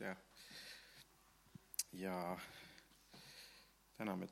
ja, 0.00 0.16
ja 1.92 2.38
täname, 3.96 4.28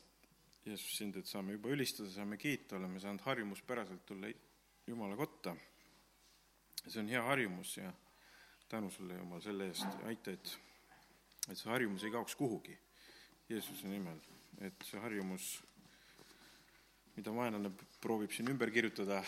Jeesus 0.67 0.97
sind, 0.99 1.17
et 1.17 1.29
saame 1.31 1.57
juba 1.57 1.71
ülistada, 1.75 2.11
saame 2.11 2.39
kiita, 2.39 2.77
oleme 2.77 3.01
saanud 3.01 3.23
harjumuspäraselt 3.23 4.07
tulla 4.07 4.31
Jumala 4.87 5.17
kotta. 5.17 5.57
see 6.87 7.01
on 7.01 7.09
hea 7.09 7.23
harjumus 7.23 7.77
ja 7.77 7.93
tänu 8.69 8.91
sulle, 8.91 9.15
Jumal, 9.15 9.41
selle 9.41 9.67
eest. 9.67 10.03
Aita, 10.07 10.31
et, 10.31 10.59
et 11.51 11.59
see 11.59 11.71
harjumus 11.71 12.05
ei 12.05 12.13
kaoks 12.15 12.37
kuhugi. 12.39 12.79
Jeesuse 13.49 13.89
nimel, 13.91 14.19
et 14.61 14.87
see 14.87 15.01
harjumus, 15.03 15.49
mida 17.17 17.35
vaenlane 17.35 17.71
proovib 18.03 18.35
siin 18.35 18.51
ümber 18.51 18.71
kirjutada, 18.75 19.23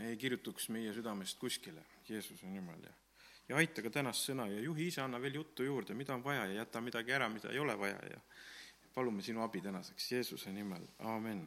ei 0.00 0.16
kirjutuks 0.16 0.68
meie 0.72 0.92
südamest 0.96 1.38
kuskile. 1.40 1.84
Jeesuse 2.08 2.48
nimel 2.48 2.84
ja 2.84 2.92
ja 3.48 3.56
aita 3.60 3.82
ka 3.84 3.90
tänast 3.92 4.28
sõna 4.28 4.46
ja 4.48 4.60
juhi 4.64 4.88
ise, 4.88 5.02
anna 5.04 5.20
veel 5.20 5.40
juttu 5.40 5.66
juurde, 5.66 5.94
mida 5.94 6.14
on 6.14 6.24
vaja 6.24 6.46
ja 6.46 6.62
jäta 6.62 6.80
midagi 6.80 7.12
ära, 7.12 7.28
mida 7.28 7.52
ei 7.52 7.58
ole 7.58 7.76
vaja 7.78 7.98
ja 8.10 8.20
palume 8.94 9.22
sinu 9.22 9.42
abi 9.42 9.60
tänaseks 9.60 10.12
Jeesuse 10.12 10.52
nimel, 10.52 10.86
aamen. 10.98 11.44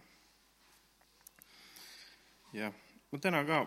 jah, 2.53 2.73
ma 3.11 3.19
täna 3.23 3.43
ka 3.47 3.63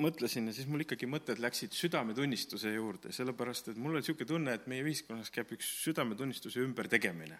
mõtlesin 0.00 0.48
ja 0.48 0.54
siis 0.56 0.68
mul 0.70 0.84
ikkagi 0.84 1.08
mõtted 1.10 1.40
läksid 1.42 1.74
südametunnistuse 1.76 2.72
juurde, 2.74 3.12
sellepärast 3.14 3.72
et 3.72 3.78
mul 3.80 3.94
on 3.94 4.00
niisugune 4.00 4.28
tunne, 4.28 4.56
et 4.56 4.66
meie 4.70 4.84
ühiskonnas 4.84 5.30
käib 5.34 5.52
üks 5.56 5.68
südametunnistuse 5.84 6.62
ümbertegemine. 6.64 7.38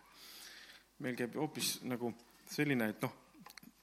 meil 1.00 1.16
käib 1.16 1.36
hoopis 1.40 1.78
nagu 1.88 2.12
selline, 2.50 2.90
et 2.92 3.02
noh, 3.02 3.12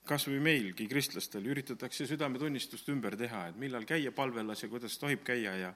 kas 0.07 0.27
või 0.29 0.39
meilgi, 0.43 0.85
kristlastel, 0.87 1.45
üritatakse 1.49 2.05
südametunnistust 2.07 2.89
ümber 2.93 3.17
teha, 3.17 3.48
et 3.49 3.57
millal 3.59 3.85
käia 3.89 4.12
palvelas 4.12 4.63
ja 4.63 4.70
kuidas 4.70 4.98
tohib 5.01 5.23
käia 5.26 5.55
ja 5.57 5.73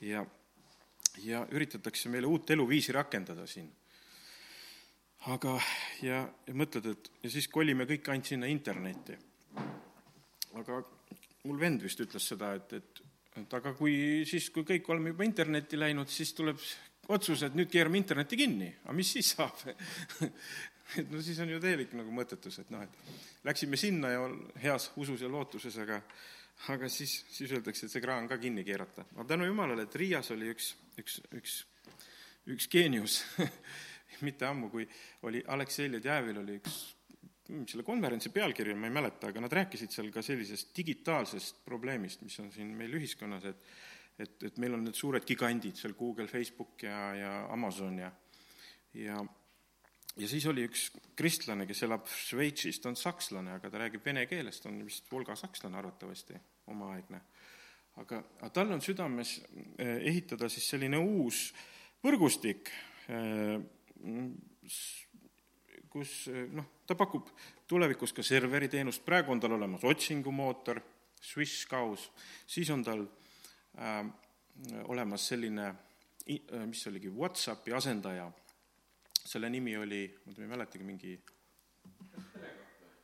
ja, 0.00 0.24
ja 1.24 1.42
üritatakse 1.52 2.10
meile 2.12 2.26
uut 2.26 2.50
eluviisi 2.50 2.92
rakendada 2.92 3.46
siin. 3.46 3.68
aga, 5.26 5.56
ja, 6.02 6.20
ja 6.46 6.54
mõtled, 6.54 6.90
et 6.92 7.10
ja 7.22 7.30
siis 7.30 7.48
kolime 7.48 7.86
kõik 7.88 8.10
ainult 8.12 8.30
sinna 8.30 8.46
internetti. 8.46 9.16
aga 10.54 10.82
mul 11.44 11.58
vend 11.60 11.82
vist 11.82 12.00
ütles 12.00 12.28
seda, 12.28 12.54
et, 12.54 12.72
et, 12.72 13.02
et 13.42 13.54
aga 13.54 13.72
kui 13.74 14.24
siis, 14.28 14.50
kui 14.50 14.64
kõik 14.64 14.88
oleme 14.90 15.14
juba 15.14 15.24
internetti 15.24 15.78
läinud, 15.78 16.08
siis 16.08 16.32
tuleb 16.34 16.60
otsus, 17.08 17.42
et 17.42 17.54
nüüd 17.54 17.70
keerame 17.70 17.98
interneti 17.98 18.36
kinni, 18.36 18.72
aga 18.84 18.94
mis 18.96 19.12
siis 19.16 19.34
saab 19.36 19.66
et 21.00 21.10
no 21.10 21.20
siis 21.22 21.38
on 21.42 21.50
ju 21.50 21.60
täielik 21.62 21.92
nagu 21.98 22.12
mõttetus, 22.14 22.60
et 22.62 22.70
noh, 22.74 22.82
et 22.82 23.46
läksime 23.46 23.78
sinna 23.80 24.12
ja 24.12 24.24
heas 24.62 24.90
usus 25.00 25.22
ja 25.22 25.30
lootuses, 25.30 25.76
aga 25.82 26.00
aga 26.72 26.88
siis, 26.88 27.18
siis 27.30 27.52
öeldakse, 27.52 27.86
et 27.86 27.92
see 27.92 28.02
kraan 28.02 28.28
ka 28.28 28.38
kinni 28.40 28.64
keerata. 28.64 29.06
aga 29.14 29.28
tänu 29.34 29.48
jumalale, 29.48 29.86
et 29.86 29.94
Riias 29.94 30.30
oli 30.34 30.50
üks, 30.52 30.72
üks, 31.00 31.20
üks, 31.36 31.56
üks 32.54 32.68
geenius 32.72 33.22
mitte 34.26 34.48
ammu, 34.48 34.70
kui 34.72 34.86
oli 35.28 35.42
Aleksei 35.52 35.90
Ledjäevil 35.92 36.40
oli 36.42 36.60
üks, 36.60 36.78
selle 37.70 37.84
konverentsi 37.86 38.32
pealkiri 38.34 38.74
ma 38.74 38.88
ei 38.88 38.94
mäleta, 38.96 39.30
aga 39.30 39.44
nad 39.44 39.52
rääkisid 39.52 39.92
seal 39.94 40.08
ka 40.14 40.24
sellisest 40.24 40.72
digitaalsest 40.76 41.60
probleemist, 41.64 42.24
mis 42.26 42.38
on 42.42 42.50
siin 42.54 42.72
meil 42.78 42.96
ühiskonnas, 42.98 43.44
et 43.52 43.68
et, 44.16 44.42
et 44.48 44.58
meil 44.62 44.72
on 44.72 44.86
need 44.86 44.96
suured 44.96 45.26
gigandid 45.28 45.76
seal, 45.76 45.92
Google, 45.92 46.24
Facebook 46.30 46.86
ja, 46.86 47.00
ja 47.14 47.32
Amazon 47.52 47.98
ja 48.00 48.10
ja 48.96 49.20
ja 50.16 50.28
siis 50.28 50.46
oli 50.48 50.64
üks 50.66 50.88
kristlane, 51.16 51.66
kes 51.68 51.82
elab 51.86 52.06
Šveitsis, 52.08 52.80
ta 52.80 52.90
on 52.90 52.98
sakslane, 52.98 53.56
aga 53.58 53.70
ta 53.70 53.80
räägib 53.82 54.04
vene 54.04 54.24
keeles, 54.28 54.60
ta 54.62 54.70
on 54.70 54.80
vist 54.86 55.10
Volga 55.12 55.36
sakslane 55.36 55.78
arvatavasti, 55.78 56.38
omaaegne. 56.72 57.20
aga, 57.96 58.22
aga 58.40 58.50
tal 58.52 58.72
on 58.72 58.82
südames 58.84 59.38
eh, 59.78 59.98
ehitada 60.08 60.48
siis 60.52 60.68
selline 60.68 61.00
uus 61.00 61.50
võrgustik, 62.04 62.72
eh, 63.08 63.56
kus 65.92 66.16
eh, 66.32 66.44
noh, 66.52 66.68
ta 66.86 66.96
pakub 66.96 67.30
tulevikus 67.68 68.12
ka 68.16 68.24
serveriteenust, 68.24 69.04
praegu 69.04 69.32
on 69.32 69.40
tal 69.40 69.56
olemas 69.56 69.84
otsingumootor, 69.84 70.80
Swiss 71.26 71.64
Cows, 71.66 72.10
siis 72.46 72.68
on 72.70 72.84
tal 72.84 73.02
äh, 73.80 74.04
olemas 74.84 75.24
selline, 75.32 75.72
mis 76.26 76.82
oligi, 76.88 77.08
Whatsappi 77.12 77.72
asendaja 77.74 78.26
selle 79.26 79.50
nimi 79.52 79.76
oli, 79.76 80.04
ma 80.24 80.36
ei 80.38 80.50
mäletagi, 80.50 80.86
mingi 80.86 81.16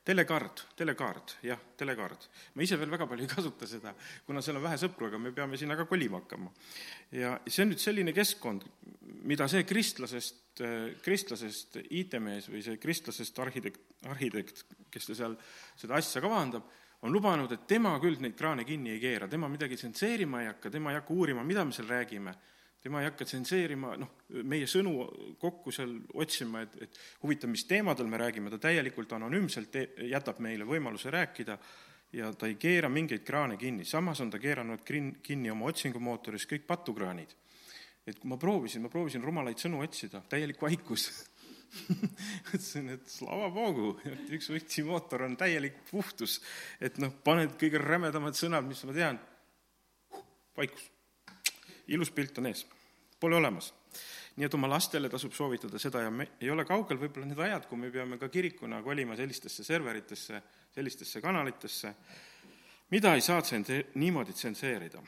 telekaart, 0.04 0.64
telekaart, 0.76 1.36
jah, 1.46 1.60
telekaart. 1.78 2.28
ma 2.54 2.64
ise 2.66 2.76
veel 2.78 2.90
väga 2.90 3.06
palju 3.06 3.26
ei 3.26 3.30
kasuta 3.30 3.68
seda, 3.70 3.92
kuna 4.26 4.42
seal 4.42 4.58
on 4.58 4.64
vähe 4.64 4.78
sõpru, 4.80 5.08
aga 5.08 5.18
me 5.22 5.32
peame 5.34 5.58
sinna 5.58 5.76
ka 5.78 5.86
kolima 5.86 6.22
hakkama. 6.22 6.50
ja 7.14 7.36
see 7.46 7.62
on 7.64 7.72
nüüd 7.72 7.82
selline 7.82 8.14
keskkond, 8.16 8.66
mida 9.30 9.46
see 9.50 9.62
kristlasest, 9.68 10.62
kristlasest 11.04 11.78
IT-mees 11.84 12.50
või 12.50 12.64
see 12.66 12.78
kristlasest 12.82 13.38
arhitekt, 13.44 13.82
arhitekt, 14.10 14.64
kes 14.90 15.06
ta 15.10 15.18
seal 15.18 15.36
seda 15.78 15.98
asja 16.00 16.22
kavandab, 16.24 16.66
on 17.02 17.14
lubanud, 17.14 17.50
et 17.54 17.66
tema 17.70 17.94
küll 18.02 18.18
neid 18.22 18.34
kraane 18.38 18.66
kinni 18.66 18.94
ei 18.94 19.02
keera, 19.02 19.30
tema 19.30 19.48
midagi 19.50 19.78
tsenseerima 19.78 20.42
ei 20.42 20.50
hakka, 20.50 20.70
tema 20.70 20.90
ei 20.90 20.98
hakka 20.98 21.14
uurima, 21.14 21.46
mida 21.46 21.64
me 21.66 21.74
seal 21.74 21.90
räägime 21.90 22.34
tema 22.82 23.00
ei 23.00 23.06
hakka 23.06 23.26
tsenseerima, 23.28 23.94
noh, 24.00 24.10
meie 24.50 24.66
sõnu 24.66 25.06
kokku 25.40 25.70
seal 25.74 25.94
otsima, 26.18 26.64
et, 26.66 26.74
et 26.82 26.98
huvitav, 27.22 27.50
mis 27.52 27.64
teemadel 27.68 28.08
me 28.10 28.18
räägime, 28.18 28.50
ta 28.50 28.58
täielikult 28.64 29.14
anonüümselt 29.14 29.76
jätab 30.10 30.40
meile 30.42 30.66
võimaluse 30.66 31.12
rääkida 31.14 31.58
ja 32.18 32.32
ta 32.34 32.48
ei 32.50 32.56
keera 32.60 32.90
mingeid 32.92 33.22
kraane 33.26 33.56
kinni, 33.60 33.86
samas 33.88 34.20
on 34.24 34.32
ta 34.32 34.40
keeranud 34.42 34.82
krin-, 34.86 35.14
kinni 35.22 35.52
oma 35.52 35.70
otsingumootoris 35.70 36.48
kõik 36.50 36.66
patukraanid. 36.66 37.36
et 38.06 38.18
kui 38.18 38.28
ma 38.32 38.36
proovisin, 38.36 38.82
ma 38.82 38.90
proovisin 38.90 39.22
rumalaid 39.22 39.60
sõnu 39.62 39.78
otsida, 39.84 40.24
täielik 40.28 40.58
vaikus. 40.62 41.06
Ütlesin, 42.52 42.88
et 42.92 43.06
slava 43.08 43.46
bogu, 43.54 43.94
et 44.04 44.32
üks 44.34 44.50
võtsimootor 44.50 45.22
on 45.28 45.36
täielik 45.38 45.78
puhtus, 45.86 46.40
et 46.82 46.98
noh, 47.00 47.14
paned 47.24 47.54
kõige 47.60 47.78
rämedamad 47.80 48.34
sõnad, 48.36 48.66
mis 48.66 48.82
ma 48.84 48.96
tean, 48.96 49.20
vaikus 50.58 50.90
ilus 51.92 52.10
pilt 52.14 52.38
on 52.40 52.48
ees, 52.50 52.64
pole 53.20 53.36
olemas. 53.36 53.72
nii 54.32 54.46
et 54.48 54.54
oma 54.56 54.68
lastele 54.70 55.10
tasub 55.12 55.34
soovitada 55.36 55.76
seda 55.78 56.00
ja 56.00 56.10
me 56.10 56.24
ei 56.40 56.48
ole 56.50 56.64
kaugel 56.64 56.96
võib-olla 56.96 57.26
need 57.28 57.40
ajad, 57.44 57.66
kui 57.68 57.76
me 57.76 57.90
peame 57.92 58.16
ka 58.16 58.30
kirikuna 58.32 58.78
kolima 58.82 59.16
sellistesse 59.16 59.64
serveritesse, 59.64 60.40
sellistesse 60.72 61.20
kanalitesse, 61.20 61.92
mida 62.94 63.12
ei 63.12 63.20
saa 63.20 63.42
tsense-, 63.44 63.90
niimoodi 64.00 64.32
tsenseerida. 64.32 65.02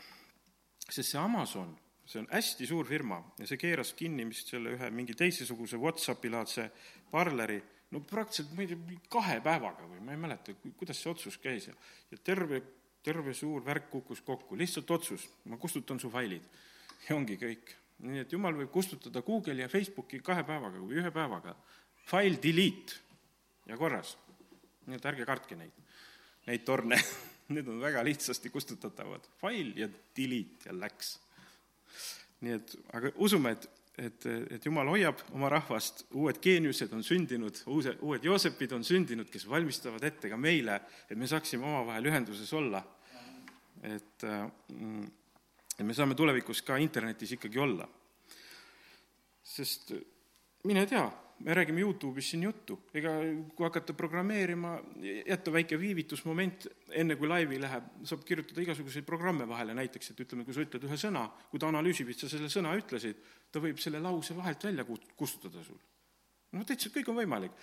sest 0.84 1.08
see 1.08 1.20
Amazon, 1.20 1.72
see 2.04 2.20
on 2.20 2.28
hästi 2.28 2.66
suur 2.68 2.84
firma 2.86 3.22
ja 3.38 3.48
see 3.48 3.56
keeras 3.56 3.94
kinni 3.96 4.28
vist 4.28 4.52
selle 4.52 4.76
ühe 4.76 4.90
mingi 4.90 5.16
teisesuguse 5.16 5.80
Whatsappi-laadse 5.80 6.68
parleri, 7.10 7.62
no 7.90 8.04
praktiliselt, 8.04 8.52
ma 8.52 8.62
ei 8.62 8.74
tea, 8.74 9.00
kahe 9.08 9.40
päevaga 9.40 9.88
või 9.88 10.04
ma 10.04 10.12
ei 10.12 10.20
mäleta, 10.20 10.52
kuidas 10.76 11.00
see 11.00 11.10
otsus 11.10 11.40
käis 11.40 11.70
ja, 11.72 11.74
ja 12.12 12.20
terve 12.20 12.60
terve 13.04 13.34
suur 13.36 13.64
värk 13.64 13.90
kukkus 13.92 14.22
kokku, 14.24 14.56
lihtsalt 14.56 14.90
otsus, 14.90 15.26
ma 15.50 15.58
kustutan 15.60 16.00
su 16.00 16.10
failid. 16.10 16.44
ja 17.08 17.16
ongi 17.16 17.38
kõik. 17.40 17.74
nii 18.04 18.24
et 18.24 18.32
jumal 18.32 18.56
võib 18.58 18.72
kustutada 18.74 19.22
Google'i 19.24 19.62
ja 19.64 19.70
Facebooki 19.70 20.20
kahe 20.24 20.44
päevaga 20.44 20.80
või 20.80 20.98
ühe 21.00 21.12
päevaga. 21.14 21.54
File 22.04 22.40
delete 22.42 22.98
ja 23.70 23.78
korras. 23.80 24.16
nii 24.86 24.98
et 24.98 25.06
ärge 25.12 25.24
kartke 25.24 25.56
neid, 25.56 25.78
neid 26.46 26.64
torne 26.64 26.98
Need 27.54 27.66
on 27.68 27.76
väga 27.76 28.00
lihtsasti 28.04 28.48
kustutatavad. 28.48 29.26
File 29.36 29.74
ja 29.76 29.88
delete 30.16 30.70
ja 30.70 30.74
läks. 30.76 31.18
nii 32.40 32.52
et, 32.56 32.76
aga 32.92 33.12
usume, 33.16 33.52
et 33.52 33.70
et, 33.94 34.24
et 34.50 34.64
Jumal 34.66 34.88
hoiab 34.90 35.20
oma 35.36 35.46
rahvast, 35.52 36.00
uued 36.18 36.40
geeniused 36.42 36.90
on 36.96 37.04
sündinud, 37.06 37.60
uuse, 37.70 37.92
uued 38.02 38.24
Joosepid 38.26 38.72
on 38.74 38.82
sündinud, 38.84 39.28
kes 39.30 39.44
valmistavad 39.46 40.02
ette 40.02 40.28
ka 40.32 40.36
meile, 40.36 40.80
et 41.06 41.14
me 41.14 41.28
saaksime 41.30 41.62
omavahel 41.62 42.08
ühenduses 42.10 42.50
olla 42.58 42.80
et, 43.84 44.24
mm, 44.68 45.06
et 45.78 45.84
me 45.86 45.94
saame 45.94 46.14
tulevikus 46.14 46.62
ka 46.62 46.78
internetis 46.80 47.34
ikkagi 47.36 47.58
olla. 47.58 47.88
sest 49.44 49.92
mine 50.64 50.86
tea, 50.88 51.04
me 51.44 51.54
räägime 51.54 51.82
Youtube'is 51.82 52.30
siin 52.30 52.42
juttu, 52.46 52.78
ega 52.94 53.12
kui 53.56 53.66
hakata 53.66 53.94
programmeerima, 53.94 54.76
jätta 55.26 55.52
väike 55.52 55.78
viivitusmoment, 55.80 56.66
enne 57.02 57.16
kui 57.20 57.28
laivi 57.28 57.58
läheb, 57.60 57.90
saab 58.08 58.22
kirjutada 58.24 58.62
igasuguseid 58.64 59.04
programme 59.04 59.48
vahele, 59.48 59.74
näiteks 59.76 60.14
et 60.14 60.22
ütleme, 60.24 60.46
kui 60.46 60.56
sa 60.56 60.64
ütled 60.64 60.86
ühe 60.88 60.98
sõna, 61.00 61.26
kui 61.50 61.60
ta 61.60 61.68
analüüsib, 61.68 62.10
et 62.10 62.22
sa 62.22 62.30
selle 62.32 62.48
sõna 62.52 62.72
ütlesid, 62.78 63.20
ta 63.52 63.62
võib 63.62 63.82
selle 63.82 64.00
lause 64.02 64.36
vahelt 64.36 64.64
välja 64.64 64.86
kustutada 64.88 65.64
sul. 65.66 65.80
no 66.54 66.64
täitsa, 66.64 66.92
kõik 66.94 67.10
on 67.10 67.20
võimalik 67.20 67.58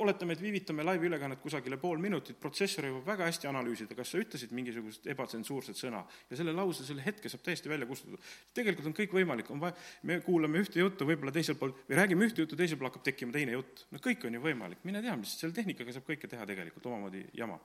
oletame, 0.00 0.32
et 0.32 0.40
viivitame 0.42 0.84
laiviülekannet 0.86 1.40
kusagile 1.42 1.76
pool 1.80 2.00
minutit, 2.00 2.38
protsessor 2.40 2.86
jõuab 2.88 3.06
väga 3.06 3.26
hästi 3.28 3.48
analüüsida, 3.50 3.94
kas 3.98 4.12
sa 4.12 4.20
ütlesid 4.20 4.52
mingisugust 4.56 5.06
ebatsensuurset 5.12 5.76
sõna 5.78 6.00
ja 6.30 6.38
selle 6.40 6.54
lause, 6.56 6.86
selle 6.88 7.04
hetke 7.04 7.28
saab 7.28 7.44
täiesti 7.44 7.70
välja 7.70 7.86
kustutada. 7.88 8.20
tegelikult 8.56 8.88
on 8.88 8.96
kõik 8.96 9.14
võimalik, 9.18 9.50
on 9.52 9.60
vaja, 9.62 9.76
me 10.08 10.20
kuulame 10.24 10.62
ühte 10.64 10.80
juttu, 10.80 11.06
võib-olla 11.08 11.34
teisel 11.34 11.58
pool, 11.60 11.74
või 11.88 11.98
räägime 12.00 12.28
ühte 12.28 12.42
juttu, 12.42 12.56
teisel 12.56 12.80
pool 12.80 12.88
hakkab 12.88 13.04
tekkima 13.10 13.34
teine 13.34 13.56
jutt. 13.56 13.84
no 13.92 14.00
kõik 14.02 14.24
on 14.26 14.38
ju 14.38 14.44
võimalik, 14.44 14.80
mine 14.88 15.02
tea, 15.04 15.16
mis 15.20 15.34
selle 15.38 15.56
tehnikaga 15.56 15.94
saab 15.94 16.08
kõike 16.08 16.30
teha 16.32 16.46
tegelikult, 16.48 16.88
omamoodi 16.88 17.26
jama. 17.36 17.60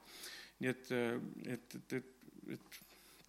nii 0.59 0.73
et, 0.73 0.91
et, 1.55 1.77
et, 1.79 1.93
et, 2.01 2.57
et 2.57 2.81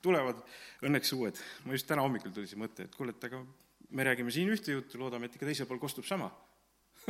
tulevad 0.02 0.42
õnneks 0.82 1.14
uued, 1.14 1.38
ma 1.64 1.78
just 1.78 1.86
täna 1.88 2.02
hommikul 2.02 2.34
tuli 2.34 2.50
see 2.50 2.60
mõte, 2.60 2.88
et 2.88 2.98
kuule, 2.98 3.14
et 3.14 3.30
aga 3.30 3.44
me 3.94 4.04
räägime 4.10 4.34
siin 4.34 4.50
ühte 4.50 4.74
juttu, 4.74 4.98
loodame, 4.98 5.30
et 5.30 5.38
ikka 5.38 5.46
teisel 5.46 5.70
pool 5.70 5.80
kostub 5.80 6.04
sama 6.08 6.32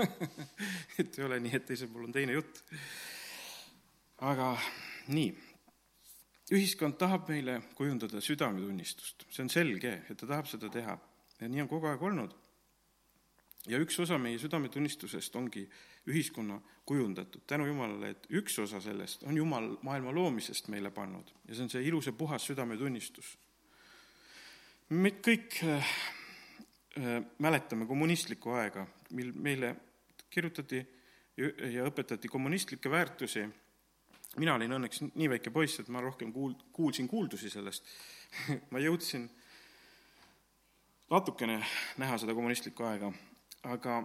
et 0.99 1.19
ei 1.19 1.25
ole 1.25 1.41
nii, 1.41 1.55
et 1.57 1.67
teisel 1.67 1.91
pool 1.93 2.09
on 2.09 2.15
teine 2.15 2.37
jutt. 2.37 2.63
aga 4.25 4.53
nii, 5.15 5.33
ühiskond 6.55 6.97
tahab 7.01 7.29
meile 7.29 7.61
kujundada 7.77 8.21
südametunnistust, 8.25 9.27
see 9.31 9.45
on 9.45 9.53
selge, 9.53 9.99
et 10.09 10.17
ta 10.21 10.29
tahab 10.29 10.49
seda 10.51 10.71
teha 10.73 10.97
ja 11.41 11.51
nii 11.51 11.65
on 11.65 11.71
kogu 11.71 11.91
aeg 11.91 12.03
olnud. 12.03 12.35
ja 13.69 13.79
üks 13.81 13.97
osa 14.01 14.19
meie 14.21 14.39
südametunnistusest 14.39 15.37
ongi 15.41 15.65
ühiskonna 16.11 16.59
kujundatud, 16.85 17.47
tänu 17.49 17.67
Jumalale, 17.67 18.11
et 18.13 18.27
üks 18.29 18.59
osa 18.61 18.81
sellest 18.81 19.23
on 19.25 19.37
Jumal 19.37 19.71
maailma 19.83 20.13
loomisest 20.13 20.69
meile 20.69 20.91
pannud 20.91 21.33
ja 21.49 21.55
see 21.55 21.65
on 21.65 21.73
see 21.73 21.87
ilus 21.89 22.11
ja 22.11 22.13
puhas 22.13 22.45
südametunnistus. 22.51 23.39
me 24.91 25.15
kõik 25.25 25.63
äh, 25.65 25.95
mäletame 27.39 27.87
kommunistlikku 27.87 28.55
aega, 28.55 28.87
mil 29.11 29.33
meile 29.35 29.75
kirjutati 30.31 30.81
ja 31.37 31.87
õpetati 31.89 32.31
kommunistlikke 32.31 32.91
väärtusi, 32.91 33.45
mina 34.39 34.55
olin 34.55 34.77
õnneks 34.79 35.03
nii 35.07 35.31
väike 35.35 35.51
poiss, 35.55 35.81
et 35.83 35.91
ma 35.93 36.03
rohkem 36.03 36.33
kuul-, 36.35 36.57
kuulsin 36.75 37.09
kuuldusi 37.11 37.51
sellest. 37.51 37.87
Ma 38.73 38.83
jõudsin 38.83 39.29
natukene 41.11 41.61
näha 42.03 42.19
seda 42.19 42.35
kommunistlikku 42.35 42.87
aega, 42.89 43.13
aga 43.71 43.99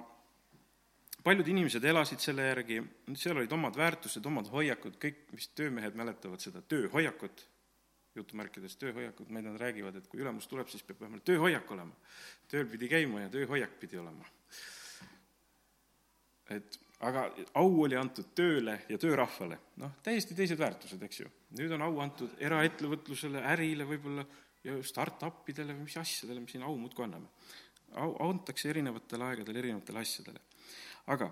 paljud 1.25 1.47
inimesed 1.49 1.85
elasid 1.85 2.21
selle 2.23 2.45
järgi, 2.49 2.81
seal 3.17 3.39
olid 3.39 3.53
omad 3.55 3.77
väärtused, 3.77 4.25
omad 4.25 4.51
hoiakud, 4.53 4.99
kõik 5.01 5.23
vist 5.33 5.55
töömehed 5.57 5.97
mäletavad 5.97 6.43
seda 6.43 6.61
tööhoiakut, 6.61 7.45
jutumärkides 8.19 8.77
ei 8.81 8.93
tea, 8.93 9.13
nad 9.41 9.57
räägivad, 9.61 9.95
et 9.99 10.09
kui 10.11 10.21
ülemus 10.23 10.47
tuleb, 10.49 10.69
siis 10.71 10.83
peab 10.85 11.01
vähemalt 11.03 11.25
tööhoiak 11.27 11.71
olema. 11.71 11.95
tööl 12.51 12.67
pidi 12.69 12.89
käima 12.91 13.25
ja 13.25 13.31
tööhoiak 13.33 13.79
pidi 13.79 13.97
olema. 13.97 14.25
et 16.49 16.79
aga 16.99 17.29
au 17.59 17.81
oli 17.85 17.95
antud 17.95 18.33
tööle 18.35 18.81
ja 18.89 18.97
töörahvale, 18.99 19.59
noh, 19.79 19.95
täiesti 20.03 20.35
teised 20.35 20.59
väärtused, 20.59 21.01
eks 21.03 21.21
ju. 21.21 21.31
nüüd 21.59 21.73
on 21.75 21.85
au 21.87 21.99
antud 22.03 22.35
eraettevõtlusele, 22.43 23.43
ärile 23.53 23.87
võib-olla 23.87 24.25
ja 24.65 24.75
startup-idele 24.83 25.75
või 25.77 25.87
mis 25.87 25.97
asjadele 26.01 26.43
me 26.43 26.51
siin 26.51 26.65
au 26.67 26.75
muudkui 26.77 27.05
anname. 27.05 27.31
au 27.95 28.15
antakse 28.29 28.69
erinevatel 28.69 29.23
aegadel 29.25 29.61
erinevatele 29.63 30.03
asjadele. 30.03 30.41
aga 31.07 31.31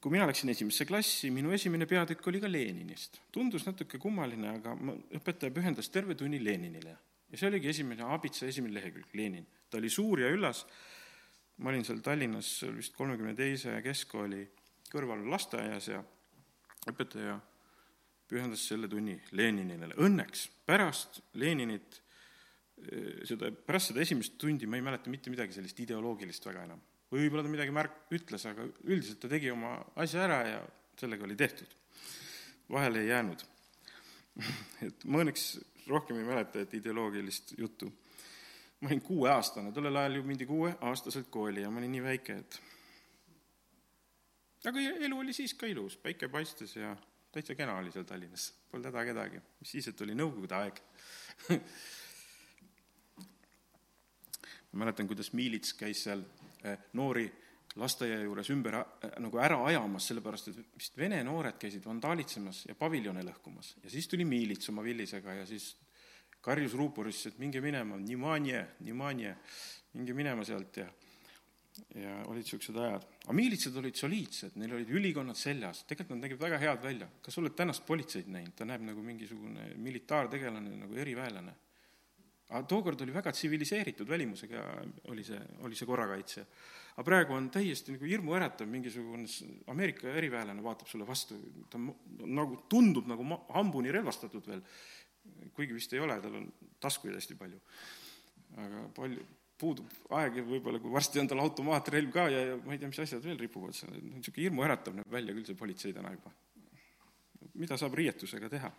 kui 0.00 0.14
mina 0.14 0.26
läksin 0.28 0.48
esimesse 0.52 0.86
klassi, 0.88 1.28
minu 1.34 1.52
esimene 1.52 1.86
peatükk 1.86 2.26
oli 2.30 2.40
ka 2.40 2.48
Leninist. 2.48 3.20
tundus 3.32 3.66
natuke 3.66 3.98
kummaline, 4.00 4.54
aga 4.56 4.74
ma, 4.74 4.94
õpetaja 5.18 5.52
pühendas 5.52 5.90
terve 5.92 6.16
tunni 6.16 6.40
Leninile. 6.44 6.96
ja 7.30 7.38
see 7.38 7.48
oligi 7.48 7.68
esimene, 7.68 8.02
abitsa 8.02 8.46
esimene 8.46 8.74
lehekülg, 8.78 9.12
Lenin. 9.14 9.46
ta 9.70 9.78
oli 9.78 9.90
suur 9.90 10.20
ja 10.20 10.30
üllas, 10.32 10.64
ma 11.58 11.70
olin 11.70 11.84
seal 11.84 12.00
Tallinnas 12.00 12.54
vist 12.76 12.96
kolmekümne 12.96 13.34
teise 13.36 13.76
keskkooli 13.84 14.46
kõrval 14.90 15.22
lasteaias 15.30 15.88
ja 15.92 16.02
õpetaja 16.90 17.36
pühendas 18.30 18.62
selle 18.66 18.88
tunni 18.88 19.18
Leninile. 19.36 19.92
Õnneks 20.00 20.48
pärast 20.66 21.20
Leninit 21.34 22.00
seda, 23.28 23.50
pärast 23.52 23.90
seda 23.90 24.02
esimest 24.04 24.38
tundi 24.40 24.68
ma 24.70 24.78
ei 24.78 24.84
mäleta 24.84 25.12
mitte 25.12 25.32
midagi 25.32 25.54
sellist 25.56 25.80
ideoloogilist 25.84 26.46
väga 26.46 26.64
enam. 26.68 26.80
Võib-olla 27.10 27.44
ta 27.44 27.52
midagi 27.52 27.74
märk-, 27.74 28.02
ütles, 28.14 28.44
aga 28.46 28.66
üldiselt 28.86 29.20
ta 29.22 29.30
tegi 29.30 29.50
oma 29.52 29.74
asja 30.02 30.24
ära 30.26 30.40
ja 30.46 30.60
sellega 31.00 31.26
oli 31.26 31.36
tehtud. 31.36 31.76
vahele 32.70 33.00
ei 33.02 33.08
jäänud. 33.08 33.42
et 34.86 35.04
ma 35.04 35.24
õnneks 35.24 35.46
rohkem 35.90 36.20
ei 36.20 36.26
mäleta, 36.28 36.60
et 36.60 36.74
ideoloogilist 36.74 37.54
juttu. 37.58 37.92
ma 38.80 38.88
olin 38.88 39.02
kuueaastane, 39.04 39.72
tollel 39.72 39.96
ajal 39.96 40.14
ju 40.16 40.22
mindi 40.24 40.46
kuueaastaselt 40.46 41.28
kooli 41.30 41.62
ja 41.62 41.70
ma 41.70 41.78
olin 41.82 41.92
nii 41.92 42.02
väike, 42.02 42.36
et 42.40 42.60
aga 44.70 44.80
elu 44.80 45.18
oli 45.18 45.32
siis 45.36 45.54
ka 45.54 45.66
ilus, 45.68 45.96
päike 46.00 46.28
paistis 46.32 46.76
ja 46.76 46.96
täitsa 47.32 47.54
kena 47.54 47.76
oli 47.76 47.92
seal 47.92 48.04
Tallinnas, 48.08 48.52
polnud 48.70 48.88
häda 48.88 49.04
kedagi, 49.10 49.38
mis 49.60 49.70
siis, 49.76 49.88
et 49.90 50.00
oli 50.00 50.14
nõukogude 50.16 50.56
aeg 50.56 50.80
ma 54.72 54.84
mäletan, 54.84 55.08
kuidas 55.10 55.32
miilits 55.36 55.74
käis 55.76 56.04
seal 56.06 56.22
noori 56.98 57.28
lasteaia 57.78 58.22
juures 58.24 58.50
ümber 58.50 58.80
äh, 58.80 59.12
nagu 59.22 59.38
ära 59.42 59.60
ajamas, 59.68 60.08
sellepärast 60.10 60.50
et 60.50 60.58
vist 60.78 60.96
vene 60.98 61.20
noored 61.26 61.58
käisid 61.60 61.84
vandaalitsemas 61.86 62.64
ja 62.68 62.74
paviljone 62.78 63.22
lõhkumas. 63.26 63.76
ja 63.84 63.90
siis 63.90 64.08
tuli 64.10 64.24
miilits 64.24 64.72
oma 64.72 64.82
villisega 64.82 65.40
ja 65.40 65.46
siis 65.46 65.76
karjus 66.40 66.74
ruupurisse, 66.74 67.30
et 67.30 67.38
minge 67.38 67.60
minema, 67.60 67.96
minge 69.92 70.14
minema 70.14 70.44
sealt 70.44 70.76
ja 70.82 70.90
ja 71.94 72.16
olid 72.26 72.42
niisugused 72.42 72.76
ajad. 72.76 73.04
aga 73.24 73.32
miilitsad 73.32 73.76
olid 73.78 73.96
soliidsed, 73.96 74.56
neil 74.58 74.74
olid 74.74 74.90
ülikonnad 74.90 75.38
seljas, 75.38 75.84
tegelikult 75.88 76.18
nad 76.18 76.26
nägid 76.26 76.40
väga 76.40 76.58
head 76.58 76.82
välja. 76.82 77.08
kas 77.22 77.34
sa 77.34 77.40
oled 77.40 77.54
tänast 77.56 77.86
politseid 77.86 78.28
näinud, 78.28 78.56
ta 78.58 78.66
näeb 78.66 78.82
nagu 78.82 79.02
mingisugune 79.02 79.70
militaartegelane, 79.78 80.74
nagu 80.82 80.98
eriväelane 80.98 81.54
aga 82.50 82.66
tookord 82.66 83.00
oli 83.04 83.14
väga 83.14 83.32
tsiviliseeritud 83.34 84.08
välimusega, 84.10 84.62
oli 85.12 85.24
see, 85.26 85.40
oli 85.66 85.78
see 85.78 85.88
korrakaitse. 85.88 86.46
aga 86.96 87.04
praegu 87.06 87.34
on 87.36 87.48
täiesti 87.54 87.94
nagu 87.94 88.08
hirmuäratav, 88.10 88.68
mingisugune 88.68 89.26
Ameerika 89.70 90.10
eriväelane 90.10 90.62
vaatab 90.62 90.90
sulle 90.90 91.06
vastu, 91.06 91.38
ta 91.70 91.78
on 91.78 91.94
nagu, 92.34 92.58
tundub 92.68 93.06
nagu 93.08 93.24
ma-, 93.24 93.40
hambuni 93.54 93.92
relvastatud 93.94 94.46
veel, 94.46 94.64
kuigi 95.54 95.76
vist 95.76 95.94
ei 95.94 96.02
ole, 96.02 96.18
tal 96.20 96.40
on 96.40 96.48
taskuid 96.82 97.14
hästi 97.14 97.38
palju. 97.38 97.60
aga 98.58 98.84
palju, 98.96 99.26
puudub 99.60 100.14
aeg 100.16 100.40
ja 100.40 100.44
võib-olla 100.44 100.80
kui 100.82 100.90
varsti 100.92 101.20
on 101.20 101.28
tal 101.30 101.42
automaatrelv 101.44 102.12
ka 102.12 102.28
ja, 102.32 102.44
ja 102.50 102.60
ma 102.64 102.74
ei 102.74 102.80
tea, 102.80 102.88
mis 102.90 103.02
asjad 103.04 103.22
veel 103.22 103.38
ripuvad 103.38 103.76
seal, 103.76 103.92
niisugune 103.92 104.48
hirmuäratav 104.48 104.96
näeb 104.96 105.10
välja 105.12 105.36
küll 105.36 105.46
see 105.46 105.58
politsei 105.58 105.92
täna 105.94 106.14
juba. 106.16 106.32
mida 107.54 107.76
saab 107.76 107.94
riietusega 107.94 108.48
teha? 108.48 108.70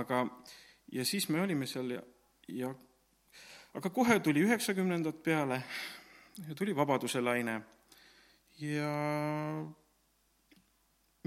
aga 0.00 0.24
äh, 0.26 0.58
ja 0.92 1.04
siis 1.04 1.28
me 1.28 1.40
olime 1.40 1.66
seal 1.66 1.90
ja, 1.94 2.02
ja 2.48 2.70
aga 3.74 3.90
kohe 3.94 4.18
tuli 4.20 4.42
üheksakümnendad 4.46 5.20
peale 5.24 5.62
ja 6.48 6.54
tuli 6.58 6.74
Vabaduse 6.76 7.20
laine 7.20 7.60
ja 8.60 8.90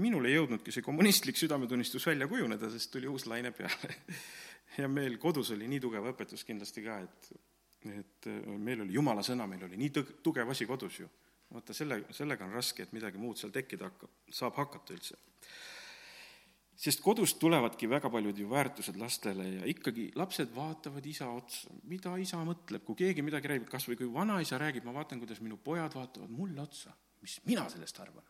minul 0.04 0.28
ei 0.28 0.36
jõudnudki 0.36 0.74
see 0.74 0.84
kommunistlik 0.84 1.38
südametunnistus 1.38 2.06
välja 2.06 2.28
kujuneda, 2.28 2.70
sest 2.70 2.92
tuli 2.92 3.08
uus 3.10 3.26
laine 3.30 3.52
peale. 3.54 3.96
ja 4.80 4.88
meil 4.90 5.18
kodus 5.22 5.52
oli 5.54 5.68
nii 5.70 5.82
tugev 5.82 6.08
õpetus 6.12 6.44
kindlasti 6.46 6.82
ka, 6.84 6.98
et, 7.04 7.28
et 7.94 8.30
meil 8.58 8.82
oli 8.84 8.96
jumala 8.96 9.22
sõna, 9.26 9.46
meil 9.50 9.64
oli 9.68 9.78
nii 9.80 9.92
tõg-, 9.94 10.16
tugev 10.24 10.50
asi 10.50 10.66
kodus 10.66 10.98
ju. 11.00 11.08
vaata, 11.54 11.76
selle, 11.76 12.00
sellega 12.10 12.44
on 12.44 12.56
raske, 12.56 12.82
et 12.82 12.92
midagi 12.96 13.20
muud 13.22 13.38
seal 13.38 13.52
tekkida 13.54 13.86
hakkab, 13.86 14.10
saab 14.34 14.58
hakata 14.58 14.96
üldse 14.96 15.20
sest 16.76 17.02
kodust 17.04 17.38
tulevadki 17.38 17.88
väga 17.90 18.10
paljud 18.10 18.38
ju 18.38 18.48
väärtused 18.50 18.96
lastele 18.98 19.46
ja 19.48 19.66
ikkagi 19.70 20.08
lapsed 20.18 20.50
vaatavad 20.54 21.06
isa 21.06 21.28
otsa, 21.30 21.70
mida 21.90 22.16
isa 22.18 22.40
mõtleb, 22.46 22.82
kui 22.86 22.98
keegi 22.98 23.22
midagi 23.22 23.50
räägib, 23.50 23.68
kas 23.70 23.86
või 23.88 23.98
kui 24.00 24.10
vanaisa 24.12 24.58
räägib, 24.60 24.86
ma 24.86 24.94
vaatan, 24.96 25.22
kuidas 25.22 25.42
minu 25.44 25.58
pojad 25.62 25.94
vaatavad 25.94 26.32
mulle 26.34 26.64
otsa, 26.64 26.94
mis 27.22 27.38
mina 27.46 27.68
sellest 27.70 28.00
arvan. 28.02 28.26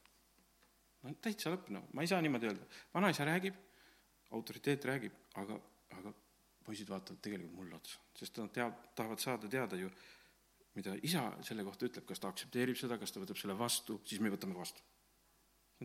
no 1.05 1.15
täitsa 1.25 1.53
lõpp, 1.53 1.71
no 1.73 1.87
ma 1.93 2.05
ei 2.05 2.11
saa 2.11 2.21
niimoodi 2.25 2.51
öelda, 2.51 2.69
vanaisa 2.95 3.25
räägib, 3.29 3.57
autoriteet 4.37 4.85
räägib, 4.93 5.17
aga, 5.41 5.59
aga 5.99 6.13
poisid 6.65 6.89
vaatavad 6.89 7.21
tegelikult 7.25 7.57
mulle 7.61 7.81
otsa, 7.81 8.01
sest 8.19 8.41
nad 8.41 8.53
teab, 8.53 8.77
tahavad 8.97 9.21
saada 9.21 9.49
teada 9.49 9.81
ju, 9.81 9.91
mida 10.75 10.97
isa 11.07 11.31
selle 11.47 11.65
kohta 11.65 11.89
ütleb, 11.89 12.05
kas 12.09 12.21
ta 12.21 12.29
aktsepteerib 12.33 12.77
seda, 12.77 12.99
kas 12.99 13.13
ta 13.13 13.23
võtab 13.23 13.41
selle 13.41 13.57
vastu, 13.57 14.01
siis 14.05 14.21
me 14.21 14.33
võtame 14.33 14.57
vastu 14.59 14.83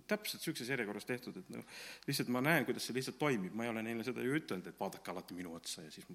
täpselt 0.07 0.41
niisuguses 0.41 0.69
järjekorras 0.73 1.07
tehtud, 1.07 1.39
et 1.41 1.49
noh, 1.53 1.65
lihtsalt 2.07 2.31
ma 2.33 2.41
näen, 2.45 2.65
kuidas 2.67 2.85
see 2.87 2.95
lihtsalt 2.97 3.19
toimib, 3.21 3.55
ma 3.57 3.65
ei 3.65 3.71
ole 3.71 3.83
neile 3.85 4.05
seda 4.07 4.23
ju 4.25 4.35
ütelnud, 4.37 4.69
et 4.69 4.79
vaadake 4.79 5.11
alati 5.11 5.37
minu 5.37 5.53
otsa 5.57 5.85
ja 5.85 5.91
siis, 5.93 6.07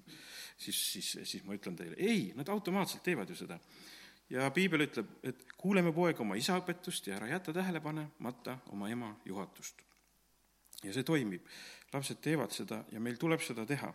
siis, 0.58 0.80
siis, 0.92 1.10
siis 1.30 1.44
ma 1.44 1.56
ütlen 1.58 1.76
teile, 1.78 1.98
ei, 1.98 2.30
nad 2.38 2.48
automaatselt 2.52 3.04
teevad 3.06 3.30
ju 3.30 3.38
seda. 3.38 3.58
ja 4.32 4.48
piibel 4.54 4.86
ütleb, 4.86 5.10
et 5.22 5.44
kuuleme 5.60 5.92
poeg 5.92 6.20
oma 6.20 6.38
isa 6.40 6.56
õpetust 6.60 7.10
ja 7.10 7.18
ära 7.18 7.28
jäta 7.28 7.52
tähelepanemata 7.52 8.58
oma 8.72 8.88
ema 8.90 9.12
juhatust. 9.24 9.82
ja 10.84 10.92
see 10.92 11.04
toimib, 11.04 11.46
lapsed 11.92 12.20
teevad 12.20 12.52
seda 12.52 12.84
ja 12.92 13.00
meil 13.00 13.20
tuleb 13.20 13.42
seda 13.42 13.66
teha. 13.66 13.92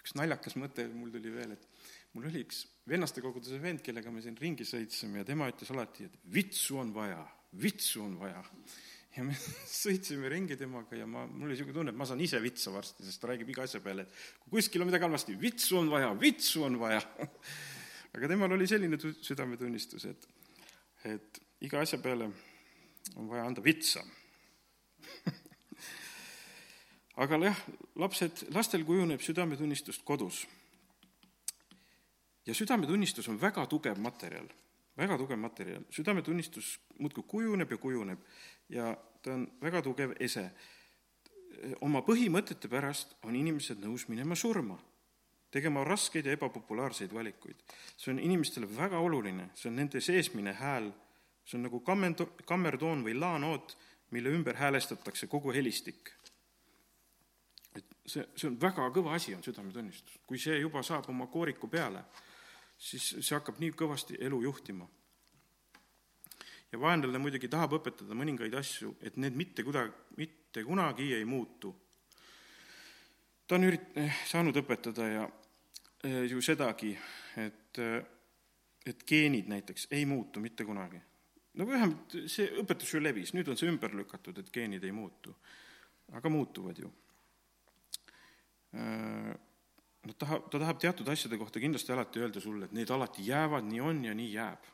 üks 0.00 0.14
naljakas 0.16 0.56
mõte 0.56 0.88
mul 0.92 1.10
tuli 1.12 1.32
veel, 1.32 1.52
et 1.52 1.68
mul 2.14 2.26
oli 2.30 2.44
üks 2.44 2.64
vennastekoguduse 2.90 3.60
vend, 3.62 3.82
kellega 3.84 4.10
me 4.10 4.22
siin 4.24 4.38
ringi 4.38 4.64
sõitsime 4.66 5.22
ja 5.22 5.28
tema 5.28 5.48
ütles 5.50 5.70
alati, 5.70 6.08
et 6.08 6.16
vitsu 6.34 6.80
on 6.80 6.94
vaja 6.94 7.20
vitsu 7.62 8.04
on 8.04 8.18
vaja. 8.20 8.42
ja 9.16 9.24
me 9.26 9.34
sõitsime 9.82 10.30
ringi 10.30 10.56
temaga 10.56 10.96
ja 10.96 11.06
ma, 11.06 11.26
mul 11.26 11.48
oli 11.48 11.56
niisugune 11.56 11.74
tunne, 11.74 11.94
et 11.94 11.98
ma 11.98 12.06
saan 12.06 12.22
ise 12.22 12.40
vitsa 12.42 12.72
varsti, 12.74 13.06
sest 13.06 13.22
ta 13.22 13.32
räägib 13.32 13.50
iga 13.50 13.66
asja 13.66 13.82
peale, 13.84 14.06
et 14.06 14.44
kui 14.44 14.58
kuskil 14.58 14.84
on 14.84 14.90
midagi 14.90 15.08
halvasti, 15.08 15.36
vitsu 15.40 15.80
on 15.80 15.90
vaja, 15.90 16.12
vitsu 16.20 16.64
on 16.68 16.78
vaja 16.80 17.02
aga 18.14 18.30
temal 18.30 18.54
oli 18.54 18.68
selline 18.70 19.00
südametunnistus, 19.00 20.06
et, 20.10 20.30
et 21.10 21.42
iga 21.66 21.82
asja 21.82 21.98
peale 22.02 22.30
on 23.16 23.30
vaja 23.30 23.46
anda 23.48 23.64
vitsa 23.64 24.04
aga 27.24 27.38
jah, 27.44 27.60
lapsed, 28.00 28.46
lastel 28.54 28.84
kujuneb 28.88 29.22
südametunnistust 29.24 30.04
kodus. 30.06 30.46
ja 32.46 32.56
südametunnistus 32.56 33.28
on 33.28 33.40
väga 33.40 33.66
tugev 33.70 34.00
materjal, 34.00 34.48
väga 35.00 35.16
tugev 35.20 35.40
materjal, 35.40 35.86
südametunnistus 35.92 36.74
muudkui 36.98 37.24
kujuneb 37.28 37.72
ja 37.72 37.78
kujuneb 37.80 38.22
ja 38.72 38.92
ta 39.22 39.34
on 39.34 39.48
väga 39.62 39.82
tugev 39.86 40.14
ese. 40.20 40.50
oma 41.80 42.00
põhimõtete 42.00 42.68
pärast 42.72 43.16
on 43.28 43.36
inimesed 43.36 43.82
nõus 43.82 44.06
minema 44.08 44.34
surma, 44.34 44.78
tegema 45.50 45.82
raskeid 45.84 46.26
ja 46.26 46.32
ebapopulaarseid 46.32 47.12
valikuid. 47.12 47.56
see 47.96 48.12
on 48.12 48.18
inimestele 48.18 48.66
väga 48.76 48.98
oluline, 48.98 49.50
see 49.54 49.68
on 49.68 49.76
nende 49.76 50.00
seesmine 50.00 50.52
hääl, 50.52 50.92
see 51.44 51.58
on 51.58 51.62
nagu 51.68 51.80
kammendo-, 51.80 52.30
kammertoon 52.44 53.04
või 53.04 53.18
laanoot, 53.18 53.76
mille 54.10 54.30
ümber 54.30 54.56
häälestatakse 54.56 55.26
kogu 55.26 55.52
helistik 55.52 56.12
et 57.74 57.84
see, 58.06 58.24
see 58.36 58.48
on 58.50 58.58
väga 58.60 58.88
kõva 58.94 59.14
asi, 59.14 59.34
on 59.34 59.44
südametunnistus. 59.44 60.18
kui 60.26 60.38
see 60.38 60.58
juba 60.58 60.82
saab 60.86 61.08
oma 61.12 61.26
kooriku 61.30 61.68
peale, 61.68 62.02
siis 62.80 63.10
see 63.20 63.36
hakkab 63.36 63.60
nii 63.60 63.74
kõvasti 63.76 64.18
elu 64.24 64.40
juhtima. 64.46 64.88
ja 66.72 66.78
vaenlane 66.78 67.18
muidugi 67.18 67.48
tahab 67.50 67.72
õpetada 67.80 68.14
mõningaid 68.14 68.54
asju, 68.54 68.92
et 69.02 69.16
need 69.18 69.34
mitte 69.34 69.64
kuidagi, 69.66 69.92
mitte 70.16 70.62
kunagi 70.64 71.12
ei 71.14 71.24
muutu. 71.24 71.74
ta 73.46 73.54
on 73.58 73.66
ürit-, 73.66 73.92
eh, 73.96 74.22
saanud 74.26 74.56
õpetada 74.56 75.08
ja 75.10 75.28
eh, 76.04 76.24
ju 76.30 76.40
sedagi, 76.40 76.96
et, 77.36 77.78
eh, 77.78 78.02
et 78.86 79.04
geenid 79.06 79.50
näiteks 79.50 79.88
ei 79.90 80.06
muutu 80.06 80.40
mitte 80.40 80.64
kunagi. 80.64 81.02
no 81.54 81.66
vähemalt 81.66 82.16
see 82.26 82.48
õpetus 82.62 82.94
ju 82.94 83.02
levis, 83.02 83.34
nüüd 83.34 83.48
on 83.48 83.56
see 83.56 83.68
ümber 83.68 83.94
lükatud, 83.94 84.38
et 84.38 84.50
geenid 84.52 84.84
ei 84.84 84.92
muutu. 84.92 85.36
aga 86.12 86.28
muutuvad 86.28 86.78
ju 86.78 86.90
noh, 90.06 90.16
tahab, 90.16 90.50
ta 90.50 90.58
tahab 90.58 90.80
teatud 90.80 91.08
asjade 91.12 91.38
kohta 91.40 91.60
kindlasti 91.62 91.92
alati 91.92 92.22
öelda 92.24 92.40
sulle, 92.40 92.68
et 92.68 92.76
need 92.76 92.90
alati 92.90 93.24
jäävad, 93.26 93.66
nii 93.68 93.80
on 93.84 94.04
ja 94.04 94.14
nii 94.16 94.32
jääb. 94.32 94.68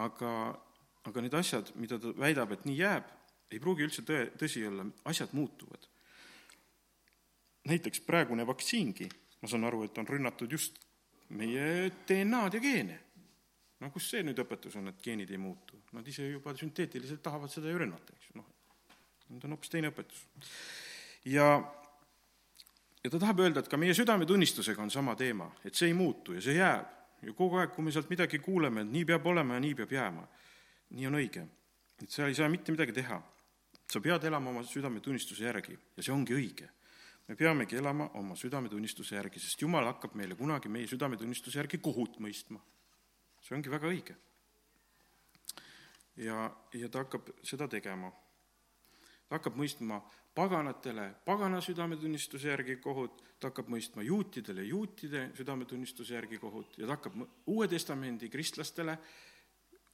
aga, 0.00 0.32
aga 1.10 1.22
need 1.24 1.34
asjad, 1.34 1.72
mida 1.74 1.98
ta 1.98 2.12
väidab, 2.14 2.52
et 2.54 2.66
nii 2.68 2.76
jääb, 2.78 3.08
ei 3.50 3.58
pruugi 3.58 3.82
üldse 3.82 4.04
tõe, 4.06 4.28
tõsi 4.38 4.62
olla, 4.66 4.86
asjad 5.10 5.34
muutuvad. 5.34 5.88
näiteks 7.66 8.00
praegune 8.06 8.46
vaktsiingi, 8.46 9.08
ma 9.42 9.48
saan 9.48 9.64
aru, 9.64 9.82
et 9.84 9.98
on 9.98 10.06
rünnatud 10.08 10.50
just 10.50 10.78
meie 11.36 11.90
DNA-d 12.08 12.54
ja 12.54 12.60
geene. 12.60 13.00
no 13.80 13.90
kus 13.90 14.10
see 14.10 14.22
nüüd 14.22 14.38
õpetus 14.38 14.76
on, 14.76 14.88
et 14.88 15.02
geenid 15.02 15.30
ei 15.30 15.38
muutu? 15.38 15.82
Nad 15.92 16.06
ise 16.06 16.28
juba 16.28 16.54
sünteetiliselt 16.54 17.22
tahavad 17.22 17.50
seda 17.50 17.70
ju 17.70 17.78
rünnata, 17.78 18.14
eks 18.14 18.30
ju, 18.30 18.38
noh. 18.38 18.48
nüüd 19.30 19.44
on 19.44 19.56
hoopis 19.56 19.72
teine 19.72 19.90
õpetus. 19.90 20.24
ja 21.24 21.58
ja 23.04 23.10
ta 23.10 23.18
tahab 23.18 23.40
öelda, 23.40 23.62
et 23.62 23.68
ka 23.68 23.78
meie 23.80 23.94
südametunnistusega 23.96 24.82
on 24.82 24.90
sama 24.92 25.14
teema, 25.16 25.48
et 25.64 25.74
see 25.74 25.88
ei 25.90 25.96
muutu 25.96 26.36
ja 26.36 26.42
see 26.44 26.56
jääb. 26.58 26.96
ja 27.22 27.32
kogu 27.36 27.58
aeg, 27.60 27.74
kui 27.74 27.84
me 27.84 27.92
sealt 27.92 28.08
midagi 28.08 28.38
kuuleme, 28.40 28.80
et 28.80 28.88
nii 28.88 29.04
peab 29.04 29.26
olema 29.28 29.58
ja 29.58 29.60
nii 29.60 29.74
peab 29.76 29.90
jääma, 29.92 30.22
nii 30.96 31.06
on 31.06 31.18
õige. 31.20 31.46
et 32.02 32.10
sa 32.10 32.26
ei 32.26 32.34
saa 32.34 32.48
mitte 32.48 32.72
midagi 32.72 32.92
teha. 32.92 33.22
sa 33.92 34.00
pead 34.00 34.24
elama 34.24 34.50
oma 34.50 34.62
südametunnistuse 34.62 35.44
järgi 35.44 35.78
ja 35.96 36.02
see 36.02 36.12
ongi 36.12 36.34
õige. 36.34 36.68
me 37.28 37.36
peamegi 37.36 37.76
elama 37.76 38.10
oma 38.14 38.36
südametunnistuse 38.36 39.16
järgi, 39.16 39.40
sest 39.40 39.62
Jumal 39.62 39.84
hakkab 39.84 40.14
meile 40.14 40.34
kunagi 40.34 40.68
meie 40.68 40.86
südametunnistuse 40.86 41.58
järgi 41.58 41.78
kohut 41.78 42.20
mõistma. 42.20 42.60
see 43.40 43.56
ongi 43.56 43.70
väga 43.70 43.86
õige. 43.88 44.16
ja, 46.16 46.50
ja 46.74 46.88
ta 46.88 46.98
hakkab 46.98 47.32
seda 47.42 47.68
tegema. 47.68 48.12
Ta 49.30 49.38
hakkab 49.38 49.54
mõistma 49.54 50.00
paganatele 50.34 51.04
pagana 51.24 51.60
südametunnistuse 51.62 52.50
järgi 52.50 52.80
kohut, 52.82 53.22
ta 53.38 53.52
hakkab 53.52 53.70
mõistma 53.70 54.02
juutidele 54.02 54.64
juutide 54.66 55.28
südametunnistuse 55.38 56.16
järgi 56.16 56.38
kohut 56.42 56.74
ja 56.78 56.88
ta 56.88 56.96
hakkab 56.98 57.20
Uue 57.46 57.68
Testamendi 57.70 58.28
kristlastele 58.28 58.98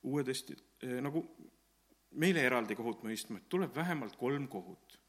uue 0.08 0.24
testi-, 0.24 0.56
eh, 0.82 1.00
nagu 1.04 1.22
meile 2.16 2.44
eraldi 2.48 2.76
kohut 2.78 3.02
mõistma, 3.04 3.40
et 3.40 3.48
tuleb 3.52 3.74
vähemalt 3.76 4.16
kolm 4.16 4.48
kohut. 4.48 5.00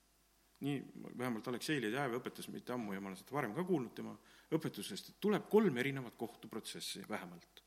nii 0.57 0.77
vähemalt 1.17 1.48
Aleksei 1.48 1.77
Ledejev 1.77 2.15
õpetas 2.17 2.48
mitte 2.50 2.74
ammu 2.74 2.96
ja 2.96 3.01
ma 3.01 3.12
olen 3.12 3.17
seda 3.19 3.36
varem 3.36 3.51
ka 3.53 3.62
kuulnud 3.63 3.91
tema 3.93 4.15
õpetusest, 4.57 5.12
et 5.12 5.19
tuleb 5.22 5.43
kolm 5.51 5.77
erinevat 5.77 6.15
kohtuprotsessi 6.17 7.03
vähemalt. 7.10 7.62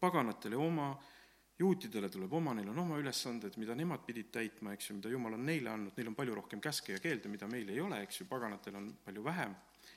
paganatele 0.00 0.56
oma, 0.56 0.90
juutidele 1.60 2.08
tuleb 2.08 2.32
oma, 2.32 2.54
neil 2.56 2.70
on 2.72 2.78
oma 2.82 2.98
ülesanded, 3.00 3.56
mida 3.60 3.74
nemad 3.76 4.04
pidid 4.06 4.30
täitma, 4.32 4.72
eks 4.74 4.90
ju, 4.90 4.96
mida 4.96 5.12
Jumal 5.12 5.36
on 5.36 5.44
neile 5.44 5.72
andnud, 5.72 5.96
neil 5.96 6.08
on 6.10 6.16
palju 6.16 6.36
rohkem 6.38 6.62
käske 6.64 6.94
ja 6.94 7.02
keelde, 7.02 7.28
mida 7.32 7.48
meil 7.50 7.68
ei 7.68 7.80
ole, 7.84 8.00
eks 8.06 8.22
ju, 8.22 8.26
paganatel 8.30 8.78
on 8.80 8.86
palju 9.04 9.24
vähem, 9.26 9.54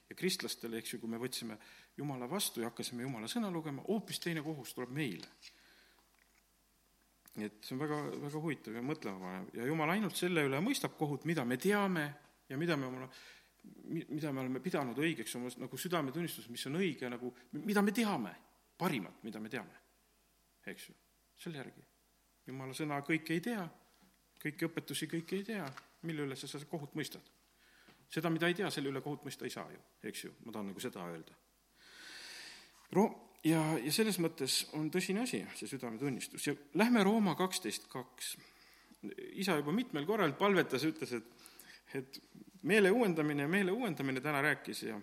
ja 0.10 0.17
kristlastele, 0.20 0.82
eks 0.82 0.96
ju, 0.96 1.01
kui 1.01 1.12
me 1.12 1.20
võtsime 1.22 1.58
Jumala 1.98 2.27
vastu 2.29 2.63
ja 2.63 2.72
hakkasime 2.72 3.05
Jumala 3.05 3.29
sõna 3.32 3.51
lugema, 3.53 3.86
hoopis 3.88 4.20
teine 4.24 4.43
kohus 4.43 4.74
tuleb 4.75 4.91
meile. 4.96 5.29
nii 7.34 7.48
et 7.50 7.63
see 7.65 7.74
on 7.74 7.79
väga, 7.82 7.96
väga 8.22 8.39
huvitav 8.41 8.75
ja 8.77 8.82
mõtlema 8.86 9.22
panev 9.22 9.55
ja 9.58 9.65
Jumal 9.65 9.89
ainult 9.89 10.17
selle 10.17 10.43
üle 10.46 10.60
mõistab 10.62 10.98
kohut, 10.98 11.24
mida 11.25 11.46
me 11.46 11.58
teame 11.58 12.03
ja 12.50 12.58
mida 12.58 12.77
me 12.77 12.86
oma 12.86 13.08
mida 13.74 14.32
me 14.34 14.41
oleme 14.41 14.60
pidanud 14.60 14.98
õigeks 15.00 15.38
oma 15.39 15.50
nagu 15.63 15.77
südametunnistuses, 15.79 16.51
mis 16.51 16.65
on 16.67 16.75
õige 16.82 17.10
nagu, 17.10 17.32
mida 17.63 17.82
me 17.82 17.93
teame, 17.96 18.36
parimat, 18.77 19.24
mida 19.24 19.39
me 19.39 19.50
teame, 19.50 19.79
eks 20.67 20.89
ju 20.89 20.98
selle 21.43 21.62
järgi. 21.62 21.83
jumala 22.47 22.75
sõna 22.75 23.00
kõike 23.05 23.35
ei 23.35 23.43
tea, 23.43 23.63
kõiki 24.43 24.67
õpetusi 24.67 25.07
kõike 25.12 25.39
ei 25.39 25.45
tea, 25.47 25.67
mille 26.07 26.27
üle 26.27 26.35
sa 26.39 26.47
seda 26.47 26.67
kohut 26.69 26.95
mõistad? 27.00 27.23
seda, 28.13 28.29
mida 28.29 28.47
ei 28.47 28.57
tea, 28.57 28.69
selle 28.69 28.91
üle 28.91 29.01
kohut 29.01 29.23
mõista 29.25 29.47
ei 29.47 29.53
saa 29.53 29.69
ju, 29.71 29.79
eks 30.05 30.25
ju, 30.27 30.33
ma 30.45 30.53
tahan 30.53 30.67
nagu 30.69 30.81
seda 30.83 31.05
öelda. 31.09 31.38
Ro-, 32.93 33.09
ja, 33.47 33.62
ja 33.81 33.93
selles 33.95 34.19
mõttes 34.21 34.59
on 34.77 34.91
tõsine 34.93 35.23
asi, 35.23 35.39
see 35.57 35.71
südametunnistus 35.71 36.45
ja 36.45 36.53
lähme 36.77 37.03
Rooma 37.03 37.33
kaksteist 37.39 37.88
kaks. 37.91 38.35
isa 39.33 39.55
juba 39.57 39.73
mitmel 39.75 40.05
korral 40.05 40.35
palvetas, 40.39 40.85
ütles, 40.88 41.13
et 41.17 41.33
et 41.93 42.19
meele 42.63 42.91
uuendamine 42.91 43.43
ja 43.45 43.50
meele 43.50 43.71
uuendamine 43.71 44.21
täna 44.21 44.41
rääkis 44.41 44.83
ja, 44.88 44.95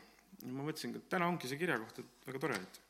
ma 0.47 0.65
mõtlesin, 0.65 0.97
et 0.97 1.09
täna 1.13 1.29
ongi 1.31 1.49
see 1.51 1.59
kirja 1.61 1.77
koht, 1.79 2.01
et 2.03 2.27
väga 2.27 2.41
tore, 2.43 2.57
et 2.57 2.81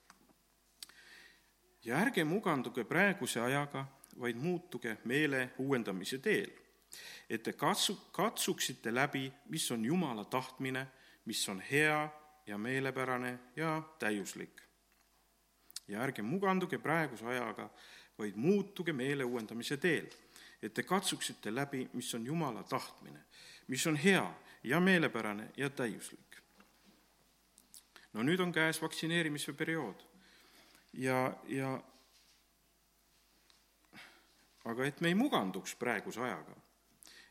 ja 1.84 1.96
ärge 1.96 2.25
muganduge 2.25 2.84
praeguse 2.84 3.40
ajaga, 3.40 3.87
vaid 4.20 4.37
muutuge 4.37 4.96
meele 5.04 5.50
uuendamise 5.58 6.18
teel, 6.18 6.50
et 7.30 7.42
te 7.42 7.52
katsu, 7.52 7.96
katsuksite 8.12 8.94
läbi, 8.94 9.30
mis 9.49 9.70
on 9.70 9.84
Jumala 9.84 10.25
tahtmine, 10.25 10.87
mis 11.25 11.49
on 11.49 11.60
hea 11.60 12.08
ja 12.46 12.58
meelepärane 12.58 13.38
ja 13.56 13.82
täiuslik. 13.99 14.60
ja 15.88 16.02
ärge 16.02 16.22
muganduge 16.22 16.78
praeguse 16.78 17.26
ajaga, 17.26 17.70
vaid 18.18 18.37
muutuge 18.37 18.92
meele 18.92 19.25
uuendamise 19.25 19.76
teel, 19.76 20.06
et 20.62 20.75
te 20.75 20.82
katsuksite 20.82 21.54
läbi, 21.54 21.88
mis 21.92 22.14
on 22.14 22.26
Jumala 22.26 22.62
tahtmine, 22.62 23.25
mis 23.66 23.87
on 23.87 23.96
hea 23.96 24.34
ja 24.62 24.80
meelepärane 24.80 25.50
ja 25.56 25.70
täiuslik. 25.70 26.37
no 28.12 28.22
nüüd 28.22 28.40
on 28.40 28.52
käes 28.52 28.82
vaktsineerimise 28.82 29.52
periood 29.52 30.10
ja, 30.92 31.32
ja 31.49 31.75
aga 34.64 34.87
et 34.87 35.00
me 35.00 35.11
ei 35.11 35.16
muganduks 35.18 35.75
praeguse 35.80 36.20
ajaga, 36.25 36.56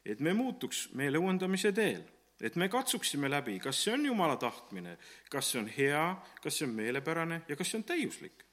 et 0.06 0.22
me 0.24 0.34
muutuks 0.34 0.88
meele 0.98 1.22
uuendamise 1.22 1.72
teel, 1.76 2.04
et 2.42 2.56
me 2.56 2.70
katsuksime 2.72 3.30
läbi, 3.30 3.58
kas 3.60 3.84
see 3.84 3.94
on 3.94 4.06
Jumala 4.06 4.38
tahtmine, 4.40 4.98
kas 5.32 5.52
see 5.52 5.62
on 5.62 5.68
hea, 5.76 6.04
kas 6.44 6.60
see 6.60 6.68
on 6.68 6.76
meelepärane 6.78 7.44
ja 7.50 7.58
kas 7.60 7.72
see 7.72 7.82
on 7.82 7.88
täiuslik. 7.88 8.46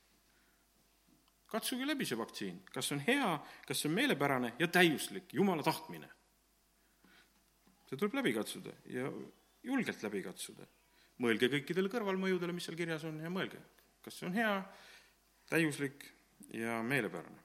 katsuge 1.47 1.87
läbi 1.87 2.05
see 2.05 2.19
vaktsiin, 2.19 2.57
kas 2.75 2.89
see 2.89 2.97
on 2.99 3.05
hea, 3.07 3.31
kas 3.67 3.81
see 3.81 3.89
on 3.89 3.95
meelepärane 3.95 4.53
ja 4.59 4.69
täiuslik, 4.69 5.33
Jumala 5.35 5.63
tahtmine. 5.63 6.09
see 7.89 7.97
tuleb 7.97 8.15
läbi 8.15 8.33
katsuda 8.35 8.75
ja 8.91 9.13
julgelt 9.63 10.03
läbi 10.03 10.23
katsuda. 10.23 10.67
mõelge 11.23 11.49
kõikidele 11.49 11.89
kõrvalmõjudele, 11.89 12.53
mis 12.53 12.67
seal 12.69 12.77
kirjas 12.77 13.05
on 13.09 13.23
ja 13.23 13.31
mõelge, 13.33 13.63
kas 14.05 14.19
see 14.19 14.27
on 14.29 14.35
hea, 14.37 14.51
täiuslik 15.51 16.07
ja 16.55 16.83
meelepärane. 16.83 17.43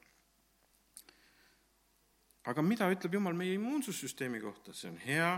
aga 2.44 2.62
mida 2.62 2.88
ütleb 2.90 3.14
Jumal 3.14 3.36
meie 3.38 3.54
immuunsussüsteemi 3.54 4.40
kohta, 4.42 4.72
see 4.74 4.90
on 4.90 4.96
hea, 4.98 5.30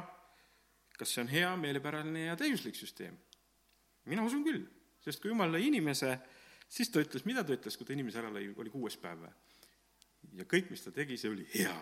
kas 0.96 1.12
see 1.12 1.20
on 1.20 1.28
hea, 1.28 1.50
meelepärane 1.60 2.30
ja 2.30 2.36
täiuslik 2.36 2.76
süsteem? 2.76 3.18
mina 4.04 4.24
usun 4.24 4.44
küll, 4.44 4.64
sest 5.04 5.20
kui 5.20 5.32
Jumal 5.32 5.52
lõi 5.52 5.68
inimese, 5.68 6.16
siis 6.68 6.92
ta 6.92 7.02
ütles, 7.04 7.26
mida 7.28 7.44
ta 7.44 7.56
ütles, 7.56 7.76
kui 7.76 7.86
ta 7.86 7.92
inimese 7.92 8.22
ära 8.22 8.32
lõi, 8.32 8.48
oli 8.56 8.72
kuues 8.72 8.96
päev 9.00 9.26
või? 9.26 9.34
ja 10.40 10.48
kõik, 10.48 10.72
mis 10.72 10.84
ta 10.84 10.92
tegi, 10.94 11.18
see 11.20 11.32
oli 11.32 11.46
hea. 11.52 11.76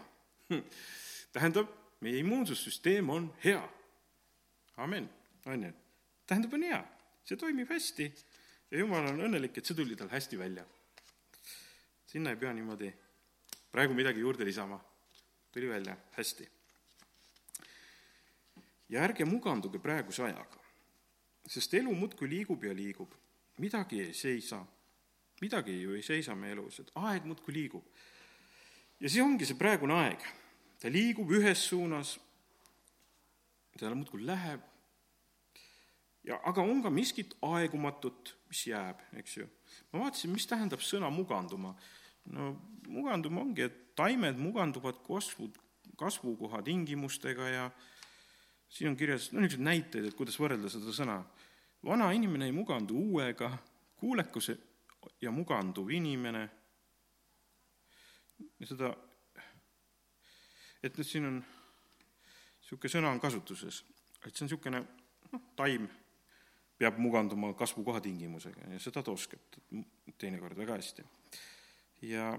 tähendab, 1.34 1.70
meie 2.02 2.18
immuunsussüsteem 2.24 3.10
on 3.10 3.30
hea. 3.44 3.62
amin, 4.82 5.08
on 5.46 5.68
ju? 5.68 5.72
tähendab, 6.26 6.58
on 6.58 6.66
hea, 6.66 6.82
see 7.22 7.38
toimib 7.38 7.70
hästi 7.70 8.10
ja 8.72 8.80
jumal 8.80 9.04
on 9.10 9.20
õnnelik, 9.28 9.58
et 9.58 9.68
see 9.68 9.76
tuli 9.76 9.96
tal 9.96 10.08
hästi 10.08 10.38
välja. 10.40 10.64
sinna 12.06 12.30
ei 12.30 12.36
pea 12.36 12.52
niimoodi 12.52 12.90
praegu 13.72 13.94
midagi 13.94 14.20
juurde 14.20 14.44
lisama. 14.44 14.80
tuli 15.52 15.68
välja 15.68 15.96
hästi. 16.16 16.48
ja 18.88 19.04
ärge 19.04 19.24
muganduge 19.24 19.78
praeguse 19.78 20.22
ajaga, 20.22 20.60
sest 21.46 21.74
elu 21.74 21.94
muudkui 21.94 22.28
liigub 22.28 22.64
ja 22.64 22.74
liigub. 22.74 23.12
midagi 23.58 24.00
ei 24.00 24.14
seisa, 24.14 24.64
midagi 25.40 25.82
ju 25.82 25.94
ei 25.94 26.02
seisa 26.02 26.34
meie 26.34 26.52
elus, 26.52 26.80
et 26.80 26.90
aeg 26.94 27.24
muudkui 27.24 27.54
liigub. 27.54 27.84
ja 29.00 29.08
see 29.08 29.22
ongi 29.22 29.44
see 29.44 29.58
praegune 29.58 29.94
aeg, 29.94 30.24
ta 30.80 30.88
liigub 30.88 31.30
ühes 31.30 31.68
suunas, 31.68 32.18
ta 33.78 33.94
muudkui 33.94 34.24
läheb, 34.24 34.71
ja 36.24 36.38
aga 36.44 36.62
on 36.62 36.82
ka 36.82 36.90
miskit 36.90 37.34
aegumatut, 37.42 38.36
mis 38.48 38.66
jääb, 38.66 39.00
eks 39.18 39.36
ju. 39.36 39.48
ma 39.92 40.04
vaatasin, 40.04 40.32
mis 40.32 40.46
tähendab 40.46 40.82
sõna 40.84 41.10
muganduma. 41.10 41.74
no 42.30 42.52
muganduma 42.88 43.40
ongi, 43.42 43.62
et 43.66 43.94
taimed 43.96 44.38
muganduvad 44.38 45.02
kasvu, 45.06 45.50
kasvukoha 45.98 46.62
tingimustega 46.62 47.48
ja 47.48 47.70
siin 48.68 48.90
on 48.90 48.96
kirjas 48.96 49.32
no 49.32 49.40
niisuguseid 49.40 49.66
näiteid, 49.66 50.08
et 50.08 50.16
kuidas 50.16 50.38
võrrelda 50.40 50.70
seda 50.70 50.94
sõna. 50.94 51.22
vana 51.84 52.12
inimene 52.12 52.46
ei 52.46 52.52
mugandu 52.52 52.98
uuega, 52.98 53.50
kuulekus 53.98 54.52
ja 55.20 55.30
muganduv 55.30 55.90
inimene, 55.90 56.48
seda, 58.62 58.92
et 60.82 60.94
nüüd 60.98 61.08
siin 61.08 61.26
on, 61.26 61.40
niisugune 62.62 62.94
sõna 62.94 63.10
on 63.10 63.20
kasutuses, 63.20 63.82
et 64.22 64.30
see 64.30 64.44
on 64.44 64.50
niisugune 64.50 64.84
noh, 65.32 65.42
taim 65.58 65.90
peab 66.78 66.98
muganduma 66.98 67.52
kasvukoha 67.58 68.00
tingimusega 68.04 68.72
ja 68.72 68.80
seda 68.82 69.02
ta 69.02 69.12
oskab 69.12 69.60
teinekord 70.18 70.58
väga 70.58 70.78
hästi. 70.80 71.04
ja 72.08 72.32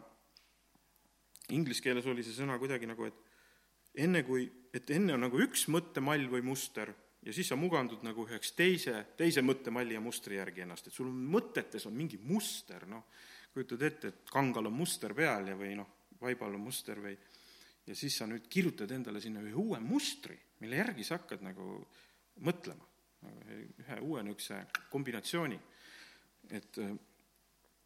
inglise 1.50 1.84
keeles 1.84 2.08
oli 2.08 2.24
see 2.24 2.36
sõna 2.36 2.58
kuidagi 2.60 2.88
nagu, 2.88 3.08
et 3.08 4.04
enne 4.04 4.24
kui, 4.28 4.46
et 4.74 4.90
enne 4.92 5.16
on 5.16 5.26
nagu 5.28 5.40
üks 5.44 5.68
mõttemall 5.72 6.28
või 6.32 6.44
muster 6.46 6.94
ja 7.24 7.34
siis 7.34 7.48
sa 7.52 7.58
mugandud 7.60 8.04
nagu 8.04 8.26
üheks 8.28 8.52
teise, 8.58 9.06
teise 9.18 9.44
mõttemalli 9.46 9.96
ja 9.96 10.02
mustri 10.04 10.40
järgi 10.40 10.66
ennast, 10.66 10.88
et 10.88 10.96
sul 10.96 11.08
on 11.12 11.20
mõtetes 11.36 11.86
on 11.88 11.96
mingi 11.96 12.20
muster, 12.20 12.88
noh, 12.90 13.06
kujutad 13.54 13.86
ette, 13.86 14.12
et 14.12 14.32
kangal 14.34 14.68
on 14.68 14.76
muster 14.76 15.14
peal 15.16 15.52
ja 15.52 15.56
või 15.60 15.76
noh, 15.78 16.10
vaibal 16.20 16.56
on 16.58 16.66
muster 16.66 17.00
või 17.04 17.16
ja 17.88 17.96
siis 17.96 18.18
sa 18.18 18.28
nüüd 18.28 18.48
kirjutad 18.52 18.92
endale 18.96 19.22
sinna 19.24 19.44
ühe 19.44 19.56
uue 19.60 19.80
mustri, 19.84 20.38
mille 20.64 20.80
järgi 20.80 21.06
sa 21.08 21.20
hakkad 21.20 21.44
nagu 21.46 21.78
mõtlema, 22.44 22.88
ühe 23.24 24.00
uue 24.02 24.24
niisuguse 24.24 24.62
kombinatsiooni, 24.92 25.60
et 26.52 26.80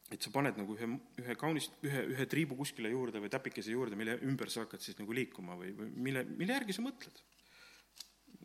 et 0.08 0.24
sa 0.24 0.32
paned 0.32 0.56
nagu 0.56 0.76
ühe, 0.78 0.88
ühe 1.20 1.34
kaunist, 1.40 1.74
ühe, 1.84 2.04
ühe 2.14 2.26
triibu 2.32 2.56
kuskile 2.56 2.88
juurde 2.94 3.20
või 3.20 3.32
täpikese 3.32 3.74
juurde, 3.74 3.98
mille 4.00 4.16
ümber 4.24 4.48
sa 4.52 4.64
hakkad 4.64 4.84
siis 4.84 4.96
nagu 5.02 5.12
liikuma 5.12 5.58
või, 5.60 5.74
või 5.76 5.90
mille, 6.08 6.24
mille 6.30 6.56
järgi 6.56 6.78
sa 6.78 6.86
mõtled. 6.86 7.24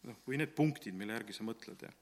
noh, 0.08 0.16
või 0.26 0.40
need 0.40 0.56
punktid, 0.58 0.96
mille 0.98 1.14
järgi 1.14 1.36
sa 1.36 1.46
mõtled 1.46 1.86
ja 1.86 1.92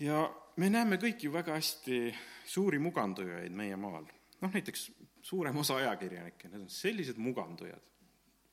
ja 0.00 0.22
me 0.60 0.70
näeme 0.70 0.98
kõik 1.00 1.24
ju 1.24 1.32
väga 1.34 1.56
hästi 1.56 2.00
suuri 2.46 2.78
mugandujaid 2.82 3.54
meie 3.56 3.76
maal. 3.76 4.06
noh, 4.40 4.52
näiteks 4.52 4.90
suurem 5.22 5.56
osa 5.56 5.78
ajakirjanikke, 5.80 6.48
need 6.48 6.66
on 6.66 6.70
sellised 6.70 7.18
mugandujad. 7.18 7.82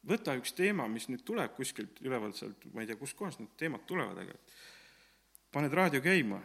võta 0.06 0.36
üks 0.38 0.54
teema, 0.54 0.88
mis 0.88 1.10
nüüd 1.10 1.26
tuleb 1.26 1.56
kuskilt 1.58 2.02
ülevalt 2.02 2.38
sealt, 2.38 2.66
ma 2.74 2.82
ei 2.82 2.88
tea, 2.88 2.96
kustkohast 2.96 3.42
need 3.42 3.56
teemad 3.58 3.86
tulevad, 3.90 4.24
aga 4.24 4.38
paned 5.56 5.74
raadio 5.74 6.04
käima, 6.04 6.42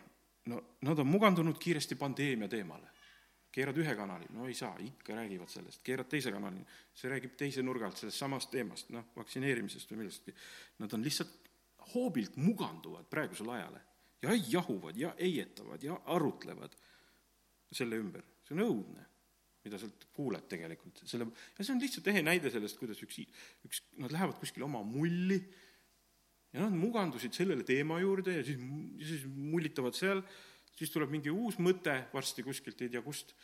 no 0.47 0.62
nad 0.87 1.02
on 1.02 1.11
mugandunud 1.11 1.59
kiiresti 1.59 1.99
pandeemia 1.99 2.49
teemale. 2.49 2.87
Keerad 3.50 3.79
ühe 3.83 3.95
kanali, 3.99 4.29
no 4.31 4.47
ei 4.47 4.55
saa, 4.55 4.76
ikka 4.79 5.17
räägivad 5.19 5.50
sellest, 5.50 5.81
keerad 5.83 6.07
teise 6.07 6.31
kanali, 6.31 6.61
see 6.95 7.11
räägib 7.11 7.33
teise 7.38 7.64
nurga 7.67 7.88
alt 7.88 7.99
sellest 7.99 8.23
samast 8.23 8.52
teemast, 8.52 8.93
noh, 8.95 9.09
vaktsineerimisest 9.17 9.90
või 9.90 10.05
millestki. 10.05 10.35
Nad 10.79 10.95
on 10.95 11.02
lihtsalt 11.02 11.50
hoobilt 11.90 12.37
muganduvad 12.38 13.09
praegusele 13.11 13.57
ajale 13.57 13.81
ja 14.23 14.37
jahuvad 14.52 15.00
ja 15.00 15.11
heietavad 15.19 15.83
ja 15.83 15.97
arutlevad 16.14 16.76
selle 17.75 17.99
ümber, 17.99 18.23
see 18.47 18.55
on 18.55 18.62
õudne, 18.69 19.07
mida 19.64 19.79
sealt 19.83 20.07
kuuled 20.14 20.47
tegelikult, 20.50 21.02
selle, 21.11 21.26
ja 21.59 21.64
see 21.64 21.75
on 21.75 21.83
lihtsalt 21.83 22.07
ehe 22.12 22.23
näide 22.23 22.54
sellest, 22.54 22.78
kuidas 22.78 23.02
üks, 23.02 23.19
üks, 23.67 23.82
nad 23.99 24.15
lähevad 24.15 24.39
kuskile 24.39 24.69
oma 24.69 24.84
mulli 24.87 25.41
ja 26.52 26.65
nad 26.65 26.75
mugandusid 26.75 27.34
sellele 27.36 27.65
teema 27.67 28.00
juurde 28.02 28.39
ja 28.39 28.45
siis, 28.47 28.60
siis 29.06 29.26
mullitavad 29.26 29.97
seal. 29.97 30.23
Siis 30.80 30.93
tuleb 30.95 31.10
mingi 31.13 31.28
uus 31.28 31.58
mõte 31.60 31.93
varsti 32.13 32.43
kuskilt, 32.47 32.80
ei 32.80 32.89
tea 32.89 33.02
kust, 33.04 33.34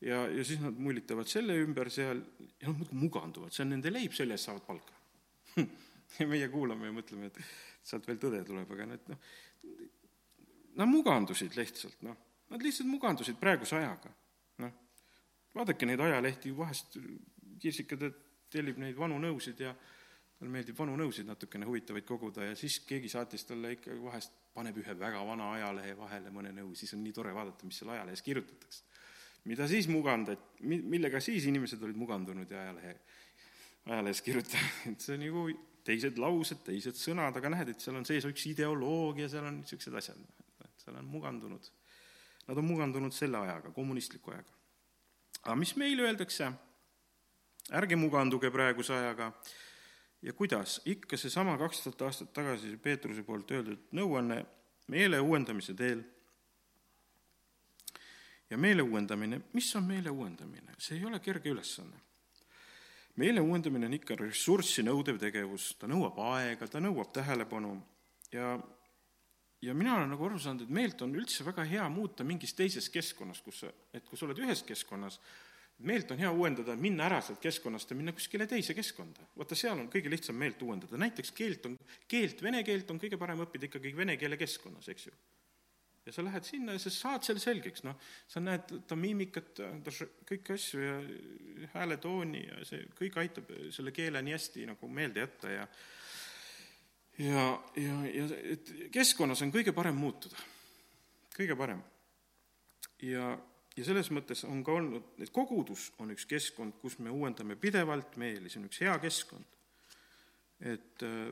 ja, 0.00 0.22
ja 0.32 0.44
siis 0.46 0.62
nad 0.62 0.78
mullitavad 0.80 1.28
selle 1.28 1.58
ümber 1.60 1.90
seal 1.92 2.22
ja 2.60 2.70
nad 2.70 2.78
muudkui 2.78 3.00
muganduvad, 3.02 3.52
see 3.52 3.66
on 3.66 3.74
nende 3.74 3.92
leib, 3.92 4.14
selle 4.16 4.36
eest 4.36 4.48
saavad 4.48 4.66
palka. 4.66 4.98
Ja 6.18 6.24
meie 6.26 6.48
kuulame 6.50 6.88
ja 6.88 6.90
mõtleme, 6.90 7.28
et 7.28 7.36
sealt 7.86 8.08
veel 8.08 8.16
tõde 8.18 8.40
tuleb, 8.42 8.66
aga 8.74 8.86
need 8.90 9.04
noh, 9.12 9.18
nad 10.80 10.90
mugandusid 10.90 11.54
lihtsalt, 11.54 12.00
noh, 12.02 12.16
nad 12.50 12.64
lihtsalt 12.66 12.88
mugandusid 12.90 13.38
praeguse 13.38 13.76
ajaga, 13.78 14.10
noh. 14.64 14.72
vaadake 15.54 15.86
neid 15.86 16.02
ajalehti, 16.02 16.50
vahest 16.56 16.98
Kirsika 17.62 17.94
tellib 18.50 18.80
neid 18.82 18.98
vanu 18.98 19.20
nõusid 19.22 19.62
ja 19.62 19.70
talle 20.40 20.54
meeldib 20.54 20.78
vanu 20.78 20.94
nõusid 20.96 21.26
natukene 21.28 21.66
huvitavaid 21.68 22.06
koguda 22.08 22.46
ja 22.46 22.54
siis 22.56 22.78
keegi 22.88 23.10
saatis 23.12 23.44
talle 23.44 23.74
ikka 23.74 23.92
vahest, 24.00 24.32
paneb 24.56 24.78
ühe 24.80 24.94
väga 24.96 25.20
vana 25.28 25.50
ajalehe 25.58 25.92
vahele 25.98 26.32
mõne 26.32 26.54
nõu, 26.56 26.72
siis 26.78 26.94
on 26.96 27.02
nii 27.04 27.12
tore 27.12 27.34
vaadata, 27.36 27.68
mis 27.68 27.80
seal 27.82 27.92
ajalehes 27.92 28.24
kirjutatakse. 28.24 28.86
mida 29.44 29.68
siis 29.68 29.88
mugandati, 29.88 30.64
mi-, 30.64 30.80
millega 30.96 31.20
siis 31.20 31.44
inimesed 31.44 31.82
olid 31.84 32.00
mugandunud 32.00 32.50
ja 32.50 32.62
ajalehe, 32.62 32.96
ajalehes 33.84 34.24
kirjutanud, 34.24 34.96
see 35.04 35.18
on 35.18 35.24
nagu 35.26 35.44
teised 35.84 36.18
laused, 36.20 36.64
teised 36.64 36.96
sõnad, 36.96 37.36
aga 37.36 37.52
näed, 37.52 37.74
et 37.74 37.84
seal 37.84 38.00
on 38.00 38.08
sees 38.08 38.24
üks 38.28 38.48
ideoloogia, 38.48 39.28
seal 39.28 39.44
on 39.44 39.60
niisugused 39.60 39.96
asjad, 40.00 40.20
et 40.64 40.84
seal 40.84 40.96
on 40.96 41.08
mugandunud, 41.08 41.72
nad 42.48 42.56
on 42.56 42.68
mugandunud 42.68 43.16
selle 43.16 43.44
ajaga, 43.44 43.76
kommunistliku 43.76 44.32
ajaga. 44.32 44.60
aga 45.42 45.56
mis 45.56 45.76
meile 45.76 46.08
öeldakse, 46.08 46.48
ärge 47.76 47.96
muganduge 47.96 48.48
praeguse 48.52 48.96
ajaga, 48.96 49.34
ja 50.22 50.32
kuidas, 50.32 50.80
ikka 50.84 51.16
seesama 51.16 51.58
kaks 51.58 51.84
tuhat 51.84 52.02
aastat 52.02 52.32
tagasi 52.32 52.76
Peetruse 52.76 53.22
poolt 53.22 53.50
öeldud 53.50 53.92
nõuanne 53.96 54.42
meele 54.92 55.20
uuendamise 55.20 55.74
teel. 55.74 56.02
ja 58.50 58.58
meele 58.58 58.82
uuendamine, 58.82 59.40
mis 59.52 59.76
on 59.76 59.84
meele 59.84 60.10
uuendamine? 60.10 60.74
see 60.78 60.98
ei 60.98 61.04
ole 61.04 61.20
kerge 61.20 61.50
ülesanne. 61.50 61.96
meele 63.16 63.40
uuendamine 63.40 63.86
on 63.86 63.94
ikka 63.94 64.16
ressurssi 64.16 64.82
nõudev 64.82 65.18
tegevus, 65.18 65.74
ta 65.78 65.86
nõuab 65.86 66.18
aega, 66.34 66.68
ta 66.68 66.80
nõuab 66.80 67.12
tähelepanu 67.12 67.78
ja 68.32 68.58
ja 69.62 69.74
mina 69.74 69.96
olen 69.96 70.08
nagu 70.14 70.24
aru 70.24 70.38
saanud, 70.40 70.64
et 70.64 70.72
meelt 70.72 71.02
on 71.04 71.14
üldse 71.14 71.44
väga 71.44 71.64
hea 71.68 71.88
muuta 71.92 72.24
mingis 72.24 72.54
teises 72.56 72.88
keskkonnas, 72.92 73.42
kus 73.44 73.60
sa, 73.60 73.72
et 73.92 74.06
kui 74.08 74.18
sa 74.18 74.26
oled 74.26 74.40
ühes 74.40 74.62
keskkonnas, 74.64 75.20
meelt 75.86 76.10
on 76.12 76.20
hea 76.20 76.30
uuendada, 76.32 76.76
minna 76.76 77.06
ära 77.08 77.20
sealt 77.24 77.40
keskkonnast 77.42 77.90
ja 77.90 77.96
minna 77.96 78.12
kuskile 78.16 78.46
teise 78.48 78.74
keskkonda. 78.76 79.26
vaata, 79.36 79.58
seal 79.58 79.78
on 79.78 79.88
kõige 79.92 80.12
lihtsam 80.12 80.36
meelt 80.36 80.62
uuendada, 80.62 80.98
näiteks 81.00 81.32
keelt 81.36 81.66
on, 81.68 81.76
keelt, 82.08 82.42
vene 82.42 82.62
keelt 82.66 82.90
on 82.90 83.00
kõige 83.00 83.18
parem 83.20 83.44
õppida 83.46 83.68
ikkagi 83.68 83.94
vene 83.96 84.16
keele 84.20 84.38
keskkonnas, 84.40 84.88
eks 84.92 85.06
ju. 85.08 85.14
ja 86.06 86.14
sa 86.16 86.24
lähed 86.24 86.44
sinna 86.44 86.76
ja 86.76 86.82
sa 86.82 86.92
saad 86.94 87.24
selle 87.26 87.42
selgeks, 87.42 87.84
noh, 87.86 87.96
sa 88.28 88.42
näed 88.44 88.74
ta 88.88 88.96
miimikat, 88.96 89.52
ta 89.56 89.94
kõiki 90.28 90.56
asju 90.56 90.84
ja 90.84 90.98
hääletooni 91.74 92.44
ja 92.46 92.64
see 92.68 92.84
kõik 92.98 93.20
aitab 93.24 93.52
selle 93.72 93.92
keele 93.96 94.22
nii 94.24 94.36
hästi 94.36 94.68
nagu 94.72 94.88
meelde 94.88 95.24
jätta 95.24 95.56
ja 95.56 95.68
ja, 97.20 97.46
ja, 97.76 98.00
ja 98.08 98.26
et 98.54 98.72
keskkonnas 98.92 99.42
on 99.44 99.52
kõige 99.52 99.72
parem 99.76 99.96
muutuda, 100.00 100.36
kõige 101.36 101.56
parem. 101.56 101.82
ja 103.04 103.36
ja 103.80 103.86
selles 103.86 104.10
mõttes 104.12 104.42
on 104.44 104.60
ka 104.64 104.74
olnud, 104.76 105.14
et 105.24 105.32
kogudus 105.32 105.88
on 106.02 106.12
üks 106.12 106.26
keskkond, 106.28 106.76
kus 106.82 106.98
me 107.00 107.12
uuendame 107.12 107.56
pidevalt 107.56 108.18
meeli, 108.20 108.52
see 108.52 108.60
on 108.60 108.68
üks 108.68 108.82
hea 108.84 108.96
keskkond. 109.00 109.56
et 110.60 111.02
äh, 111.06 111.30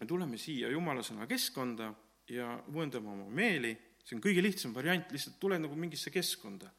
me 0.00 0.06
tuleme 0.08 0.38
siia 0.40 0.70
Jumala 0.72 1.02
sõna 1.04 1.26
keskkonda 1.28 1.90
ja 2.32 2.54
uuendame 2.72 3.12
oma 3.12 3.28
meeli, 3.28 3.74
see 4.04 4.16
on 4.16 4.22
kõige 4.24 4.40
lihtsam 4.40 4.72
variant, 4.74 5.12
lihtsalt 5.12 5.36
tuled 5.40 5.60
nagu 5.60 5.76
mingisse 5.76 6.10
keskkonda 6.14 6.70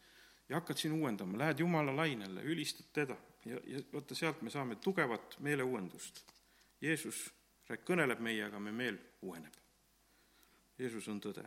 ja 0.50 0.58
hakkad 0.58 0.82
siin 0.82 0.98
uuendama, 0.98 1.38
lähed 1.38 1.62
Jumala 1.62 1.93
lainele, 1.96 2.41
ülistad 2.50 2.89
teda 2.93 3.17
ja, 3.46 3.62
ja 3.62 3.84
vaata, 3.93 4.17
sealt 4.17 4.41
me 4.41 4.50
saame 4.50 4.80
tugevat 4.82 5.38
meeleuuendust. 5.46 6.24
Jeesus 6.82 7.28
kõneleb 7.86 8.22
meiega, 8.24 8.60
me 8.60 8.74
meel 8.74 8.98
uueneb. 9.22 9.54
Jeesus 10.80 11.08
on 11.13 11.22
tõde 11.22 11.46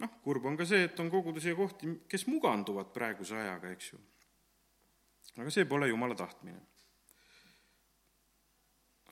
noh, 0.00 0.14
kurb 0.22 0.46
on 0.46 0.56
ka 0.56 0.66
see, 0.68 0.84
et 0.86 1.00
on 1.00 1.10
kogudusi 1.10 1.52
ja 1.52 1.58
kohti, 1.58 1.90
kes 2.08 2.26
muganduvad 2.30 2.92
praeguse 2.94 3.36
ajaga, 3.38 3.72
eks 3.74 3.92
ju. 3.92 4.00
aga 5.38 5.50
see 5.54 5.68
pole 5.70 5.88
jumala 5.88 6.14
tahtmine. 6.18 6.60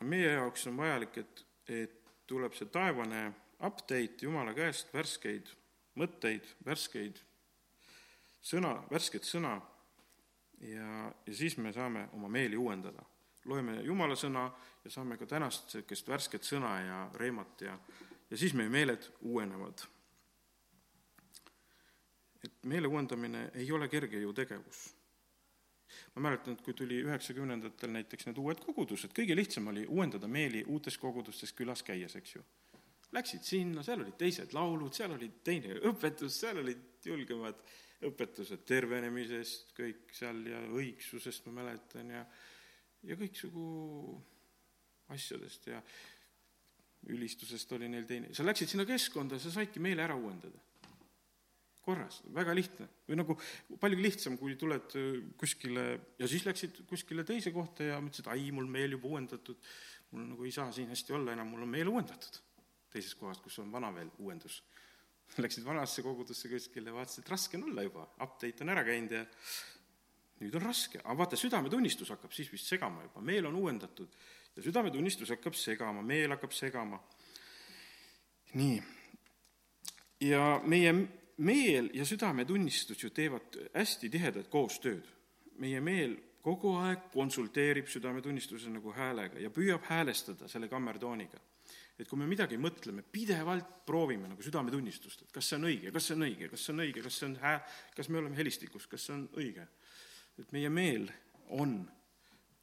meie 0.01 0.33
jaoks 0.33 0.67
on 0.67 0.77
vajalik, 0.77 1.19
et, 1.19 1.45
et 1.69 2.01
tuleb 2.27 2.55
see 2.55 2.69
taevane 2.71 3.31
update 3.65 4.27
Jumala 4.27 4.53
käest, 4.55 4.93
värskeid 4.95 5.49
mõtteid, 5.97 6.45
värskeid 6.67 7.21
sõna, 8.45 8.75
värsket 8.91 9.25
sõna 9.25 9.55
ja, 10.61 11.13
ja 11.27 11.35
siis 11.35 11.57
me 11.57 11.73
saame 11.73 12.09
oma 12.13 12.29
meeli 12.29 12.57
uuendada. 12.57 13.03
loeme 13.45 13.81
Jumala 13.83 14.17
sõna 14.17 14.51
ja 14.85 14.91
saame 14.91 15.17
ka 15.17 15.27
tänast 15.27 15.73
niisugust 15.73 16.09
värsket 16.09 16.45
sõna 16.45 16.79
ja 16.81 17.11
reemat 17.15 17.61
ja, 17.61 17.79
ja 18.31 18.37
siis 18.37 18.55
meie 18.55 18.69
meeled 18.69 19.09
uuenevad 19.21 19.87
et 22.47 22.69
meele 22.71 22.91
uuendamine 22.91 23.51
ei 23.55 23.71
ole 23.73 23.89
kerge 23.93 24.21
ju 24.23 24.33
tegevus. 24.37 24.87
ma 26.17 26.23
mäletan, 26.25 26.57
et 26.57 26.63
kui 26.65 26.75
tuli 26.75 26.99
üheksakümnendatel 27.05 27.93
näiteks 27.93 28.27
need 28.27 28.39
uued 28.41 28.61
kogudused, 28.65 29.13
kõige 29.17 29.37
lihtsam 29.37 29.69
oli 29.71 29.85
uuendada 29.87 30.29
meeli 30.29 30.65
uutes 30.67 30.97
kogudustes 30.99 31.53
külas 31.53 31.83
käies, 31.87 32.17
eks 32.17 32.35
ju. 32.37 32.43
Läksid 33.13 33.45
sinna, 33.47 33.85
seal 33.87 34.03
olid 34.03 34.17
teised 34.19 34.53
laulud, 34.57 34.93
seal 34.97 35.15
oli 35.15 35.29
teine 35.45 35.77
õpetus, 35.89 36.41
seal 36.41 36.59
olid 36.61 37.07
julgemad 37.07 37.61
õpetused 38.09 38.65
tervenemisest, 38.67 39.71
kõik 39.77 40.11
seal 40.13 40.43
ja 40.51 40.61
õigsusest 40.75 41.47
ma 41.47 41.61
mäletan 41.63 42.11
ja 42.17 42.25
ja 43.07 43.17
kõiksugu 43.19 43.67
asjadest 45.15 45.69
ja 45.71 45.81
ülistusest 47.13 47.73
oli 47.77 47.89
neil 47.91 48.07
teine, 48.09 48.33
sa 48.35 48.47
läksid 48.47 48.73
sinna 48.73 48.87
keskkonda, 48.89 49.39
sa 49.39 49.53
saidki 49.55 49.83
meele 49.83 50.03
ära 50.03 50.17
uuendada. 50.19 50.59
Korras, 51.87 52.21
väga 52.35 52.55
lihtne 52.57 52.89
või 53.07 53.19
nagu 53.21 53.37
palju 53.81 54.01
lihtsam, 54.01 54.39
kui 54.41 54.57
tuled 54.59 54.97
äh, 54.99 55.21
kuskile 55.39 55.85
ja 56.19 56.31
siis 56.31 56.47
läksid 56.47 56.83
kuskile 56.91 57.25
teise 57.27 57.53
kohta 57.55 57.87
ja 57.87 58.01
mõtlesid, 58.03 58.31
ai, 58.33 58.49
mul 58.55 58.67
meel 58.71 58.97
juba 58.97 59.13
uuendatud, 59.13 59.61
mul 60.13 60.27
nagu 60.33 60.49
ei 60.49 60.55
saa 60.55 60.73
siin 60.75 60.91
hästi 60.91 61.15
olla 61.17 61.37
enam, 61.37 61.53
mul 61.53 61.67
on 61.67 61.73
meel 61.77 61.93
uuendatud. 61.93 62.43
teises 62.91 63.15
kohas, 63.19 63.39
kus 63.45 63.59
on 63.61 63.69
vana 63.73 63.91
veel 63.93 64.09
uuendus. 64.25 64.63
Läksid 65.45 65.65
vanasse 65.67 66.03
kogudusse 66.03 66.49
kuskile, 66.49 66.95
vaatasid, 66.95 67.25
et 67.25 67.31
raske 67.31 67.59
on 67.59 67.67
olla 67.71 67.83
juba, 67.85 68.07
update 68.25 68.65
on 68.65 68.73
ära 68.73 68.85
käinud 68.87 69.13
ja 69.13 69.25
nüüd 70.41 70.57
on 70.57 70.65
raske, 70.65 71.01
aga 71.03 71.17
vaata, 71.19 71.39
südametunnistus 71.41 72.13
hakkab 72.15 72.33
siis 72.37 72.51
vist 72.53 72.71
segama 72.71 73.05
juba, 73.05 73.23
meel 73.25 73.49
on 73.51 73.59
uuendatud 73.63 74.17
ja 74.57 74.65
südametunnistus 74.65 75.33
hakkab 75.35 75.55
segama, 75.59 76.03
meel 76.03 76.35
hakkab 76.35 76.55
segama. 76.57 77.01
nii. 78.57 78.83
ja 80.25 80.61
meie 80.65 80.93
meel 81.37 81.91
ja 81.95 82.05
südametunnistus 82.07 83.03
ju 83.03 83.11
teevad 83.11 83.59
hästi 83.75 84.11
tihedat 84.11 84.49
koostööd. 84.53 85.05
meie 85.57 85.81
meel 85.81 86.17
kogu 86.45 86.75
aeg 86.77 87.09
konsulteerib 87.13 87.89
südametunnistuse 87.89 88.71
nagu 88.71 88.93
häälega 88.93 89.41
ja 89.41 89.51
püüab 89.51 89.87
häälestada 89.89 90.49
selle 90.49 90.69
kammertooniga. 90.69 91.39
et 91.99 92.09
kui 92.09 92.19
me 92.19 92.27
midagi 92.27 92.59
mõtleme, 92.61 93.03
pidevalt 93.03 93.87
proovime 93.87 94.29
nagu 94.29 94.43
südametunnistust, 94.43 95.23
et 95.23 95.33
kas 95.33 95.49
see 95.49 95.57
on 95.57 95.65
õige, 95.65 95.93
kas 95.93 96.07
see 96.07 96.15
on 96.15 96.27
õige, 96.27 96.49
kas 96.51 96.65
see 96.65 96.73
on 96.75 96.83
õige, 96.85 97.03
kas 97.03 97.19
see 97.19 97.27
on 97.27 97.37
hää-, 97.41 97.63
kas 97.97 98.09
me 98.09 98.19
oleme 98.19 98.37
helistikus, 98.37 98.87
kas 98.87 99.07
see 99.07 99.15
on 99.15 99.29
õige. 99.37 99.67
et 100.39 100.53
meie 100.53 100.69
meel 100.69 101.09
on 101.57 101.79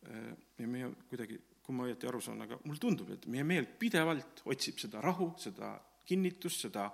äh, 0.05 0.37
ja 0.59 0.67
meie 0.67 0.91
kuidagi 1.09 1.39
kui 1.63 1.75
ma 1.75 1.87
õieti 1.87 2.07
aru 2.09 2.19
saan, 2.21 2.43
aga 2.43 2.59
mulle 2.65 2.79
tundub, 2.79 3.09
et 3.15 3.25
meie 3.31 3.43
meel 3.47 3.65
pidevalt 3.79 4.43
otsib 4.51 4.79
seda 4.83 5.01
rahu, 5.01 5.31
seda 5.39 5.73
kinnitust, 6.05 6.67
seda 6.67 6.89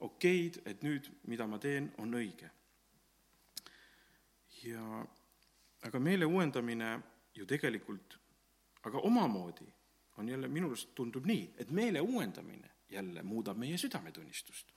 okeid, 0.00 0.60
et 0.66 0.82
nüüd, 0.82 1.08
mida 1.28 1.46
ma 1.46 1.58
teen, 1.58 1.90
on 1.98 2.14
õige. 2.14 2.50
ja 4.62 5.06
aga 5.88 6.00
meele 6.00 6.26
uuendamine 6.28 6.90
ju 7.34 7.46
tegelikult, 7.48 8.18
aga 8.84 8.98
omamoodi 8.98 9.68
on 10.18 10.28
jälle, 10.28 10.48
minu 10.48 10.68
arust 10.68 10.92
tundub 10.94 11.24
nii, 11.26 11.54
et 11.58 11.70
meele 11.70 12.00
uuendamine 12.00 12.70
jälle 12.90 13.22
muudab 13.22 13.56
meie 13.56 13.78
südametunnistust. 13.78 14.72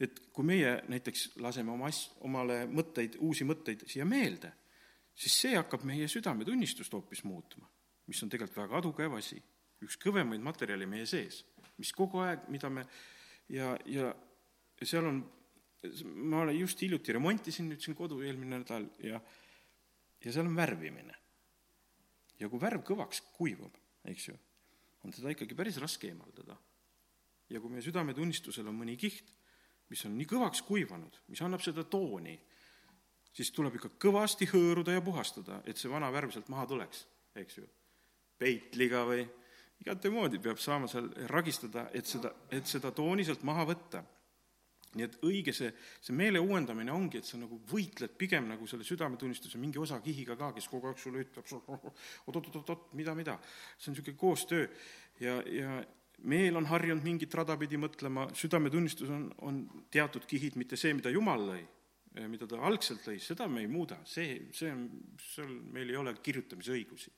et 0.00 0.20
kui 0.32 0.44
meie 0.44 0.82
näiteks 0.88 1.36
laseme 1.36 1.70
oma 1.70 1.86
as-, 1.88 2.10
omale 2.20 2.64
mõtteid, 2.66 3.18
uusi 3.20 3.44
mõtteid 3.44 3.86
siia 3.86 4.04
meelde, 4.04 4.52
siis 5.14 5.40
see 5.40 5.56
hakkab 5.56 5.84
meie 5.84 6.08
südametunnistust 6.08 6.92
hoopis 6.92 7.24
muutma 7.24 7.68
mis 8.06 8.22
on 8.22 8.30
tegelikult 8.30 8.64
väga 8.64 8.80
adukäev 8.80 9.16
asi, 9.18 9.40
üks 9.84 9.96
kõvemaid 10.00 10.42
materjale 10.44 10.86
meie 10.88 11.06
sees, 11.08 11.42
mis 11.80 11.92
kogu 11.96 12.22
aeg, 12.24 12.48
mida 12.52 12.70
me 12.70 12.84
ja, 13.52 13.74
ja 13.86 14.12
seal 14.82 15.08
on, 15.08 15.20
ma 16.14 16.42
olen 16.44 16.58
just 16.58 16.80
hiljuti 16.82 17.14
remontisin 17.16 17.68
nüüd 17.70 17.82
siin 17.84 17.96
kodu 17.96 18.20
eelmine 18.24 18.60
nädal 18.60 18.86
ja, 19.04 19.20
ja 20.24 20.32
seal 20.32 20.48
on 20.48 20.56
värvimine. 20.56 21.14
ja 22.40 22.48
kui 22.50 22.60
värv 22.60 22.82
kõvaks 22.86 23.22
kuivab, 23.36 23.76
eks 24.10 24.28
ju, 24.28 24.34
on 25.04 25.14
teda 25.14 25.32
ikkagi 25.34 25.54
päris 25.54 25.78
raske 25.82 26.08
eemaldada. 26.10 26.56
ja 27.48 27.60
kui 27.60 27.70
meie 27.70 27.84
südametunnistusel 27.84 28.68
on 28.68 28.78
mõni 28.80 28.96
kiht, 29.00 29.30
mis 29.90 30.04
on 30.08 30.16
nii 30.18 30.26
kõvaks 30.28 30.64
kuivanud, 30.64 31.20
mis 31.28 31.42
annab 31.44 31.62
seda 31.62 31.84
tooni, 31.84 32.34
siis 33.34 33.50
tuleb 33.52 33.76
ikka 33.78 33.92
kõvasti 34.00 34.48
hõõruda 34.50 34.96
ja 34.96 35.04
puhastada, 35.04 35.60
et 35.66 35.76
see 35.76 35.90
vana 35.92 36.10
värv 36.12 36.32
sealt 36.32 36.48
maha 36.48 36.66
tuleks, 36.70 37.06
eks 37.36 37.58
ju 37.60 37.68
peitliga 38.38 39.04
või 39.06 39.24
igatemoodi 39.82 40.40
peab 40.42 40.60
saama 40.62 40.88
seal 40.90 41.08
ragistada, 41.30 41.88
et 41.92 42.08
seda, 42.08 42.32
et 42.52 42.66
seda 42.68 42.92
tooni 42.94 43.24
sealt 43.26 43.44
maha 43.46 43.66
võtta. 43.74 44.04
nii 44.94 45.02
et 45.02 45.16
õige 45.26 45.50
see, 45.50 45.72
see 45.98 46.14
meele 46.14 46.38
uuendamine 46.38 46.92
ongi, 46.94 47.18
et 47.18 47.26
sa 47.26 47.34
nagu 47.34 47.56
võitled 47.66 48.12
pigem 48.14 48.44
nagu 48.46 48.66
selle 48.70 48.84
südametunnistuse 48.86 49.58
mingi 49.58 49.80
osakihiga 49.82 50.36
ka, 50.38 50.52
kes 50.54 50.68
kogu 50.70 50.86
aeg 50.86 51.00
sulle 51.02 51.24
ütleb 51.24 51.50
oot-oot-oot-oot, 51.50 52.92
mida, 52.94 53.14
mida. 53.18 53.34
see 53.74 53.90
on 53.90 53.96
niisugune 53.96 54.20
koostöö 54.20 54.68
ja, 55.18 55.40
ja 55.50 55.80
meel 56.30 56.60
on 56.60 56.70
harjunud 56.70 57.02
mingit 57.02 57.34
rada 57.34 57.56
pidi 57.58 57.80
mõtlema, 57.80 58.28
südametunnistus 58.38 59.10
on, 59.10 59.26
on 59.42 59.58
teatud 59.90 60.30
kihid, 60.30 60.54
mitte 60.62 60.78
see, 60.78 60.94
mida 60.94 61.10
Jumal 61.10 61.42
lõi, 61.50 61.64
mida 62.30 62.46
ta 62.46 62.62
algselt 62.62 63.02
lõi, 63.10 63.18
seda 63.18 63.50
me 63.50 63.66
ei 63.66 63.72
muuda, 63.74 63.98
see, 64.06 64.44
see 64.54 64.70
on, 64.70 64.86
seal 65.18 65.58
meil 65.74 65.90
ei 65.90 65.98
ole 65.98 66.14
kirjutamisõigusi 66.22 67.10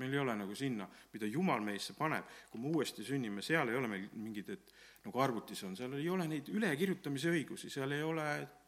meil 0.00 0.14
ei 0.16 0.22
ole 0.22 0.36
nagu 0.40 0.56
sinna, 0.56 0.88
mida 1.12 1.28
Jumal 1.28 1.62
meisse 1.64 1.94
paneb, 1.98 2.24
kui 2.50 2.62
me 2.62 2.72
uuesti 2.72 3.04
sünnime, 3.06 3.44
seal 3.44 3.68
ei 3.70 3.78
ole 3.78 3.90
meil 3.90 4.08
mingid, 4.16 4.50
et 4.56 4.72
nagu 5.04 5.22
arvutis 5.22 5.62
on, 5.68 5.76
seal 5.78 5.94
ei 5.98 6.08
ole 6.12 6.26
neid 6.30 6.48
ülekirjutamise 6.52 7.32
õigusi, 7.32 7.70
seal 7.72 7.92
ei 7.96 8.02
ole 8.06 8.26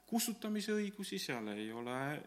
kustutamise 0.09 0.77
õigusi, 0.77 1.19
seal 1.21 1.49
ei 1.55 1.69
ole 1.73 1.99
äh, 2.13 2.23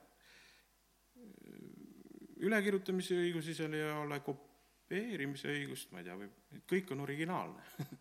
ülekirjutamise 2.45 3.17
õigusi, 3.21 3.55
seal 3.57 3.73
ei 3.77 3.89
ole 3.93 4.21
kopeerimise 4.25 5.51
õigust, 5.53 5.91
ma 5.93 6.01
ei 6.01 6.07
tea, 6.07 6.17
või 6.19 6.63
kõik 6.69 6.95
on 6.95 7.03
originaalne. 7.05 7.67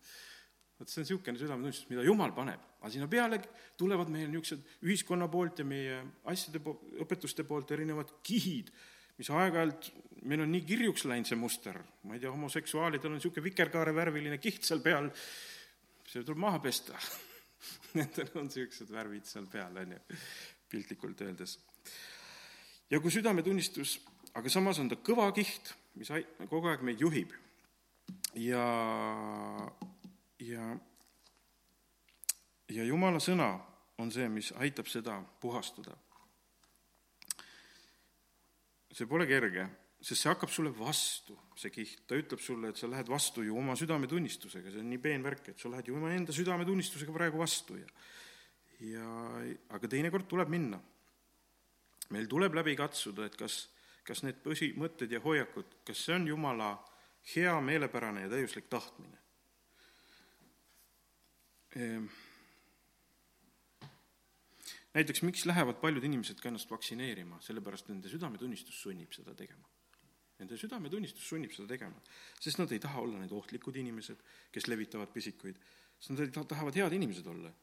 Vot 0.75 0.91
see 0.91 0.99
on 0.99 1.05
niisugune 1.05 1.39
südametunnistus, 1.39 1.87
mida 1.87 2.03
Jumal 2.03 2.33
paneb, 2.35 2.63
aga 2.81 2.89
sinna 2.91 3.07
peale 3.07 3.39
tulevad 3.79 4.09
meil 4.11 4.27
niisugused 4.27 4.83
ühiskonna 4.83 5.29
poolt 5.31 5.61
ja 5.61 5.65
meie 5.67 6.01
asjade 6.27 6.59
po-, 6.63 6.81
õpetuste 6.99 7.45
poolt 7.47 7.71
erinevad 7.71 8.11
kihid, 8.27 8.73
mis 9.19 9.29
aeg-ajalt, 9.31 9.91
meil 10.27 10.43
on 10.43 10.51
nii 10.51 10.63
kirjuks 10.67 11.05
läinud 11.09 11.29
see 11.29 11.39
muster, 11.39 11.77
ma 12.07 12.15
ei 12.15 12.23
tea, 12.23 12.31
homoseksuaalidel 12.33 13.13
on 13.13 13.19
niisugune 13.19 13.45
vikerkaarevärviline 13.45 14.39
kiht 14.43 14.67
seal 14.67 14.81
peal, 14.83 15.09
see 16.05 16.23
tuleb 16.23 16.41
maha 16.41 16.59
pesta. 16.63 16.97
Nendel 17.97 18.33
on 18.41 18.49
niisugused 18.49 18.91
värvid 18.91 19.29
seal 19.29 19.47
peal, 19.51 19.77
on 19.81 19.95
ju, 19.95 20.19
piltlikult 20.71 21.23
öeldes. 21.25 21.57
ja 22.91 22.99
kui 22.99 23.13
südametunnistus, 23.13 23.99
aga 24.35 24.51
samas 24.51 24.79
on 24.83 24.91
ta 24.91 24.99
kõva 24.99 25.29
kiht, 25.35 25.73
mis 25.95 26.11
ai-, 26.11 26.27
kogu 26.49 26.69
aeg 26.69 26.83
meid 26.83 27.01
juhib. 27.01 27.31
Ja, 28.35 28.65
ja, 30.43 30.65
ja 32.69 32.83
jumala 32.83 33.21
sõna 33.23 33.53
on 33.97 34.11
see, 34.11 34.27
mis 34.29 34.51
aitab 34.59 34.91
seda 34.91 35.21
puhastada 35.41 35.95
see 38.95 39.09
pole 39.09 39.27
kerge, 39.27 39.65
sest 39.99 40.21
see 40.21 40.31
hakkab 40.31 40.51
sulle 40.53 40.71
vastu, 40.75 41.35
see 41.59 41.71
kiht, 41.73 42.05
ta 42.07 42.17
ütleb 42.19 42.41
sulle, 42.43 42.71
et 42.71 42.79
sa 42.79 42.87
lähed 42.87 43.09
vastu 43.11 43.43
ju 43.43 43.57
oma 43.59 43.75
südametunnistusega, 43.79 44.71
see 44.71 44.83
on 44.83 44.91
nii 44.93 45.01
peen 45.03 45.25
värk, 45.25 45.51
et 45.51 45.61
sa 45.61 45.71
lähed 45.71 45.89
ju 45.89 45.97
omaenda 45.97 46.35
südametunnistusega 46.35 47.15
praegu 47.15 47.41
vastu 47.41 47.79
ja 47.81 47.89
ja 48.85 49.05
aga 49.71 49.87
teinekord 49.87 50.27
tuleb 50.27 50.49
minna. 50.51 50.81
meil 52.11 52.27
tuleb 52.29 52.53
läbi 52.53 52.75
katsuda, 52.77 53.25
et 53.25 53.35
kas, 53.39 53.69
kas 54.05 54.21
need 54.23 54.43
põhimõtted 54.43 55.11
ja 55.11 55.19
hoiakud, 55.23 55.79
kas 55.87 56.03
see 56.05 56.13
on 56.13 56.27
Jumala 56.27 56.75
hea, 57.33 57.55
meelepärane 57.61 58.27
ja 58.27 58.29
täiuslik 58.29 58.67
tahtmine 58.69 59.17
ehm 61.75 62.05
näiteks 64.95 65.21
miks 65.27 65.45
lähevad 65.45 65.81
paljud 65.81 66.03
inimesed 66.07 66.39
ka 66.39 66.49
ennast 66.49 66.71
vaktsineerima, 66.71 67.41
sellepärast 67.43 67.89
nende 67.91 68.11
südametunnistus 68.11 68.77
sunnib 68.81 69.11
seda 69.15 69.35
tegema. 69.35 69.67
Nende 70.39 70.57
südametunnistus 70.59 71.27
sunnib 71.29 71.53
seda 71.55 71.67
tegema, 71.67 71.99
sest 72.39 72.59
nad 72.59 72.71
ei 72.75 72.79
taha 72.83 73.03
olla 73.03 73.19
need 73.21 73.31
ohtlikud 73.35 73.75
inimesed, 73.79 74.23
kes 74.55 74.67
levitavad 74.67 75.11
pisikuid, 75.13 75.59
sest 75.99 76.19
nad 76.39 76.49
tahavad 76.51 76.75
head 76.75 76.95
inimesed 76.95 77.27
olla. 77.31 77.53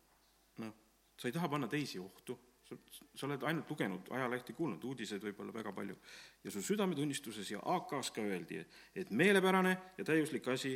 noh, 0.61 0.73
sa 1.17 1.29
ei 1.29 1.33
taha 1.33 1.49
panna 1.49 1.69
teisi 1.69 1.99
ohtu, 1.99 2.35
sa, 2.69 2.77
sa 3.17 3.27
oled 3.27 3.45
ainult 3.49 3.71
lugenud 3.71 4.11
ajalehti, 4.13 4.53
kuulnud 4.57 4.85
uudiseid 4.85 5.25
võib-olla 5.25 5.55
väga 5.55 5.73
palju, 5.73 5.97
ja 6.45 6.53
su 6.53 6.61
südametunnistuses 6.65 7.51
ja 7.55 7.61
AK-s 7.77 8.13
ka 8.13 8.25
öeldi, 8.25 8.61
et 8.95 9.11
meelepärane 9.11 9.73
ja 9.99 10.05
täiuslik 10.05 10.49
asi 10.53 10.75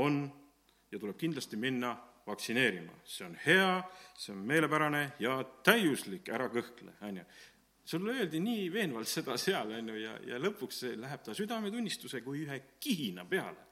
on 0.00 0.24
ja 0.92 0.98
tuleb 0.98 1.20
kindlasti 1.20 1.60
minna 1.60 1.92
vaktsineerima, 2.26 2.94
see 3.04 3.26
on 3.26 3.34
hea, 3.46 3.70
see 4.18 4.34
on 4.34 4.44
meelepärane 4.46 5.02
ja 5.22 5.40
täiuslik, 5.66 6.28
ära 6.30 6.46
kõhkle, 6.52 6.94
on 7.02 7.18
ju. 7.18 7.24
sulle 7.84 8.14
öeldi 8.14 8.40
nii 8.40 8.68
veenvalt 8.72 9.10
seda 9.10 9.36
seal, 9.36 9.72
on 9.78 9.88
ju, 9.90 9.96
ja, 9.98 10.14
ja 10.30 10.38
lõpuks 10.38 10.82
see 10.84 10.96
läheb 11.00 11.24
ta 11.26 11.34
südametunnistuse 11.34 12.22
kui 12.22 12.44
ühe 12.44 12.60
kihina 12.80 13.24
peale. 13.26 13.66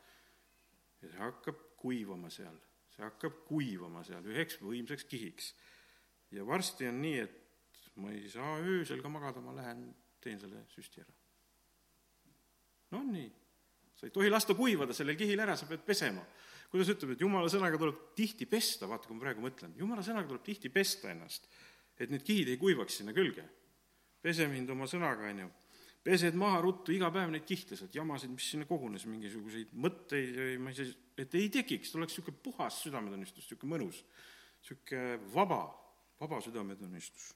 ja 1.02 1.08
see 1.08 1.22
hakkab 1.22 1.62
kuivama 1.80 2.30
seal, 2.30 2.56
see 2.96 3.04
hakkab 3.04 3.44
kuivama 3.46 4.02
seal 4.04 4.26
üheks 4.26 4.58
võimsaks 4.62 5.06
kihiks. 5.06 5.54
ja 6.30 6.46
varsti 6.46 6.88
on 6.90 7.00
nii, 7.02 7.18
et 7.20 7.38
ma 8.02 8.10
ei 8.10 8.28
saa 8.28 8.58
öösel 8.58 9.02
ka 9.02 9.08
magada, 9.08 9.40
ma 9.40 9.54
lähen 9.54 9.88
teen 10.20 10.40
selle 10.40 10.64
süsti 10.74 11.04
ära. 11.04 11.14
no 12.90 13.04
nii, 13.06 13.30
sa 13.94 14.08
ei 14.08 14.14
tohi 14.14 14.30
lasta 14.30 14.54
kuivada 14.58 14.96
sellel 14.96 15.18
kihil 15.18 15.40
ära, 15.40 15.56
sa 15.56 15.68
pead 15.70 15.86
pesema. 15.86 16.24
Kuidas 16.70 16.92
ütleb, 16.94 17.14
et 17.14 17.24
jumala 17.24 17.50
sõnaga 17.50 17.78
tuleb 17.80 18.02
tihti 18.18 18.46
pesta, 18.50 18.88
vaata, 18.90 19.08
kui 19.08 19.16
ma 19.16 19.24
praegu 19.24 19.42
mõtlen, 19.44 19.74
jumala 19.78 20.04
sõnaga 20.06 20.30
tuleb 20.30 20.44
tihti 20.46 20.70
pesta 20.72 21.10
ennast, 21.10 21.48
et 22.00 22.12
need 22.12 22.22
kihid 22.26 22.52
ei 22.52 22.60
kuivaks 22.60 23.00
sinna 23.00 23.14
külge. 23.16 23.44
pese 24.20 24.46
mind 24.46 24.68
oma 24.70 24.84
sõnaga, 24.84 25.30
on 25.32 25.38
ju 25.40 25.50
pesed 26.04 26.36
maha 26.38 26.60
ruttu 26.64 26.92
iga 26.92 27.10
päev 27.12 27.32
neid 27.32 27.44
kihte 27.48 27.76
sealt, 27.76 27.94
jamasid, 27.96 28.32
mis 28.32 28.46
sinna 28.52 28.66
kogunes, 28.68 29.04
mingisuguseid 29.08 29.72
mõtteid, 29.76 30.38
ma 30.60 30.72
ei 30.72 30.78
saa, 30.78 30.94
et 31.20 31.36
ei 31.36 31.50
tekiks, 31.52 31.92
oleks 31.98 32.16
niisugune 32.16 32.40
puhas 32.44 32.80
südametunnistus, 32.86 33.44
niisugune 33.44 33.74
mõnus, 33.74 34.00
niisugune 34.62 35.18
vaba, 35.34 35.60
vaba 36.20 36.40
südametunnistus. 36.44 37.34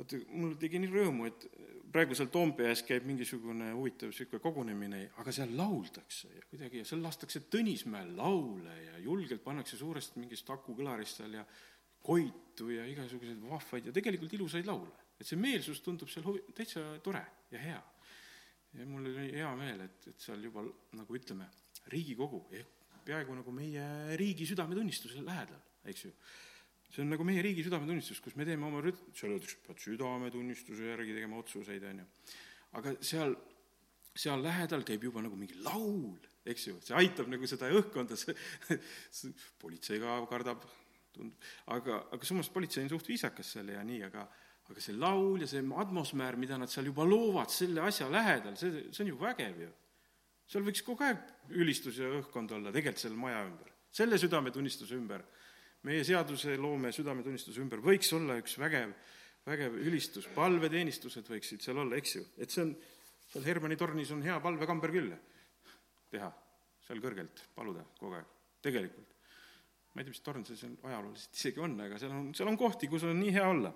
Vaata, 0.00 0.20
mul 0.34 0.56
tegi 0.60 0.80
nii 0.82 0.92
rõõmu, 0.92 1.28
et 1.30 1.46
praegu 1.92 2.16
seal 2.18 2.30
Toompeas 2.32 2.84
käib 2.86 3.06
mingisugune 3.08 3.72
huvitav 3.74 4.12
niisugune 4.12 4.42
kogunemine, 4.42 5.02
aga 5.22 5.34
seal 5.34 5.52
lauldakse 5.58 6.30
ja 6.34 6.46
kuidagi 6.50 6.82
ja 6.82 6.88
seal 6.88 7.04
lastakse 7.04 7.44
Tõnismäel 7.52 8.14
laule 8.18 8.76
ja 8.86 8.98
julgelt 9.04 9.44
pannakse 9.44 9.78
suurest 9.80 10.16
mingist 10.20 10.50
akukõlarist 10.50 11.22
seal 11.22 11.38
ja 11.40 11.46
koitu 12.02 12.70
ja 12.72 12.86
igasuguseid 12.88 13.42
vahvaid 13.44 13.90
ja 13.90 13.94
tegelikult 13.94 14.32
ilusaid 14.38 14.68
laule 14.68 14.96
et 15.20 15.28
see 15.28 15.38
meelsus 15.40 15.82
tundub 15.84 16.08
seal 16.10 16.24
huvi-, 16.24 16.42
täitsa 16.56 16.82
tore 17.04 17.22
ja 17.52 17.60
hea. 17.60 17.80
ja 18.78 18.86
mul 18.86 19.08
oli 19.10 19.32
hea 19.34 19.50
meel, 19.58 19.82
et, 19.84 20.06
et 20.12 20.28
seal 20.28 20.42
juba 20.44 20.64
nagu 20.96 21.16
ütleme, 21.16 21.48
Riigikogu, 21.90 22.44
peaaegu 23.04 23.34
nagu 23.34 23.52
meie 23.52 24.16
riigi 24.20 24.46
südametunnistuse 24.46 25.24
lähedal, 25.24 25.60
eks 25.90 26.04
ju. 26.04 26.12
See 26.90 27.04
on 27.04 27.12
nagu 27.14 27.26
meie 27.26 27.42
riigi 27.44 27.64
südametunnistus, 27.66 28.20
kus 28.24 28.36
me 28.38 28.46
teeme 28.48 28.66
oma 28.66 28.82
rüt-, 28.84 29.06
seal 29.16 29.36
öeldakse, 29.36 29.60
pead 29.66 29.84
südametunnistuse 29.84 30.90
järgi 30.90 31.16
tegema 31.16 31.38
otsuseid, 31.40 31.86
on 31.90 32.02
ju. 32.02 32.08
aga 32.80 32.94
seal, 33.04 33.36
seal 34.18 34.44
lähedal 34.44 34.84
käib 34.86 35.06
juba 35.06 35.22
nagu 35.24 35.38
mingi 35.38 35.58
laul, 35.64 36.18
eks 36.50 36.68
ju, 36.68 36.76
see 36.84 36.98
aitab 36.98 37.30
nagu 37.30 37.48
seda 37.50 37.70
õhkkonda, 37.78 38.18
see 38.18 39.32
politsei 39.62 40.02
ka 40.02 40.18
kardab, 40.30 40.66
tundub, 41.14 41.50
aga, 41.74 42.04
aga 42.16 42.26
samas 42.28 42.50
politsei 42.52 42.84
on 42.86 42.92
suht 42.92 43.10
viisakas 43.10 43.54
seal 43.56 43.70
ja 43.74 43.82
nii, 43.86 44.04
aga 44.10 44.26
aga 44.70 44.82
see 44.82 44.94
laul 44.94 45.42
ja 45.42 45.48
see 45.50 45.62
atmosfäär, 45.82 46.38
mida 46.38 46.58
nad 46.58 46.70
seal 46.70 46.86
juba 46.90 47.04
loovad 47.06 47.50
selle 47.52 47.82
asja 47.86 48.08
lähedal, 48.10 48.56
see, 48.58 48.86
see 48.94 49.04
on 49.04 49.12
ju 49.12 49.18
vägev 49.18 49.62
ju. 49.64 49.70
seal 50.50 50.64
võiks 50.66 50.82
kogu 50.86 51.06
aeg 51.06 51.54
ülistus 51.62 51.98
ja 51.98 52.10
õhkkond 52.20 52.54
olla 52.56 52.72
tegelikult 52.74 53.02
selle 53.02 53.18
maja 53.18 53.42
ümber, 53.46 53.70
selle 53.94 54.18
südametunnistuse 54.18 54.96
ümber. 54.98 55.24
Meie 55.88 56.04
seaduseloome 56.04 56.92
südametunnistuse 56.92 57.62
ümber 57.62 57.82
võiks 57.84 58.12
olla 58.16 58.36
üks 58.40 58.56
vägev, 58.60 58.92
vägev 59.46 59.78
ülistus, 59.80 60.28
palveteenistused 60.34 61.28
võiksid 61.30 61.64
seal 61.64 61.80
olla, 61.80 61.96
eks 61.96 62.16
ju, 62.18 62.24
et 62.38 62.52
see 62.52 62.66
on, 62.66 62.74
seal 63.32 63.46
Hermanni 63.46 63.78
tornis 63.80 64.12
on 64.14 64.22
hea 64.26 64.36
palvekamber 64.42 64.92
küll 64.92 65.14
teha, 66.10 66.30
seal 66.86 67.00
kõrgelt 67.02 67.44
paluda 67.56 67.86
kogu 67.98 68.18
aeg, 68.18 68.36
tegelikult. 68.66 69.16
ma 69.94 70.02
ei 70.02 70.06
tea, 70.06 70.14
mis 70.14 70.24
torn 70.26 70.44
see 70.46 70.58
seal 70.58 70.76
ajalooliselt 70.86 71.38
isegi 71.40 71.62
on, 71.64 71.78
aga 71.86 71.98
seal 71.98 72.14
on, 72.14 72.32
seal 72.36 72.50
on 72.50 72.58
kohti, 72.60 72.90
kus 72.90 73.08
on 73.08 73.16
nii 73.18 73.34
hea 73.34 73.48
olla 73.48 73.74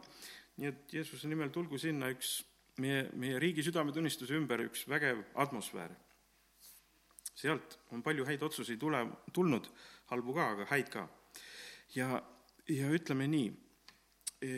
nii 0.61 0.71
et 0.71 0.95
Jeesuse 0.99 1.29
nimel 1.31 1.51
tulgu 1.55 1.79
sinna 1.81 2.11
üks 2.15 2.39
meie, 2.83 3.09
meie 3.19 3.39
riigi 3.43 3.65
südametunnistuse 3.67 4.37
ümber 4.39 4.63
üks 4.67 4.87
vägev 4.91 5.23
atmosfäär. 5.35 5.95
sealt 7.35 7.79
on 7.91 8.03
palju 8.03 8.25
häid 8.25 8.43
otsuseid 8.47 8.79
tule, 8.79 9.01
tulnud, 9.35 9.67
halbu 10.13 10.35
ka, 10.35 10.51
aga 10.55 10.67
häid 10.71 10.91
ka. 10.91 11.09
Ja, 11.95 12.23
ja 12.69 12.89
ütleme 12.93 13.27
nii, 13.31 13.51
e, 14.43 14.51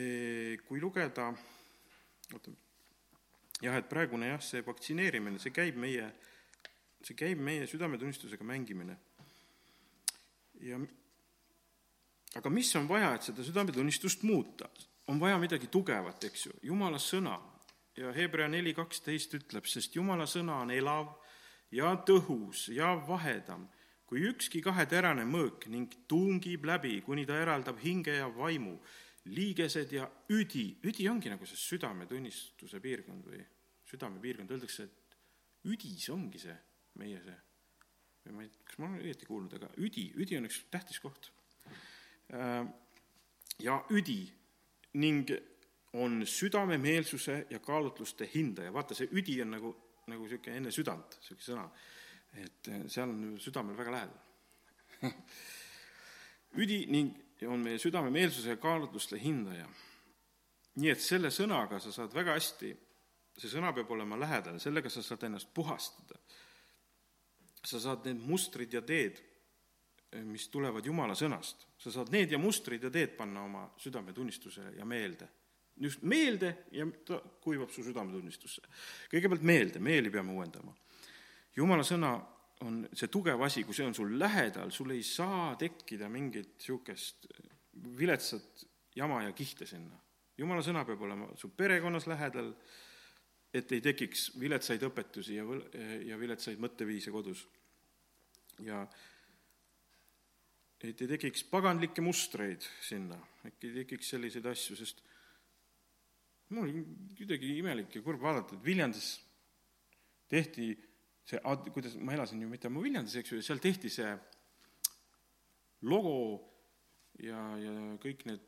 kui 0.67 0.81
lugeda, 0.81 1.29
oota, 2.33 2.53
jah, 3.61 3.77
et 3.77 3.89
praegune 3.89 4.31
jah, 4.31 4.43
see 4.43 4.63
vaktsineerimine, 4.65 5.39
see 5.41 5.53
käib 5.55 5.77
meie, 5.81 6.09
see 7.05 7.17
käib 7.17 7.41
meie 7.43 7.67
südametunnistusega 7.69 8.47
mängimine. 8.47 8.97
ja 10.61 10.79
aga 12.35 12.49
mis 12.49 12.75
on 12.75 12.87
vaja, 12.89 13.13
et 13.15 13.29
seda 13.29 13.43
südametunnistust 13.45 14.23
muuta? 14.23 14.69
on 15.07 15.19
vaja 15.19 15.37
midagi 15.39 15.69
tugevat, 15.71 16.23
eks 16.27 16.45
ju, 16.45 16.51
Jumala 16.63 16.99
sõna. 16.99 17.37
ja 17.97 18.11
Hebra 18.13 18.47
neli 18.47 18.73
kaksteist 18.73 19.33
ütleb, 19.33 19.65
sest 19.65 19.95
Jumala 19.95 20.25
sõna 20.27 20.61
on 20.65 20.71
elav 20.71 21.13
ja 21.71 21.95
tõhus 22.05 22.67
ja 22.73 22.95
vahedam 23.07 23.67
kui 24.07 24.23
ükski 24.29 24.61
kaheterane 24.63 25.25
mõõk 25.27 25.67
ning 25.71 25.91
tungib 26.07 26.65
läbi, 26.67 27.01
kuni 27.03 27.25
ta 27.27 27.39
eraldab 27.41 27.81
hinge 27.83 28.15
ja 28.21 28.29
vaimu, 28.31 28.77
liigesed 29.27 29.91
ja 29.91 30.07
üdi, 30.31 30.69
üdi 30.87 31.09
ongi 31.11 31.31
nagu 31.31 31.47
see 31.47 31.59
südametunnistuse 31.59 32.79
piirkond 32.83 33.27
või 33.27 33.41
südamepiirkond, 33.87 34.53
öeldakse, 34.55 34.87
et 34.87 35.67
üdis 35.67 36.07
ongi 36.13 36.39
see 36.39 36.55
meie 37.01 37.19
see, 37.23 37.35
või 38.25 38.37
ma 38.37 38.45
ei, 38.45 38.53
kas 38.67 38.79
ma 38.79 38.87
olen 38.89 39.03
õieti 39.03 39.27
kuulnud, 39.27 39.57
aga 39.59 39.69
üdi, 39.83 40.07
üdi 40.15 40.39
on 40.39 40.47
üks 40.47 40.61
tähtis 40.71 41.01
koht. 41.03 41.29
Äh, 42.31 42.63
ja 43.63 43.77
üdi 43.95 44.21
ning 44.97 45.31
on 45.97 46.21
südamemeelsuse 46.27 47.45
ja 47.51 47.59
kaalutluste 47.63 48.27
hindaja, 48.33 48.73
vaata, 48.75 48.95
see 48.97 49.09
üdi 49.17 49.37
on 49.43 49.53
nagu, 49.55 49.73
nagu 50.07 50.25
niisugune 50.27 50.59
enne 50.61 50.73
südant, 50.73 51.19
niisugune 51.19 51.47
sõna, 51.47 51.67
et 52.43 52.71
eh, 52.71 52.83
seal 52.91 53.09
on 53.09 53.37
südamel 53.41 53.77
väga 53.77 53.95
lähedal 53.95 55.11
üdi 56.63 56.83
ning 56.91 57.13
on 57.47 57.61
meie 57.61 57.77
südamemeelsuse 57.81 58.55
ja 58.55 58.57
kaalutluste 58.61 59.19
hindaja. 59.21 59.67
nii 60.81 60.91
et 60.93 61.01
selle 61.01 61.29
sõnaga 61.33 61.79
sa 61.81 61.91
saad 61.93 62.13
väga 62.13 62.33
hästi, 62.37 62.73
see 63.37 63.49
sõna 63.51 63.73
peab 63.73 63.91
olema 63.93 64.17
lähedal, 64.19 64.57
sellega 64.59 64.89
sa 64.89 65.03
saad 65.05 65.23
ennast 65.29 65.53
puhastada. 65.53 66.17
sa 67.63 67.79
saad 67.79 68.05
need 68.05 68.21
mustrid 68.25 68.73
ja 68.73 68.81
teed 68.81 69.21
Eh, 70.11 70.23
mis 70.23 70.47
tulevad 70.49 70.85
Jumala 70.85 71.15
sõnast. 71.19 71.65
sa 71.77 71.91
saad 71.91 72.09
need 72.09 72.31
ja 72.31 72.39
mustrid 72.39 72.83
ja 72.83 72.89
teed 72.89 73.17
panna 73.17 73.43
oma 73.43 73.65
südametunnistuse 73.77 74.71
ja 74.77 74.85
meelde. 74.85 75.27
just 75.79 76.01
meelde 76.01 76.65
ja 76.71 76.87
ta 77.05 77.19
kuivab 77.41 77.69
su 77.69 77.83
südametunnistusse. 77.83 78.61
kõigepealt 79.11 79.41
meelde, 79.41 79.79
meeli 79.79 80.09
peame 80.09 80.31
uuendama. 80.31 80.73
Jumala 81.57 81.85
sõna 81.85 82.11
on 82.65 82.83
see 82.93 83.09
tugev 83.13 83.41
asi, 83.45 83.63
kui 83.65 83.75
see 83.75 83.85
on 83.85 83.95
sul 83.97 84.13
lähedal, 84.19 84.71
sul 84.73 84.93
ei 84.93 85.03
saa 85.05 85.55
tekkida 85.59 86.09
mingit 86.09 86.55
niisugust 86.57 87.27
viletsat 87.97 88.65
jama 88.97 89.23
ja 89.25 89.33
kihte 89.37 89.65
sinna. 89.69 89.97
Jumala 90.37 90.61
sõna 90.65 90.83
peab 90.85 91.01
olema 91.05 91.29
su 91.37 91.49
perekonnas 91.57 92.07
lähedal, 92.09 92.51
et 93.53 93.71
ei 93.73 93.81
tekiks 93.81 94.31
viletsaid 94.39 94.83
õpetusi 94.85 95.37
ja, 95.37 95.45
ja 96.05 96.17
viletsaid 96.19 96.61
mõtteviise 96.61 97.13
kodus. 97.13 97.47
ja 98.65 98.81
et 100.81 101.01
ei 101.01 101.09
tekiks 101.09 101.43
paganlikke 101.49 102.01
mustreid 102.05 102.65
sinna, 102.85 103.17
äkki 103.45 103.69
ei 103.69 103.83
tekiks 103.83 104.09
selliseid 104.13 104.45
asju, 104.45 104.75
sest 104.77 105.01
mul 106.53 106.67
oli 106.67 106.83
kuidagi 107.17 107.57
imelik 107.57 107.95
ja 107.97 108.01
kurb 108.05 108.21
vaadata, 108.21 108.55
et 108.55 108.65
Viljandis 108.65 109.09
tehti 110.29 110.69
see, 111.27 111.41
kuidas, 111.75 111.95
ma 111.99 112.15
elasin 112.15 112.41
ju 112.41 112.49
mitte 112.51 112.69
ammu 112.69 112.83
Viljandis, 112.85 113.17
eks 113.19 113.33
ju, 113.33 113.39
ja 113.41 113.47
seal 113.47 113.63
tehti 113.63 113.91
see 113.91 114.11
logo 115.87 116.19
ja, 117.23 117.41
ja 117.61 117.73
kõik 118.01 118.23
need, 118.29 118.45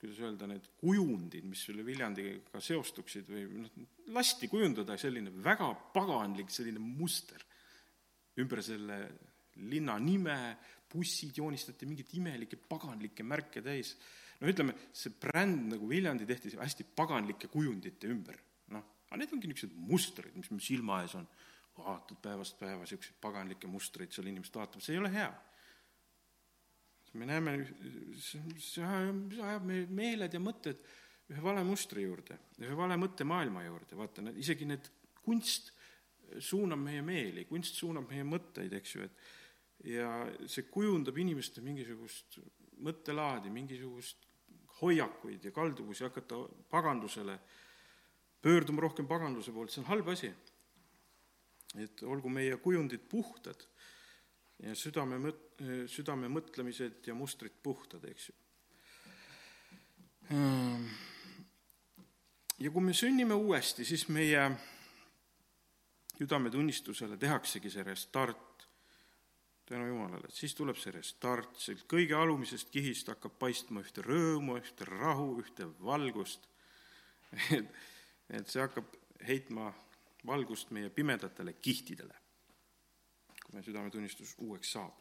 kuidas 0.00 0.20
öelda, 0.24 0.48
need 0.50 0.66
kujundid, 0.80 1.46
mis 1.48 1.64
selle 1.68 1.84
Viljandiga 1.86 2.62
seostuksid 2.62 3.28
või 3.30 3.44
noh, 3.64 3.84
lasti 4.16 4.48
kujundada 4.52 4.96
selline 5.00 5.32
väga 5.44 5.70
paganlik 5.94 6.52
selline 6.52 6.82
muster 6.82 7.44
ümber 8.40 8.62
selle 8.64 8.98
linna 9.70 9.96
nime, 10.02 10.36
bussid 10.90 11.36
joonistati 11.38 11.86
mingeid 11.86 12.10
imelikke 12.18 12.58
paganlikke 12.68 13.26
märke 13.26 13.62
täis. 13.62 13.94
no 14.40 14.50
ütleme, 14.50 14.74
see 14.92 15.14
bränd 15.20 15.70
nagu 15.72 15.88
Viljandi 15.88 16.26
tehti 16.26 16.56
hästi 16.58 16.86
paganlike 16.96 17.48
kujundite 17.52 18.10
ümber, 18.10 18.38
noh, 18.74 18.84
aga 19.08 19.20
need 19.20 19.34
ongi 19.34 19.50
niisugused 19.50 19.76
mustrid, 19.90 20.34
mis 20.36 20.50
meil 20.50 20.62
silma 20.62 21.02
ees 21.04 21.14
on. 21.18 21.26
Vaatad 21.78 22.20
päevast 22.22 22.58
päeva 22.58 22.84
niisuguseid 22.84 23.18
paganlikke 23.20 23.70
mustreid, 23.70 24.12
seal 24.14 24.28
inimesed 24.30 24.54
vaatavad, 24.54 24.84
see 24.84 24.94
ei 24.94 25.02
ole 25.02 25.12
hea. 25.12 25.32
me 27.14 27.26
näeme, 27.30 27.52
see 28.18 28.84
ajab, 28.84 29.62
meie 29.62 29.86
meeled 29.86 30.32
ja 30.34 30.40
mõtted 30.42 30.80
ühe 31.30 31.42
vale 31.42 31.62
mustri 31.64 32.02
juurde, 32.02 32.36
ühe 32.58 32.76
vale 32.76 32.96
mõttemaailma 32.98 33.62
juurde, 33.64 33.96
vaata, 33.96 34.24
isegi 34.34 34.66
need 34.66 34.90
kunst 35.22 35.70
suunab 36.42 36.82
meie 36.82 37.02
meeli, 37.06 37.44
kunst 37.46 37.78
suunab 37.78 38.10
meie 38.10 38.26
mõtteid, 38.26 38.74
eks 38.80 38.96
ju, 38.96 39.06
et 39.06 39.94
ja 39.94 40.10
see 40.50 40.66
kujundab 40.72 41.18
inimeste 41.20 41.62
mingisugust 41.64 42.38
mõttelaadi, 42.84 43.52
mingisugust 43.52 44.26
hoiakuid 44.80 45.44
ja 45.44 45.52
kalduvusi 45.54 46.04
hakata 46.04 46.40
pagandusele, 46.70 47.38
pöörduma 48.42 48.82
rohkem 48.84 49.06
paganduse 49.08 49.52
poolt, 49.52 49.72
see 49.72 49.82
on 49.84 49.90
halb 49.92 50.08
asi. 50.12 50.32
Et 51.82 52.02
olgu 52.06 52.30
meie 52.30 52.56
kujundid 52.62 53.02
puhtad 53.10 53.64
ja 54.62 54.74
südame 54.78 55.18
mõt-, 55.22 55.62
südame 55.90 56.30
mõtlemised 56.32 57.06
ja 57.08 57.16
mustrid 57.18 57.56
puhtad, 57.62 58.04
eks 58.10 58.28
ju. 58.30 58.36
ja 62.64 62.70
kui 62.70 62.84
me 62.84 62.94
sünnime 62.96 63.34
uuesti, 63.34 63.84
siis 63.84 64.06
meie 64.08 64.46
südametunnistusele 66.18 67.18
tehaksegi 67.20 67.70
see 67.70 67.84
restart, 67.84 68.66
tänu 69.66 69.88
Jumalale, 69.88 70.28
et 70.28 70.36
siis 70.36 70.54
tuleb 70.54 70.78
see 70.78 70.92
restart, 70.94 71.56
sealt 71.60 71.86
kõige 71.90 72.16
alumisest 72.18 72.70
kihist 72.72 73.08
hakkab 73.10 73.38
paistma 73.40 73.82
ühte 73.84 74.04
rõõmu, 74.04 74.58
ühte 74.60 74.86
rahu, 74.88 75.40
ühte 75.42 75.68
valgust, 75.82 76.46
et, 77.56 77.80
et 78.30 78.48
see 78.48 78.62
hakkab 78.62 78.92
heitma 79.24 79.72
valgust 80.26 80.70
meie 80.70 80.90
pimedatele 80.90 81.52
kihtidele, 81.52 82.14
kui 83.44 83.56
meie 83.56 83.64
südametunnistus 83.66 84.34
uueks 84.38 84.72
saab. 84.76 85.00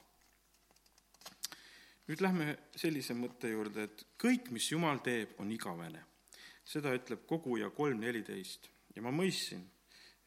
nüüd 2.08 2.20
lähme 2.20 2.58
sellise 2.76 3.16
mõtte 3.16 3.48
juurde, 3.48 3.84
et 3.88 4.02
kõik, 4.20 4.50
mis 4.52 4.72
Jumal 4.72 5.00
teeb, 5.00 5.38
on 5.40 5.52
igavene. 5.52 6.04
seda 6.66 6.94
ütleb 6.96 7.26
koguja 7.28 7.70
kolm 7.70 8.00
neliteist 8.00 8.70
ja 8.96 9.02
ma 9.02 9.12
mõistsin, 9.12 9.64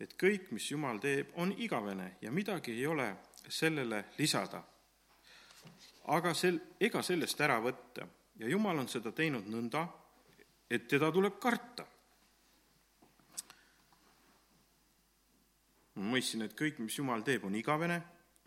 et 0.00 0.16
kõik, 0.20 0.50
mis 0.52 0.70
Jumal 0.70 0.98
teeb, 1.00 1.32
on 1.36 1.52
igavene 1.52 2.16
ja 2.20 2.32
midagi 2.32 2.72
ei 2.72 2.86
ole 2.86 3.16
sellele 3.48 4.04
lisada. 4.18 4.62
aga 6.04 6.34
sel, 6.34 6.60
ega 6.80 7.02
sellest 7.02 7.40
ära 7.40 7.60
võtta 7.60 8.06
ja 8.38 8.48
Jumal 8.48 8.78
on 8.78 8.88
seda 8.88 9.12
teinud 9.12 9.46
nõnda, 9.46 9.86
et 10.70 10.88
teda 10.88 11.12
tuleb 11.12 11.38
karta 11.40 11.86
ma 15.96 16.12
mõistsin, 16.12 16.44
et 16.44 16.54
kõik, 16.56 16.80
mis 16.84 16.98
Jumal 16.98 17.24
teeb, 17.24 17.44
on 17.48 17.56
igavene, 17.56 17.96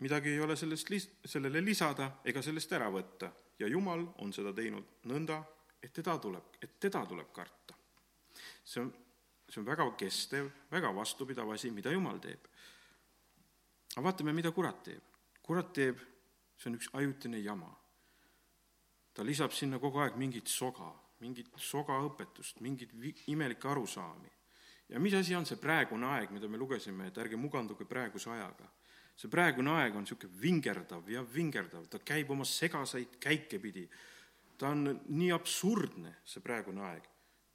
midagi 0.04 0.32
ei 0.32 0.40
ole 0.40 0.56
sellest 0.56 0.90
lis-, 0.92 1.08
sellele 1.26 1.62
lisada 1.64 2.10
ega 2.24 2.42
sellest 2.42 2.72
ära 2.72 2.90
võtta. 2.90 3.32
ja 3.58 3.68
Jumal 3.68 4.06
on 4.24 4.32
seda 4.32 4.52
teinud 4.56 5.04
nõnda, 5.04 5.42
et 5.82 5.92
teda 5.92 6.16
tuleb, 6.18 6.56
et 6.62 6.78
teda 6.80 7.04
tuleb 7.06 7.32
karta. 7.32 7.74
see 8.64 8.80
on, 8.80 8.92
see 9.48 9.60
on 9.60 9.66
väga 9.66 9.90
kestev, 9.96 10.50
väga 10.70 10.94
vastupidav 10.94 11.50
asi, 11.50 11.70
mida 11.70 11.92
Jumal 11.92 12.18
teeb. 12.18 12.46
aga 13.96 14.04
vaatame, 14.04 14.32
mida 14.32 14.52
kurat 14.52 14.82
teeb. 14.82 15.02
kurat 15.42 15.72
teeb, 15.72 16.00
see 16.56 16.70
on 16.70 16.78
üks 16.78 16.90
ajutine 16.92 17.38
jama. 17.38 17.76
ta 19.14 19.24
lisab 19.24 19.52
sinna 19.52 19.78
kogu 19.78 19.98
aeg 19.98 20.16
mingit 20.16 20.46
soga, 20.46 20.94
mingit 21.20 21.50
sogaõpetust, 21.56 22.60
mingeid 22.60 22.94
imelikke 23.26 23.68
arusaami 23.68 24.39
ja 24.90 25.00
mis 25.00 25.14
asi 25.14 25.34
on 25.38 25.46
see 25.46 25.58
praegune 25.60 26.06
aeg, 26.16 26.32
mida 26.34 26.48
me 26.48 26.58
lugesime, 26.58 27.08
et 27.10 27.18
ärge 27.22 27.38
muganduge 27.38 27.86
praeguse 27.88 28.30
ajaga? 28.34 28.68
see 29.20 29.28
praegune 29.28 29.74
aeg 29.76 29.96
on 29.98 30.06
niisugune 30.06 30.38
vingerdav 30.40 31.08
ja 31.12 31.20
vingerdav, 31.34 31.84
ta 31.92 31.98
käib 32.00 32.30
oma 32.32 32.46
segaseid 32.48 33.18
käike 33.20 33.58
pidi. 33.60 33.84
ta 34.56 34.70
on 34.72 35.00
nii 35.08 35.30
absurdne, 35.32 36.14
see 36.24 36.40
praegune 36.40 36.80
aeg. 36.88 37.04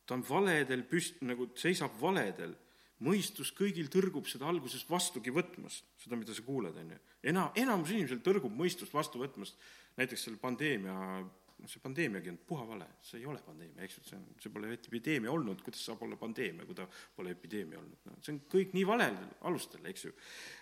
ta 0.05 0.13
on 0.13 0.23
valedel 0.27 0.85
püst-, 0.89 1.23
nagu 1.25 1.49
seisab 1.57 1.97
valedel, 2.01 2.53
mõistus 3.01 3.51
kõigil 3.51 3.89
tõrgub 3.91 4.29
seda 4.29 4.47
alguses 4.47 4.85
vastugi 4.89 5.33
võtmast, 5.33 5.83
seda, 5.99 6.15
mida 6.15 6.33
sa 6.33 6.45
kuuled, 6.45 6.77
on 6.77 6.93
ju. 6.93 6.99
ena-, 7.33 7.49
enamus 7.55 7.91
inimesel 7.95 8.21
tõrgub 8.23 8.53
mõistust 8.53 8.93
vastu 8.93 9.19
võtmast, 9.23 9.57
näiteks 9.97 10.27
selle 10.27 10.37
pandeemia 10.37 11.25
noh, 11.61 11.69
see 11.71 11.81
pandeemiagi 11.83 12.31
on 12.31 12.37
puha 12.47 12.65
vale, 12.67 12.87
see 13.05 13.21
ei 13.21 13.27
ole 13.29 13.41
pandeemia, 13.45 13.85
eks 13.85 13.99
ju, 13.99 14.05
see 14.09 14.17
on, 14.19 14.25
see 14.41 14.53
pole 14.53 14.71
epideemia 14.75 15.31
olnud, 15.31 15.63
kuidas 15.65 15.83
saab 15.87 16.03
olla 16.05 16.17
pandeemia, 16.19 16.67
kui 16.67 16.77
ta 16.77 16.87
pole 17.15 17.33
epideemia 17.35 17.79
olnud, 17.81 18.05
no 18.09 18.15
see 18.21 18.35
on 18.35 18.41
kõik 18.51 18.75
nii 18.75 18.85
valel 18.87 19.17
alustel, 19.49 19.83
eks 19.91 20.07
ju. 20.07 20.13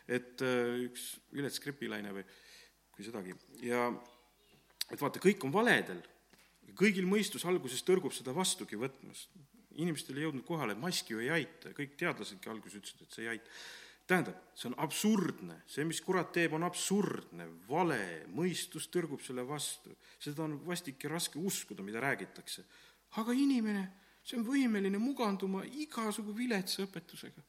et 0.07 0.45
äh, 0.45 0.73
üks 0.87 1.07
vilets 1.33 1.61
gripilaine 1.63 2.13
või 2.15 2.25
kui 2.93 3.05
sedagi. 3.07 3.35
Ja 3.65 3.87
et 4.91 5.01
vaata, 5.01 5.21
kõik 5.23 5.45
on 5.47 5.53
valedel, 5.53 6.03
kõigil 6.77 7.07
mõistus 7.09 7.45
alguses 7.49 7.83
tõrgub 7.85 8.13
seda 8.13 8.35
vastugi 8.35 8.79
võtmast. 8.79 9.33
inimestel 9.73 10.17
ei 10.19 10.27
jõudnud 10.27 10.45
kohale, 10.45 10.75
maski 10.77 11.15
ju 11.15 11.21
ei 11.23 11.31
aita, 11.33 11.71
kõik 11.73 11.95
teadlasedki 11.97 12.49
alguses 12.49 12.77
ütlesid, 12.77 13.01
et 13.01 13.15
see 13.15 13.23
ei 13.25 13.31
aita 13.31 13.49
tähendab, 14.07 14.39
see 14.57 14.69
on 14.69 14.75
absurdne, 14.83 15.61
see, 15.69 15.85
mis 15.87 16.01
kurat 16.03 16.31
teeb, 16.35 16.55
on 16.57 16.65
absurdne, 16.67 17.47
vale, 17.69 17.99
mõistus 18.35 18.89
tõrgub 18.91 19.23
selle 19.23 19.45
vastu. 19.47 19.95
seda 20.19 20.43
on 20.43 20.57
vastik 20.65 21.03
ja 21.03 21.13
raske 21.13 21.39
uskuda, 21.39 21.83
mida 21.83 22.01
räägitakse. 22.03 22.65
aga 23.17 23.31
inimene, 23.31 23.83
see 24.23 24.37
on 24.37 24.45
võimeline 24.45 24.99
muganduma 24.99 25.63
igasugu 25.63 26.35
viletsa 26.35 26.83
õpetusega. 26.83 27.41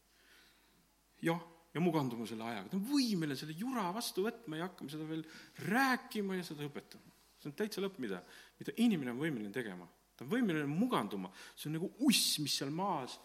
jah, 1.22 1.42
ja 1.74 1.80
muganduma 1.80 2.26
selle 2.26 2.46
ajaga, 2.46 2.70
ta 2.70 2.78
on 2.78 2.86
võimeline 2.86 3.36
selle 3.36 3.56
jura 3.58 3.88
vastu 3.94 4.24
võtma 4.28 4.60
ja 4.60 4.68
hakkama 4.68 4.90
seda 4.90 5.08
veel 5.08 5.24
rääkima 5.66 6.38
ja 6.38 6.46
seda 6.46 6.66
õpetama. 6.68 7.10
see 7.38 7.50
on 7.50 7.58
täitsa 7.58 7.82
lõpp, 7.82 7.98
mida, 7.98 8.22
mida 8.60 8.72
inimene 8.76 9.10
on 9.10 9.18
võimeline 9.18 9.52
tegema. 9.52 9.88
ta 10.14 10.24
on 10.24 10.30
võimeline 10.30 10.70
muganduma, 10.70 11.32
see 11.56 11.68
on 11.68 11.80
nagu 11.80 11.90
uss, 12.06 12.38
mis 12.38 12.54
seal 12.62 12.70
maas 12.70 13.18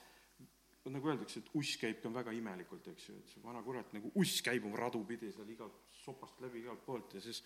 nagu 0.88 1.10
öeldakse, 1.12 1.42
et 1.42 1.50
uss 1.60 1.76
käib 1.82 2.00
ka 2.04 2.12
väga 2.14 2.32
imelikult, 2.36 2.88
eks 2.94 3.10
ju, 3.10 3.18
et 3.20 3.34
see 3.34 3.44
vana 3.44 3.62
kurat 3.66 3.92
nagu 3.94 4.12
uss 4.22 4.40
käib 4.46 4.66
oma 4.66 4.80
radu 4.80 5.04
pidi 5.08 5.32
seal 5.36 5.50
igalt 5.52 5.92
sopast 6.00 6.40
läbi 6.42 6.64
igalt 6.64 6.86
poolt 6.86 7.18
ja 7.18 7.22
siis 7.24 7.44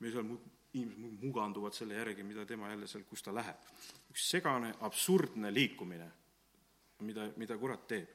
me 0.00 0.12
seal 0.12 0.26
mu-, 0.28 0.40
inimesed 0.74 1.24
muganduvad 1.24 1.74
selle 1.76 1.96
järgi, 1.96 2.26
mida 2.26 2.44
tema 2.46 2.68
jälle 2.70 2.86
seal, 2.90 3.06
kus 3.08 3.22
ta 3.22 3.34
läheb. 3.34 3.70
üks 4.10 4.28
segane, 4.30 4.74
absurdne 4.86 5.52
liikumine, 5.54 6.10
mida, 7.06 7.28
mida 7.36 7.58
kurat 7.58 7.86
teeb. 7.88 8.10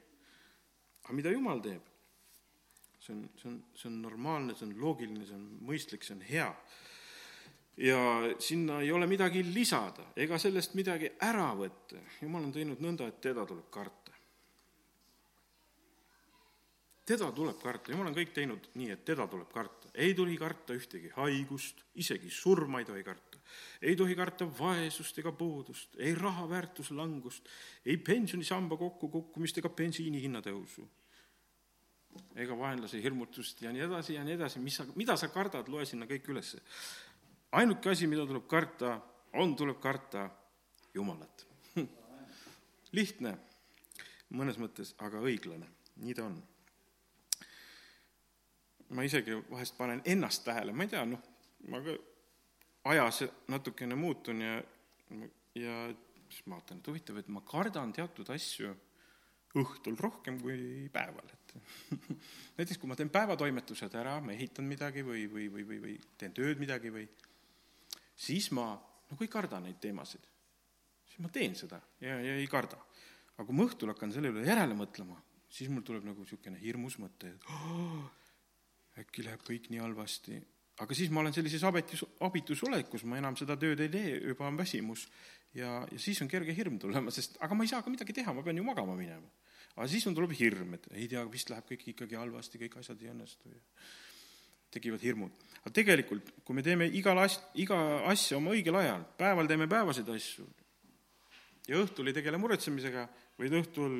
aga 1.04 1.16
mida 1.16 1.32
Jumal 1.34 1.62
teeb? 1.64 1.90
see 3.00 3.14
on, 3.14 3.28
see 3.36 3.48
on, 3.48 3.62
see 3.74 3.88
on 3.88 4.02
normaalne, 4.02 4.54
see 4.54 4.66
on 4.68 4.76
loogiline, 4.80 5.24
see 5.26 5.36
on 5.36 5.46
mõistlik, 5.66 6.04
see 6.04 6.14
on 6.18 6.24
hea. 6.28 6.48
ja 7.80 8.00
sinna 8.38 8.80
ei 8.84 8.92
ole 8.92 9.06
midagi 9.08 9.40
lisada 9.46 10.10
ega 10.16 10.38
sellest 10.38 10.74
midagi 10.76 11.14
ära 11.24 11.48
võtta. 11.56 12.02
Jumal 12.20 12.44
on 12.44 12.52
teinud 12.52 12.82
nõnda, 12.84 13.08
et 13.08 13.20
teda 13.24 13.46
tuleb 13.48 13.70
karta 13.72 13.99
teda 17.10 17.30
tuleb 17.34 17.58
karta, 17.58 17.90
jumal 17.90 18.10
on 18.10 18.14
kõik 18.14 18.30
teinud 18.34 18.68
nii, 18.78 18.92
et 18.94 19.02
teda 19.06 19.26
tuleb 19.30 19.50
karta. 19.50 19.90
ei 19.94 20.14
tohi 20.14 20.36
karta 20.38 20.76
ühtegi 20.78 21.10
haigust, 21.16 21.82
isegi 21.98 22.30
surma 22.30 22.80
ei 22.80 22.86
tohi 22.86 23.02
karta. 23.04 23.38
ei 23.82 23.96
tohi 23.96 24.14
karta 24.14 24.46
vaesust 24.46 25.18
ega 25.18 25.32
puudust, 25.32 25.96
ei 25.98 26.14
raha 26.14 26.46
väärtuslangust, 26.48 27.48
ei 27.84 27.96
pensionisamba 27.96 28.76
kokkukukkumist 28.76 29.58
ega 29.58 29.68
bensiini 29.68 30.22
hinna 30.22 30.42
tõusu. 30.44 30.86
ega 32.34 32.58
vaenlase 32.58 33.02
hirmutust 33.02 33.62
ja 33.62 33.72
nii 33.72 33.86
edasi 33.88 34.14
ja 34.14 34.24
nii 34.24 34.34
edasi, 34.38 34.62
mis 34.62 34.76
sa, 34.76 34.86
mida 34.94 35.16
sa 35.16 35.28
kardad, 35.28 35.68
loe 35.68 35.86
sinna 35.86 36.06
kõik 36.06 36.30
ülesse. 36.30 36.62
ainuke 37.52 37.90
asi, 37.90 38.06
mida 38.06 38.26
tuleb 38.26 38.46
karta, 38.46 39.00
on, 39.32 39.56
tuleb 39.56 39.80
karta 39.80 40.30
Jumalat. 40.94 41.46
lihtne 42.98 43.36
mõnes 44.30 44.58
mõttes, 44.58 44.94
aga 44.98 45.18
õiglane, 45.18 45.66
nii 45.96 46.14
ta 46.14 46.24
on 46.26 46.38
ma 48.96 49.04
isegi 49.06 49.36
vahest 49.50 49.76
panen 49.78 50.02
ennast 50.04 50.44
tähele, 50.44 50.74
ma 50.74 50.86
ei 50.86 50.92
tea, 50.92 51.04
noh, 51.06 51.22
ma 51.70 51.80
ka 51.84 51.96
ajas 52.90 53.24
natukene 53.52 53.98
muutun 53.98 54.42
ja, 54.42 54.60
ja 55.58 55.74
siis 56.30 56.46
ma 56.46 56.58
vaatan, 56.58 56.80
et 56.80 56.90
huvitav, 56.90 57.18
et 57.20 57.28
ma 57.32 57.42
kardan 57.46 57.92
teatud 57.94 58.30
asju 58.34 58.72
õhtul 59.60 59.96
rohkem 59.98 60.38
kui 60.40 60.88
päeval, 60.94 61.32
et 61.34 61.54
näiteks 62.58 62.78
kui 62.78 62.90
ma 62.90 62.96
teen 62.98 63.10
päevatoimetused 63.10 63.94
ära, 63.98 64.18
ma 64.22 64.34
ehitan 64.34 64.68
midagi 64.70 65.02
või, 65.06 65.24
või, 65.30 65.48
või, 65.50 65.66
või, 65.66 65.80
või 65.86 65.96
teen 66.18 66.34
tööd 66.36 66.62
midagi 66.62 66.92
või 66.94 67.08
siis 68.20 68.50
ma 68.54 68.72
nagu 69.10 69.26
ei 69.26 69.32
karda 69.32 69.58
neid 69.62 69.80
teemasid. 69.82 70.22
siis 71.10 71.18
ma 71.24 71.32
teen 71.34 71.56
seda 71.58 71.80
ja, 72.00 72.20
ja 72.22 72.36
ei 72.38 72.46
karda. 72.46 72.78
aga 73.34 73.46
kui 73.48 73.56
ma 73.58 73.66
õhtul 73.66 73.90
hakkan 73.90 74.14
selle 74.14 74.30
üle 74.30 74.46
järele 74.46 74.76
mõtlema, 74.78 75.18
siis 75.50 75.70
mul 75.72 75.82
tuleb 75.82 76.06
nagu 76.06 76.22
niisugune 76.22 76.60
hirmus 76.62 76.98
mõte, 77.02 77.34
et 77.34 77.50
oh, 77.56 78.06
äkki 78.98 79.24
läheb 79.26 79.42
kõik 79.46 79.68
nii 79.70 79.82
halvasti. 79.82 80.40
aga 80.80 80.96
siis 80.96 81.10
ma 81.12 81.20
olen 81.20 81.34
sellises 81.36 81.62
abitus, 81.68 82.04
abitus 82.24 82.62
olekus, 82.64 83.04
ma 83.04 83.18
enam 83.20 83.36
seda 83.36 83.56
tööd 83.60 83.80
ei 83.84 83.90
tee, 83.92 84.14
juba 84.32 84.46
on 84.48 84.56
väsimus 84.56 85.06
ja, 85.54 85.86
ja 85.90 85.98
siis 85.98 86.22
on 86.22 86.28
kerge 86.28 86.54
hirm 86.56 86.78
tulema, 86.80 87.12
sest 87.12 87.36
aga 87.40 87.54
ma 87.54 87.66
ei 87.66 87.72
saa 87.72 87.82
ka 87.84 87.92
midagi 87.92 88.16
teha, 88.16 88.32
ma 88.32 88.42
pean 88.42 88.56
ju 88.56 88.64
magama 88.64 88.96
minema. 88.96 89.28
aga 89.76 89.88
siis 89.88 90.06
on, 90.06 90.16
tuleb 90.16 90.32
hirm, 90.38 90.74
et 90.78 90.88
ei 90.94 91.08
tea, 91.08 91.24
vist 91.30 91.50
läheb 91.52 91.68
kõik 91.68 91.90
ikkagi 91.92 92.16
halvasti, 92.16 92.62
kõik 92.64 92.78
asjad 92.80 93.02
ei 93.02 93.12
õnnestu 93.12 93.52
ja 93.52 93.60
tekivad 94.70 95.04
hirmud. 95.04 95.44
aga 95.60 95.74
tegelikult, 95.74 96.32
kui 96.44 96.56
me 96.56 96.64
teeme 96.64 96.88
igal 96.88 97.18
as-, 97.18 97.40
iga 97.54 97.76
asja 98.10 98.38
oma 98.38 98.54
õigel 98.56 98.80
ajal, 98.80 99.04
päeval 99.18 99.50
teeme 99.50 99.68
päevaseid 99.68 100.08
asju 100.16 100.48
ja 101.68 101.78
õhtul 101.78 102.10
ei 102.10 102.16
tegele 102.16 102.40
muretsemisega, 102.40 103.06
vaid 103.38 103.56
õhtul 103.60 103.96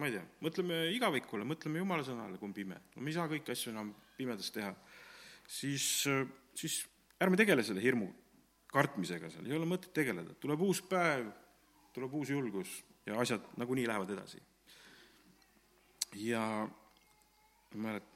ma 0.00 0.08
ei 0.08 0.14
tea, 0.16 0.22
mõtleme 0.44 0.78
igavikule, 0.96 1.46
mõtleme 1.48 1.82
Jumala 1.82 2.04
sõnale, 2.06 2.38
kui 2.40 2.48
on 2.48 2.56
pime. 2.56 2.78
no 2.94 3.02
me 3.02 3.12
ei 3.12 3.16
saa 3.16 3.28
kõiki 3.30 3.52
asju 3.52 3.72
enam 3.74 3.92
pimedas 4.16 4.50
teha. 4.54 4.72
siis, 5.46 5.86
siis 6.56 6.78
ärme 7.20 7.36
tegele 7.36 7.64
selle 7.66 7.82
hirmu 7.84 8.08
kartmisega 8.72 9.30
seal, 9.30 9.46
ei 9.46 9.56
ole 9.56 9.68
mõtet 9.68 9.92
tegeleda, 9.92 10.34
tuleb 10.40 10.62
uus 10.64 10.80
päev, 10.88 11.28
tuleb 11.92 12.14
uus 12.16 12.32
julgus 12.32 12.78
ja 13.06 13.18
asjad 13.20 13.44
nagunii 13.60 13.86
lähevad 13.88 14.14
edasi. 14.16 14.40
ja 16.16 16.46
ma 17.74 17.84
mäletan, 17.88 18.08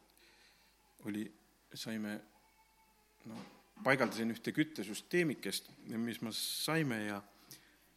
oli, 1.06 1.26
saime, 1.74 2.16
no 3.28 3.36
paigaldasin 3.84 4.32
ühte 4.32 4.52
küttesüsteemikest, 4.56 5.68
mis 5.92 6.20
me 6.24 6.32
saime 6.34 7.02
ja 7.04 7.20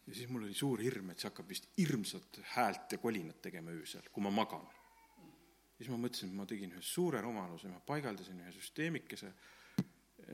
ja 0.06 0.14
siis 0.14 0.28
mul 0.28 0.46
oli 0.46 0.54
suur 0.56 0.82
hirm, 0.82 1.10
et 1.10 1.22
see 1.22 1.30
hakkab 1.30 1.48
vist 1.48 1.68
hirmsat 1.78 2.40
häält 2.54 2.96
ja 2.96 2.98
kolinat 2.98 3.42
tegema 3.42 3.74
öösel, 3.74 4.08
kui 4.12 4.24
ma 4.24 4.32
magan. 4.34 4.66
siis 5.78 5.88
ma 5.88 5.96
mõtlesin, 5.96 6.28
et 6.28 6.36
ma 6.36 6.46
tegin 6.46 6.72
ühe 6.76 6.82
suure 6.84 7.20
rumaluse, 7.24 7.68
ma 7.68 7.80
paigaldasin 7.80 8.40
ühe 8.42 8.52
süsteemikese, 8.52 9.32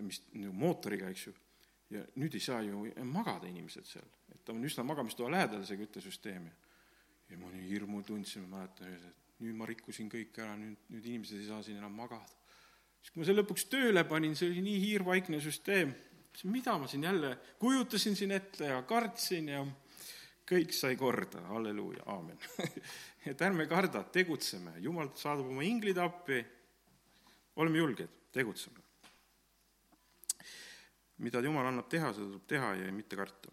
mis 0.02 0.22
nagu 0.34 0.52
mootoriga, 0.52 1.08
eks 1.10 1.26
ju, 1.26 1.34
ja 1.90 2.02
nüüd 2.18 2.34
ei 2.34 2.42
saa 2.42 2.62
ju 2.66 2.82
magada 3.06 3.46
inimesed 3.46 3.86
seal, 3.86 4.08
et 4.34 4.42
ta 4.44 4.52
on 4.52 4.64
üsna 4.66 4.82
magamistoa 4.84 5.30
lähedal, 5.30 5.62
see 5.66 5.78
küttesüsteem 5.78 6.48
ja 6.50 6.56
ja 7.30 7.38
ma 7.38 7.50
nii 7.50 7.68
hirmu 7.70 8.02
tundsin, 8.06 8.46
ma 8.46 8.60
mäletan, 8.60 8.92
et 8.94 9.42
nüüd 9.42 9.56
ma 9.58 9.66
rikkusin 9.68 10.10
kõik 10.12 10.36
ära, 10.42 10.54
nüüd, 10.58 10.78
nüüd 10.92 11.06
inimesed 11.10 11.40
ei 11.40 11.48
saa 11.48 11.62
siin 11.66 11.80
enam 11.80 11.96
magada. 11.98 12.26
siis 13.00 13.12
kui 13.12 13.22
ma 13.22 13.28
selle 13.28 13.42
lõpuks 13.42 13.66
tööle 13.70 14.04
panin, 14.08 14.36
see 14.38 14.50
oli 14.50 14.62
nii 14.64 14.78
hiirvaikne 14.84 15.40
süsteem, 15.42 15.94
mida 16.44 16.78
ma 16.78 16.86
siin 16.86 17.04
jälle 17.04 17.38
kujutasin 17.58 18.16
siin 18.16 18.32
ette 18.32 18.64
ja 18.64 18.82
kartsin 18.82 19.48
ja 19.48 19.66
kõik 20.46 20.72
sai 20.72 20.96
korda, 20.96 21.40
halleluuja, 21.48 22.02
aamen. 22.06 22.38
Et 23.26 23.42
ärme 23.42 23.66
karda, 23.66 24.04
tegutseme, 24.14 24.76
jumal 24.78 25.10
saadab 25.18 25.48
oma 25.50 25.64
inglid 25.66 25.98
appi, 25.98 26.44
oleme 27.56 27.78
julged, 27.78 28.20
tegutseme. 28.32 28.84
mida 31.18 31.40
jumal 31.40 31.66
annab 31.66 31.88
teha, 31.88 32.12
seda 32.12 32.26
tuleb 32.28 32.46
teha 32.46 32.74
ja 32.76 32.92
mitte 32.92 33.16
karta. 33.16 33.52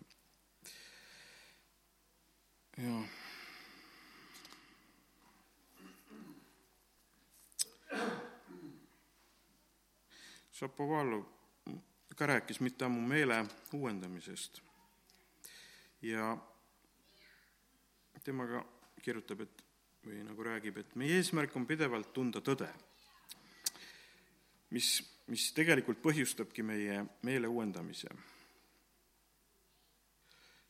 jah 2.78 3.22
Šapovalov 10.54 11.33
ka 12.16 12.26
rääkis 12.26 12.60
mitte 12.60 12.86
ammu 12.86 13.02
meele 13.08 13.46
uuendamisest 13.74 14.62
ja 16.02 16.38
temaga 18.24 18.64
kirjutab, 19.02 19.42
et 19.42 19.64
või 20.04 20.24
nagu 20.24 20.44
räägib, 20.44 20.78
et 20.78 20.96
meie 21.00 21.16
eesmärk 21.20 21.56
on 21.56 21.66
pidevalt 21.68 22.12
tunda 22.14 22.42
tõde, 22.44 22.68
mis, 24.76 24.98
mis 25.32 25.48
tegelikult 25.56 26.02
põhjustabki 26.04 26.64
meie 26.64 27.04
meele 27.24 27.48
uuendamise. 27.48 28.12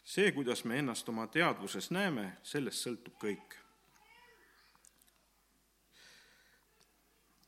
see, 0.04 0.32
kuidas 0.32 0.66
me 0.66 0.78
ennast 0.78 1.10
oma 1.10 1.28
teadvuses 1.28 1.90
näeme, 1.92 2.38
sellest 2.44 2.86
sõltub 2.86 3.18
kõik 3.18 3.58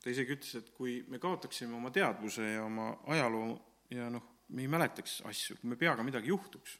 ta 0.06 0.10
isegi 0.10 0.36
ütles, 0.36 0.54
et 0.54 0.68
kui 0.70 1.00
me 1.10 1.18
kaotaksime 1.18 1.74
oma 1.74 1.90
teadvuse 1.90 2.44
ja 2.52 2.64
oma 2.64 2.92
ajaloo 3.10 3.56
ja 3.90 4.08
noh, 4.10 4.24
me 4.48 4.64
ei 4.64 4.70
mäletaks 4.70 5.20
asju, 5.28 5.58
kui 5.60 5.70
me 5.70 5.78
peaga 5.80 6.04
midagi 6.06 6.30
juhtuks, 6.32 6.78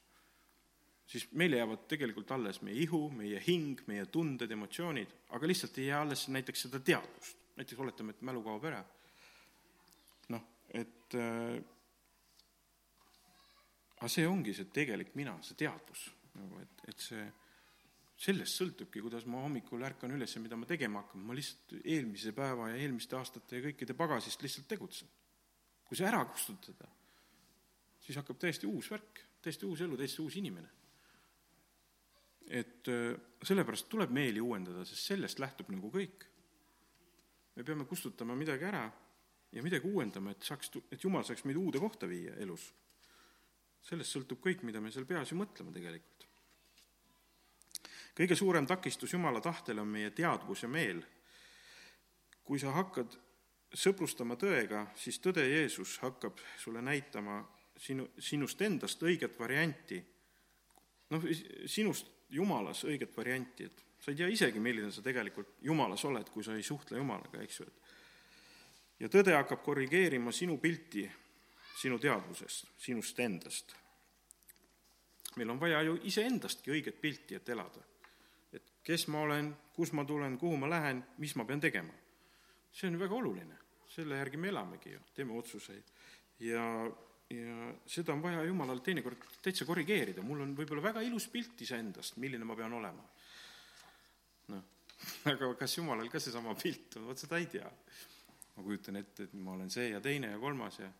siis 1.06 1.28
meile 1.38 1.60
jäävad 1.60 1.86
tegelikult 1.90 2.30
alles 2.34 2.60
meie 2.66 2.78
ihu, 2.82 3.06
meie 3.14 3.40
hing, 3.46 3.80
meie 3.90 4.06
tunded, 4.12 4.50
emotsioonid, 4.50 5.14
aga 5.36 5.50
lihtsalt 5.50 5.78
ei 5.78 5.88
jää 5.90 6.02
alles 6.02 6.26
näiteks 6.28 6.66
seda 6.66 6.80
teadvust. 6.80 7.42
näiteks 7.56 7.80
oletame, 7.80 8.12
et 8.12 8.22
mälu 8.22 8.42
kaob 8.44 8.64
ära. 8.68 8.84
noh, 10.28 10.42
et 10.68 11.14
äh, 11.14 11.56
aga 13.96 14.12
see 14.12 14.26
ongi 14.28 14.54
see 14.54 14.68
tegelik 14.72 15.14
mina, 15.14 15.38
see 15.42 15.56
teadvus 15.56 16.10
nagu, 16.36 16.60
et, 16.60 16.88
et 16.90 17.00
see 17.00 17.24
sellest 18.16 18.56
sõltubki, 18.56 19.02
kuidas 19.04 19.26
ma 19.28 19.42
hommikul 19.44 19.84
ärkan 19.84 20.14
üles 20.16 20.32
ja 20.32 20.40
mida 20.40 20.56
ma 20.56 20.68
tegema 20.68 21.02
hakkan, 21.02 21.24
ma 21.26 21.36
lihtsalt 21.36 21.76
eelmise 21.82 22.32
päeva 22.36 22.70
ja 22.72 22.80
eelmiste 22.80 23.16
aastate 23.18 23.58
ja 23.58 23.64
kõikide 23.68 23.96
pagasist 23.96 24.42
lihtsalt 24.44 24.68
tegutsen. 24.70 25.10
Kui 25.86 25.98
see 25.98 26.06
ära 26.08 26.24
kustutada, 26.26 26.88
siis 28.02 28.18
hakkab 28.18 28.38
täiesti 28.42 28.66
uus 28.66 28.90
värk, 28.90 29.22
täiesti 29.42 29.66
uus 29.68 29.82
elu, 29.86 29.96
täiesti 29.96 30.22
uus 30.22 30.36
inimene. 30.36 30.72
et 32.46 32.88
äh, 32.88 33.16
sellepärast 33.42 33.88
tuleb 33.90 34.10
meeli 34.14 34.40
uuendada, 34.40 34.84
sest 34.86 35.08
sellest 35.10 35.38
lähtub 35.42 35.70
nagu 35.74 35.90
kõik. 35.90 36.26
me 37.56 37.64
peame 37.64 37.84
kustutama 37.84 38.36
midagi 38.36 38.64
ära 38.64 38.90
ja 39.52 39.62
midagi 39.62 39.88
uuendama, 39.88 40.30
et 40.30 40.42
saaks, 40.42 40.70
et 40.90 41.04
Jumal 41.04 41.24
saaks 41.24 41.44
meid 41.44 41.56
uude 41.56 41.78
kohta 41.78 42.08
viia 42.08 42.36
elus. 42.36 42.72
sellest 43.82 44.16
sõltub 44.16 44.40
kõik, 44.40 44.62
mida 44.62 44.80
me 44.80 44.90
seal 44.90 45.06
peas 45.06 45.30
ju 45.30 45.36
mõtleme 45.36 45.72
tegelikult 45.72 46.16
kõige 48.16 48.36
suurem 48.36 48.66
takistus 48.66 49.12
Jumala 49.12 49.40
tahtele 49.44 49.82
on 49.82 49.92
meie 49.92 50.10
teadvus 50.10 50.62
ja 50.62 50.68
meel. 50.68 51.02
kui 52.46 52.58
sa 52.62 52.70
hakkad 52.70 53.16
sõprustama 53.74 54.36
tõega, 54.38 54.86
siis 54.98 55.18
tõde 55.22 55.44
Jeesus 55.48 55.96
hakkab 56.02 56.38
sulle 56.60 56.82
näitama 56.84 57.40
sinu, 57.78 58.08
sinust 58.18 58.62
endast 58.62 59.02
õiget 59.02 59.38
varianti, 59.38 60.00
noh, 61.10 61.26
sinust 61.66 62.12
Jumalas 62.30 62.84
õiget 62.86 63.16
varianti, 63.16 63.66
et 63.66 63.84
sa 64.02 64.10
ei 64.10 64.18
tea 64.18 64.28
isegi, 64.30 64.60
milline 64.62 64.90
sa 64.92 65.02
tegelikult 65.02 65.56
Jumalas 65.62 66.04
oled, 66.04 66.30
kui 66.30 66.44
sa 66.44 66.56
ei 66.56 66.66
suhtle 66.66 66.98
Jumalaga, 66.98 67.42
eks 67.42 67.60
ju, 67.60 67.66
et 67.66 69.02
ja 69.04 69.10
tõde 69.12 69.34
hakkab 69.36 69.62
korrigeerima 69.64 70.32
sinu 70.32 70.58
pilti 70.58 71.04
sinu 71.76 71.98
teadvusest, 72.00 72.70
sinust 72.80 73.18
endast. 73.20 73.74
meil 75.36 75.50
on 75.52 75.60
vaja 75.60 75.82
ju 75.84 75.98
iseendastki 76.08 76.72
õiget 76.72 76.96
pilti, 77.00 77.36
et 77.36 77.48
elada 77.52 77.82
kes 78.86 79.08
ma 79.10 79.24
olen, 79.26 79.50
kus 79.74 79.92
ma 79.92 80.04
tulen, 80.06 80.38
kuhu 80.38 80.56
ma 80.56 80.70
lähen, 80.70 81.02
mis 81.18 81.34
ma 81.36 81.44
pean 81.44 81.60
tegema. 81.60 81.92
See 82.76 82.90
on 82.90 82.98
väga 83.00 83.16
oluline, 83.16 83.58
selle 83.88 84.18
järgi 84.20 84.40
me 84.40 84.50
elamegi 84.52 84.92
ju, 84.92 85.02
teeme 85.16 85.36
otsuseid. 85.38 85.92
ja, 86.44 86.64
ja 87.32 87.70
seda 87.88 88.12
on 88.12 88.22
vaja 88.24 88.42
Jumalal 88.44 88.82
teinekord 88.84 89.22
täitsa 89.42 89.64
korrigeerida, 89.68 90.24
mul 90.24 90.44
on 90.44 90.52
võib-olla 90.58 90.84
väga 90.90 91.04
ilus 91.06 91.28
pilt 91.32 91.62
iseendast, 91.64 92.20
milline 92.20 92.44
ma 92.44 92.56
pean 92.58 92.76
olema. 92.76 93.06
noh, 94.52 94.66
aga 95.32 95.54
kas 95.56 95.78
Jumalal 95.78 96.12
ka 96.12 96.20
seesama 96.20 96.54
pilt 96.60 96.98
on, 97.00 97.08
vot 97.08 97.24
seda 97.24 97.40
ei 97.40 97.48
tea. 97.56 97.70
ma 98.56 98.64
kujutan 98.64 99.00
ette, 99.00 99.28
et 99.28 99.34
ma 99.40 99.56
olen 99.56 99.72
see 99.72 99.90
ja 99.90 100.00
teine 100.00 100.34
ja 100.34 100.38
kolmas 100.40 100.80
ja 100.80 100.90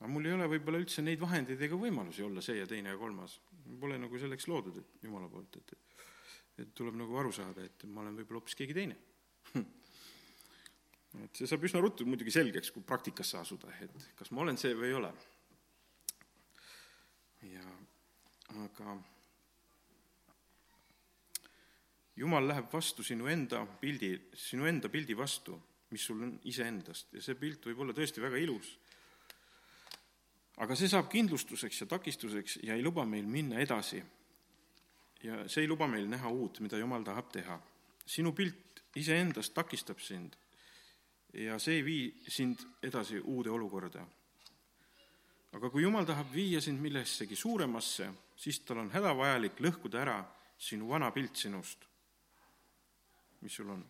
aga 0.00 0.10
mul 0.10 0.26
ei 0.28 0.34
ole 0.36 0.48
võib-olla 0.52 0.80
üldse 0.82 1.02
neid 1.04 1.20
vahendeid 1.20 1.60
ega 1.64 1.76
võimalusi 1.80 2.24
olla 2.24 2.42
see 2.44 2.58
ja 2.58 2.66
teine 2.68 2.92
ja 2.92 3.00
kolmas. 3.00 3.38
Pole 3.80 3.96
nagu 3.96 4.18
selleks 4.20 4.44
loodud, 4.50 4.76
et 4.76 5.06
Jumala 5.06 5.30
poolt, 5.32 5.56
et, 5.56 5.72
et 6.60 6.74
tuleb 6.76 6.98
nagu 7.00 7.16
aru 7.16 7.32
saada, 7.32 7.64
et 7.64 7.86
ma 7.88 8.02
olen 8.02 8.18
võib-olla 8.18 8.42
hoopis 8.42 8.58
keegi 8.58 8.76
teine 8.76 8.98
et 11.22 11.38
see 11.38 11.48
saab 11.48 11.64
üsna 11.66 11.82
ruttu 11.82 12.06
muidugi 12.08 12.32
selgeks, 12.34 12.72
kui 12.74 12.82
praktikasse 12.86 13.38
asuda, 13.38 13.70
et 13.84 14.08
kas 14.18 14.32
ma 14.34 14.42
olen 14.42 14.58
see 14.60 14.74
või 14.74 14.90
ei 14.90 14.98
ole. 14.98 15.12
ja 17.44 17.64
aga 18.64 18.94
jumal 22.16 22.48
läheb 22.48 22.70
vastu 22.72 23.04
sinu 23.04 23.28
enda 23.30 23.64
pildi, 23.80 24.14
sinu 24.34 24.66
enda 24.70 24.88
pildi 24.88 25.16
vastu, 25.18 25.58
mis 25.90 26.06
sul 26.08 26.22
on 26.24 26.32
iseendast 26.50 27.12
ja 27.14 27.22
see 27.22 27.36
pilt 27.38 27.66
võib 27.68 27.84
olla 27.84 27.94
tõesti 27.94 28.22
väga 28.24 28.40
ilus. 28.40 28.72
aga 30.56 30.76
see 30.78 30.88
saab 30.88 31.10
kindlustuseks 31.12 31.80
ja 31.82 31.86
takistuseks 31.90 32.58
ja 32.62 32.74
ei 32.74 32.82
luba 32.82 33.04
meil 33.04 33.26
minna 33.26 33.60
edasi 33.60 34.02
ja 35.22 35.44
see 35.48 35.64
ei 35.64 35.68
luba 35.68 35.86
meil 35.90 36.08
näha 36.08 36.30
uut, 36.30 36.60
mida 36.60 36.78
Jumal 36.78 37.04
tahab 37.04 37.30
teha. 37.32 37.60
sinu 38.06 38.32
pilt 38.32 38.82
iseendast 38.94 39.54
takistab 39.54 40.00
sind 40.00 40.36
ja 41.34 41.58
see 41.58 41.80
ei 41.80 41.84
vii 41.84 42.04
sind 42.28 42.62
edasi 42.82 43.18
uude 43.20 43.50
olukorda. 43.50 44.06
aga 45.54 45.70
kui 45.70 45.82
Jumal 45.82 46.06
tahab 46.06 46.32
viia 46.34 46.60
sind 46.60 46.80
millessegi 46.82 47.36
suuremasse, 47.36 48.08
siis 48.36 48.60
tal 48.60 48.82
on 48.82 48.90
hädavajalik 48.90 49.60
lõhkuda 49.62 50.00
ära 50.00 50.16
sinu 50.58 50.88
vana 50.88 51.10
pilt 51.14 51.36
sinust, 51.36 51.84
mis 53.40 53.54
sul 53.54 53.70
on, 53.70 53.84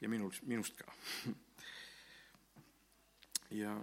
ja 0.00 0.08
minul, 0.08 0.32
minust 0.42 0.78
ka. 0.78 0.92
Ja 3.50 3.76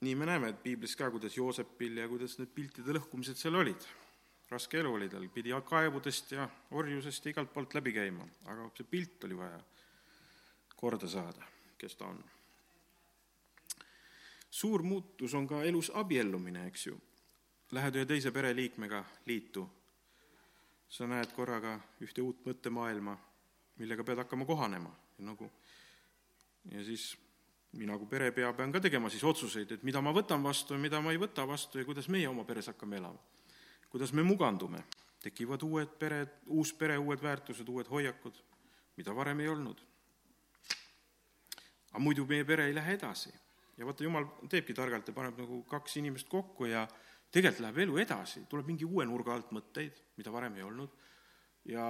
nii 0.00 0.14
me 0.16 0.24
näeme, 0.24 0.48
et 0.48 0.62
piiblis 0.62 0.94
ka, 0.96 1.10
kuidas 1.12 1.34
Joosepil 1.36 1.98
ja 2.00 2.06
kuidas 2.08 2.38
need 2.38 2.48
piltide 2.56 2.94
lõhkumised 2.96 3.36
seal 3.36 3.58
olid. 3.60 3.84
Raske 4.48 4.80
elu 4.80 4.94
oli 4.96 5.08
tal, 5.12 5.26
pidi 5.28 5.52
kaevudest 5.68 6.32
ja 6.32 6.48
orjusest 6.72 7.26
ja 7.26 7.34
igalt 7.34 7.52
poolt 7.52 7.76
läbi 7.76 7.92
käima, 7.92 8.24
aga 8.48 8.70
see 8.74 8.88
pilt 8.88 9.28
oli 9.28 9.36
vaja 9.38 9.60
korda 10.80 11.08
saada, 11.12 11.44
kes 11.80 11.96
ta 11.96 12.10
on. 12.12 12.20
suur 14.50 14.82
muutus 14.82 15.34
on 15.34 15.46
ka 15.48 15.62
elus 15.64 15.92
abiellumine, 15.94 16.66
eks 16.66 16.86
ju. 16.86 16.98
Lähed 17.70 17.96
ühe 17.96 18.06
teise 18.06 18.32
pereliikmega 18.34 19.04
liitu, 19.26 19.62
sa 20.88 21.06
näed 21.06 21.32
korraga 21.32 21.78
ühte 22.02 22.22
uut 22.22 22.44
mõttemaailma, 22.44 23.16
millega 23.78 24.04
pead 24.04 24.24
hakkama 24.24 24.44
kohanema 24.44 24.90
ja 25.18 25.24
nagu 25.24 25.50
ja 26.70 26.84
siis 26.84 27.12
mina 27.78 27.96
kui 27.98 28.10
perepea 28.10 28.52
pean 28.52 28.72
ka 28.72 28.80
tegema 28.82 29.08
siis 29.08 29.24
otsuseid, 29.24 29.72
et 29.72 29.82
mida 29.86 30.02
ma 30.02 30.12
võtan 30.12 30.42
vastu 30.42 30.74
ja 30.74 30.82
mida 30.82 31.00
ma 31.00 31.14
ei 31.14 31.22
võta 31.22 31.46
vastu 31.46 31.78
ja 31.78 31.86
kuidas 31.86 32.10
meie 32.10 32.28
oma 32.28 32.44
peres 32.44 32.66
hakkame 32.66 32.98
elama 32.98 33.22
kuidas 33.90 34.12
me 34.12 34.22
mugandume, 34.22 34.84
tekivad 35.22 35.62
uued 35.66 35.94
pered, 35.98 36.30
uus 36.46 36.72
pere, 36.78 36.96
uued 36.98 37.22
väärtused, 37.22 37.68
uued 37.68 37.90
hoiakud, 37.90 38.38
mida 38.96 39.14
varem 39.14 39.42
ei 39.42 39.48
olnud. 39.50 39.82
Aga 41.90 42.02
muidu 42.02 42.26
meie 42.26 42.44
pere 42.46 42.68
ei 42.68 42.74
lähe 42.74 42.96
edasi. 42.98 43.32
ja 43.76 43.86
vaata, 43.86 44.04
jumal 44.04 44.26
teebki 44.50 44.74
targalt 44.76 45.08
ja 45.08 45.14
paneb 45.16 45.38
nagu 45.40 45.62
kaks 45.68 45.96
inimest 45.96 46.28
kokku 46.28 46.66
ja 46.68 46.84
tegelikult 47.32 47.62
läheb 47.64 47.78
elu 47.86 47.98
edasi, 48.02 48.42
tuleb 48.50 48.66
mingi 48.68 48.84
uue 48.84 49.06
nurga 49.08 49.34
alt 49.34 49.52
mõtteid, 49.56 49.96
mida 50.18 50.32
varem 50.34 50.58
ei 50.58 50.66
olnud, 50.66 50.92
ja 51.70 51.84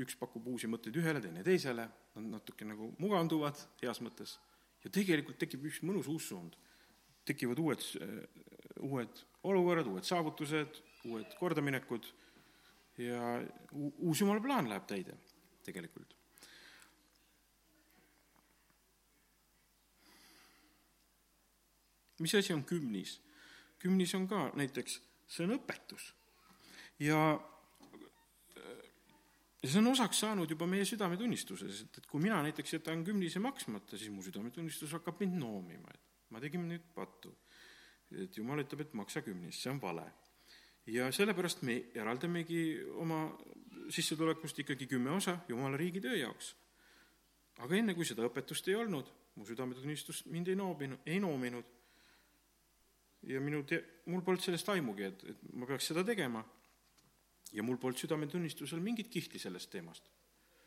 üks 0.00 0.18
pakub 0.20 0.46
uusi 0.52 0.68
mõtteid 0.70 0.96
ühele, 1.00 1.22
teine 1.22 1.44
teisele, 1.46 1.86
nad 2.16 2.28
natuke 2.36 2.66
nagu 2.68 2.90
muganduvad 3.00 3.58
heas 3.82 4.02
mõttes, 4.04 4.36
ja 4.84 4.92
tegelikult 4.92 5.38
tekib 5.40 5.64
üks 5.70 5.82
mõnus 5.86 6.10
uus 6.10 6.28
suund. 6.32 6.56
tekivad 7.24 7.58
uued, 7.60 7.82
uued 8.80 9.18
olukorrad, 9.46 9.86
uued 9.86 10.06
saavutused, 10.08 10.80
uued 11.06 11.34
kordaminekud 11.38 12.08
ja 12.98 13.36
uus 13.72 14.20
jumala 14.20 14.40
plaan 14.40 14.68
läheb 14.68 14.86
täide 14.88 15.14
tegelikult. 15.64 16.16
Mis 22.20 22.34
asi 22.38 22.54
on 22.54 22.64
kümnis? 22.64 23.18
kümnis 23.80 24.14
on 24.14 24.26
ka 24.28 24.50
näiteks, 24.58 24.98
see 25.30 25.46
on 25.46 25.56
õpetus. 25.56 26.10
ja, 27.00 27.20
ja 29.62 29.68
see 29.68 29.80
on 29.80 29.92
osaks 29.92 30.20
saanud 30.24 30.50
juba 30.50 30.68
meie 30.68 30.84
südametunnistuses, 30.88 31.84
et, 31.84 32.00
et 32.02 32.08
kui 32.10 32.22
mina 32.22 32.42
näiteks 32.44 32.76
jätan 32.78 33.04
kümnise 33.04 33.42
maksmata, 33.42 33.98
siis 33.98 34.12
mu 34.12 34.24
südametunnistus 34.24 34.92
hakkab 34.98 35.22
mind 35.24 35.38
noomima, 35.40 35.94
et 35.94 36.30
ma 36.30 36.42
tegin 36.42 36.66
nüüd 36.68 36.90
pattu. 36.94 37.36
et 38.10 38.36
jumal 38.36 38.58
ütleb, 38.58 38.80
et 38.82 38.94
maksa 38.98 39.22
kümnist, 39.22 39.62
see 39.62 39.72
on 39.72 39.80
vale. 39.82 40.06
ja 40.86 41.10
sellepärast 41.12 41.62
me 41.62 41.76
eraldamegi 41.94 42.82
oma 42.98 43.24
sissetulekust 43.90 44.58
ikkagi 44.58 44.86
kümme 44.86 45.10
osa 45.10 45.38
Jumala 45.48 45.76
riigi 45.76 46.00
töö 46.00 46.16
jaoks. 46.16 46.54
aga 47.58 47.76
enne, 47.76 47.94
kui 47.94 48.04
seda 48.04 48.28
õpetust 48.28 48.68
ei 48.68 48.76
olnud, 48.76 49.08
mu 49.36 49.46
südametunnistus 49.46 50.24
mind 50.26 50.48
ei 50.48 50.56
noobinud, 50.56 51.00
ei 51.06 51.20
noominud 51.20 51.79
ja 53.28 53.40
minu 53.40 53.62
te-, 53.68 53.82
mul 54.06 54.22
polnud 54.24 54.42
sellest 54.42 54.68
aimugi, 54.72 55.04
et, 55.10 55.24
et 55.34 55.42
ma 55.52 55.68
peaks 55.68 55.90
seda 55.92 56.04
tegema. 56.06 56.44
ja 57.52 57.62
mul 57.66 57.76
polnud 57.82 57.98
südametunnistusel 57.98 58.80
mingit 58.80 59.08
kihti 59.10 59.38
sellest 59.38 59.70
teemast 59.70 60.06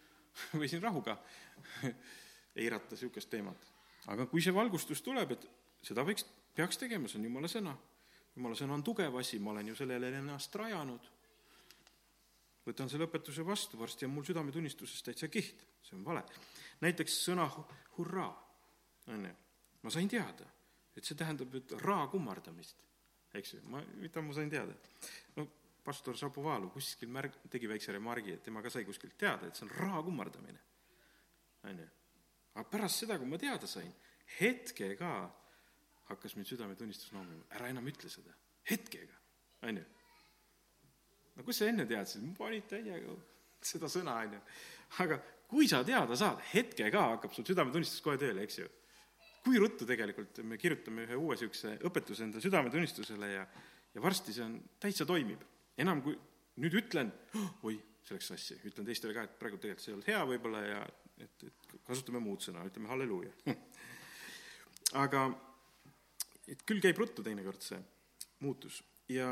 võisin 0.62 0.82
rahuga 0.84 1.18
eirata 2.64 2.94
niisugust 2.94 3.30
teemat. 3.30 3.72
aga 4.14 4.28
kui 4.30 4.42
see 4.42 4.54
valgustus 4.54 5.02
tuleb, 5.02 5.36
et 5.36 5.48
seda 5.84 6.06
võiks, 6.06 6.26
peaks 6.56 6.80
tegema, 6.82 7.10
see 7.10 7.20
on 7.22 7.28
jumala 7.30 7.50
sõna. 7.50 7.76
jumala 8.36 8.58
sõna 8.58 8.78
on 8.78 8.84
tugev 8.84 9.18
asi, 9.20 9.40
ma 9.40 9.52
olen 9.52 9.72
ju 9.72 9.76
sellele 9.76 10.12
ennast 10.18 10.56
rajanud. 10.56 11.12
võtan 12.66 12.90
selle 12.90 13.08
õpetuse 13.10 13.46
vastu, 13.46 13.80
varsti 13.80 14.06
on 14.06 14.14
mul 14.14 14.26
südametunnistuses 14.26 15.04
täitsa 15.04 15.28
kiht, 15.28 15.66
see 15.82 15.98
on 15.98 16.06
vale. 16.06 16.24
näiteks 16.82 17.24
sõna 17.30 17.50
hurraa, 17.98 18.34
on 19.08 19.26
ju, 19.26 19.38
ma 19.84 19.90
sain 19.90 20.10
teada 20.10 20.50
et 20.96 21.06
see 21.06 21.18
tähendab, 21.18 21.54
et 21.58 21.74
raa 21.82 22.06
kummardamist, 22.12 22.84
eks 23.34 23.56
ju, 23.56 23.62
ma, 23.74 23.82
mida 24.02 24.22
ma 24.22 24.36
sain 24.36 24.52
teada? 24.52 24.76
no 25.38 25.48
pastor 25.84 26.18
Šapovalov 26.18 26.72
kuskil 26.74 27.12
märg-, 27.12 27.40
tegi 27.52 27.68
väikse 27.70 27.96
remargi, 27.96 28.38
et 28.38 28.46
tema 28.46 28.62
ka 28.64 28.72
sai 28.72 28.86
kuskilt 28.88 29.18
teada, 29.20 29.50
et 29.50 29.58
see 29.58 29.66
on 29.68 29.74
raa 29.82 30.04
kummardamine, 30.06 30.62
on 31.70 31.82
ju. 31.84 31.90
aga 32.54 32.68
pärast 32.70 33.04
seda, 33.04 33.18
kui 33.20 33.30
ma 33.30 33.40
teada 33.42 33.70
sain, 33.70 33.92
hetkega 34.38 35.12
hakkas 36.12 36.38
mind 36.38 36.52
südametunnistus 36.52 37.12
noomima, 37.16 37.48
ära 37.58 37.72
enam 37.74 37.90
ütle 37.90 38.12
seda, 38.12 38.36
hetkega, 38.70 39.20
on 39.68 39.82
ju. 39.82 39.86
no 41.36 41.48
kus 41.48 41.62
sa 41.62 41.72
enne 41.72 41.88
teadsid, 41.90 42.30
panid 42.38 42.70
täiega 42.70 43.18
seda 43.64 43.90
sõna, 43.92 44.20
on 44.28 44.38
ju. 44.38 44.46
aga 45.04 45.20
kui 45.50 45.68
sa 45.70 45.84
teada 45.86 46.16
saad, 46.18 46.40
hetkega 46.54 47.10
hakkab 47.16 47.36
sul 47.36 47.50
südametunnistus 47.50 48.02
kohe 48.06 48.22
tööle, 48.22 48.46
eks 48.46 48.62
ju 48.62 48.70
kui 49.44 49.60
ruttu 49.60 49.86
tegelikult 49.88 50.40
me 50.48 50.58
kirjutame 50.58 51.08
ühe 51.08 51.20
uue 51.20 51.36
niisuguse 51.36 51.78
õpetuse 51.90 52.28
enda 52.28 52.42
südametunnistusele 52.44 53.32
ja 53.34 53.48
ja 53.94 54.02
varsti 54.02 54.34
see 54.34 54.46
on, 54.46 54.58
täitsa 54.82 55.06
toimib. 55.06 55.42
enam 55.78 56.02
kui 56.06 56.16
nüüd 56.62 56.76
ütlen 56.78 57.10
oh,, 57.38 57.50
oi, 57.70 57.78
see 58.06 58.16
läks 58.18 58.30
sassi, 58.34 58.58
ütlen 58.70 58.86
teistele 58.88 59.14
ka, 59.16 59.26
et 59.26 59.40
praegu 59.40 59.58
tegelikult 59.58 59.84
see 59.84 59.92
ei 59.92 59.98
olnud 59.98 60.10
hea 60.10 60.22
võib-olla 60.30 60.62
ja 60.66 60.80
et, 61.24 61.46
et 61.50 61.76
kasutame 61.86 62.22
muud 62.22 62.46
sõna, 62.46 62.66
ütleme 62.70 62.92
halleluuja 62.92 63.34
aga 65.04 65.28
et 66.50 66.66
küll 66.68 66.82
käib 66.84 67.00
ruttu 67.02 67.26
teinekord 67.26 67.62
see 67.66 67.80
muutus 68.44 68.82
ja 69.10 69.30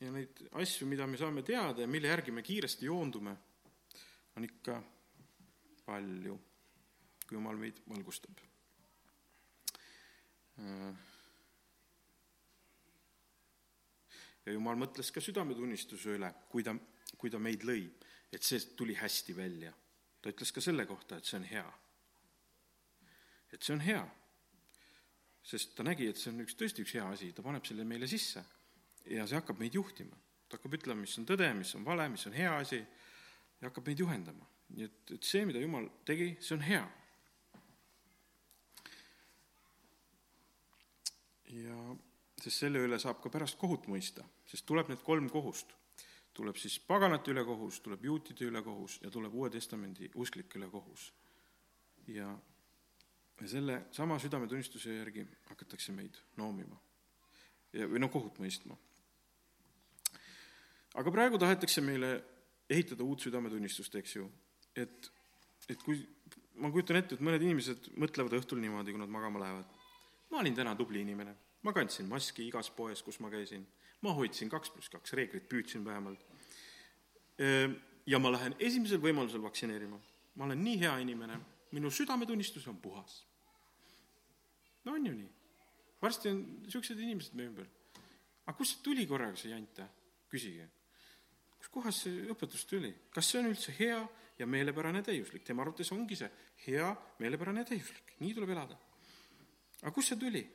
ja 0.00 0.12
neid 0.12 0.42
asju, 0.60 0.86
mida 0.90 1.06
me 1.08 1.18
saame 1.20 1.42
teada 1.46 1.82
ja 1.82 1.90
mille 1.90 2.10
järgi 2.10 2.34
me 2.34 2.44
kiiresti 2.44 2.86
joondume, 2.86 3.32
on 4.36 4.44
ikka 4.44 4.82
palju, 5.86 6.36
kui 7.26 7.38
Jumal 7.38 7.58
meid 7.60 7.80
valgustab. 7.88 8.42
ja 14.46 14.54
Jumal 14.54 14.78
mõtles 14.80 15.10
ka 15.12 15.20
südametunnistuse 15.20 16.14
üle, 16.16 16.30
kui 16.50 16.64
ta, 16.64 16.72
kui 17.18 17.30
ta 17.32 17.38
meid 17.42 17.66
lõi, 17.68 17.84
et 18.32 18.42
see 18.42 18.62
tuli 18.78 18.96
hästi 18.96 19.36
välja. 19.36 19.72
ta 20.22 20.32
ütles 20.32 20.50
ka 20.52 20.60
selle 20.64 20.86
kohta, 20.86 21.18
et 21.18 21.24
see 21.28 21.38
on 21.38 21.44
hea. 21.50 21.66
et 23.52 23.62
see 23.62 23.74
on 23.74 23.80
hea, 23.80 24.02
sest 25.46 25.76
ta 25.76 25.84
nägi, 25.86 26.08
et 26.10 26.18
see 26.18 26.32
on 26.32 26.42
üks, 26.42 26.56
tõesti 26.58 26.82
üks 26.82 26.96
hea 26.98 27.06
asi, 27.08 27.32
ta 27.32 27.42
paneb 27.42 27.64
selle 27.64 27.84
meile 27.84 28.08
sisse 28.10 28.42
ja 29.06 29.26
see 29.26 29.38
hakkab 29.38 29.60
meid 29.60 29.74
juhtima. 29.74 30.16
ta 30.48 30.58
hakkab 30.58 30.74
ütlema, 30.80 31.00
mis 31.04 31.18
on 31.18 31.28
tõde, 31.28 31.52
mis 31.54 31.74
on 31.78 31.84
vale, 31.84 32.08
mis 32.08 32.26
on 32.26 32.34
hea 32.34 32.56
asi 32.56 32.80
ja 32.80 33.68
hakkab 33.68 33.86
meid 33.86 34.02
juhendama 34.02 34.55
nii 34.74 34.86
et, 34.88 35.14
et 35.14 35.26
see, 35.26 35.44
mida 35.48 35.62
Jumal 35.62 35.88
tegi, 36.08 36.34
see 36.40 36.56
on 36.56 36.64
hea. 36.66 36.84
ja 41.56 41.76
sest 42.42 42.64
selle 42.64 42.82
üle 42.84 42.98
saab 43.00 43.22
ka 43.22 43.30
pärast 43.32 43.56
kohut 43.56 43.86
mõista, 43.88 44.24
sest 44.50 44.66
tuleb 44.68 44.90
need 44.92 45.02
kolm 45.06 45.30
kohust. 45.32 45.72
tuleb 46.36 46.58
siis 46.60 46.74
paganate 46.84 47.32
üle 47.32 47.44
kohus, 47.48 47.78
tuleb 47.80 48.02
juutide 48.04 48.44
üle 48.44 48.60
kohus 48.62 48.98
ja 49.00 49.10
tuleb 49.10 49.32
Uue 49.34 49.48
Testamendi 49.50 50.10
usklike 50.14 50.58
üle 50.58 50.68
kohus. 50.70 51.12
ja, 52.06 52.28
ja 53.40 53.48
selle 53.48 53.84
sama 53.90 54.18
südametunnistuse 54.18 54.98
järgi 54.98 55.26
hakatakse 55.48 55.92
meid 55.92 56.18
noomima 56.36 56.76
ja, 57.72 57.86
või 57.88 58.00
noh, 58.02 58.10
kohut 58.12 58.38
mõistma. 58.42 58.76
aga 60.94 61.12
praegu 61.12 61.38
tahetakse 61.38 61.80
meile 61.80 62.12
ehitada 62.68 63.04
uut 63.04 63.22
südametunnistust, 63.22 63.94
eks 63.94 64.16
ju, 64.16 64.30
et, 64.82 65.10
et 65.68 65.82
kui, 65.82 66.00
ma 66.62 66.70
kujutan 66.72 67.00
ette, 67.00 67.16
et 67.16 67.24
mõned 67.24 67.42
inimesed 67.42 67.90
mõtlevad 68.00 68.36
õhtul 68.38 68.60
niimoodi, 68.62 68.94
kui 68.94 69.02
nad 69.02 69.12
magama 69.12 69.42
lähevad. 69.42 69.74
ma 70.30 70.40
olin 70.40 70.54
täna 70.54 70.74
tubli 70.76 71.00
inimene, 71.00 71.34
ma 71.62 71.72
kandsin 71.72 72.08
maski 72.08 72.46
igas 72.48 72.70
poes, 72.70 73.02
kus 73.02 73.20
ma 73.20 73.30
käisin, 73.30 73.66
ma 74.02 74.12
hoidsin 74.16 74.50
kaks 74.50 74.72
pluss 74.74 74.90
kaks 74.92 75.14
reeglit, 75.18 75.48
püüdsin 75.48 75.84
vähemalt. 75.84 76.20
ja 78.06 78.18
ma 78.18 78.32
lähen 78.32 78.56
esimesel 78.58 79.00
võimalusel 79.02 79.42
vaktsineerima. 79.42 80.00
ma 80.36 80.44
olen 80.44 80.64
nii 80.64 80.80
hea 80.80 80.98
inimene, 80.98 81.40
minu 81.72 81.90
südametunnistus 81.90 82.68
on 82.68 82.76
puhas. 82.80 83.24
no 84.84 84.92
on 84.92 85.06
ju 85.06 85.12
nii? 85.12 85.32
varsti 86.02 86.28
on 86.28 86.42
niisugused 86.62 86.98
inimesed 86.98 87.34
meie 87.34 87.50
ümber. 87.50 87.66
aga 88.46 88.56
kust 88.56 88.76
see 88.76 88.82
tuli 88.82 89.06
korraga, 89.06 89.36
see 89.36 89.50
jant, 89.50 89.80
küsige. 90.30 90.68
kuskohast 91.58 92.06
see 92.06 92.28
õpetus 92.32 92.66
tuli? 92.68 92.94
kas 93.10 93.30
see 93.30 93.42
on 93.42 93.52
üldse 93.52 93.74
hea 93.78 94.00
ja 94.38 94.46
meelepärane 94.46 95.02
täiuslik. 95.02 95.44
tema 95.44 95.62
arvates 95.62 95.92
ongi 95.92 96.16
see 96.16 96.30
hea, 96.66 96.90
meelepärane 97.18 97.64
täiuslik, 97.64 98.16
nii 98.20 98.34
tuleb 98.34 98.52
elada. 98.56 98.78
aga 99.82 99.92
kust 99.94 100.12
see 100.12 100.20
tuli? 100.20 100.46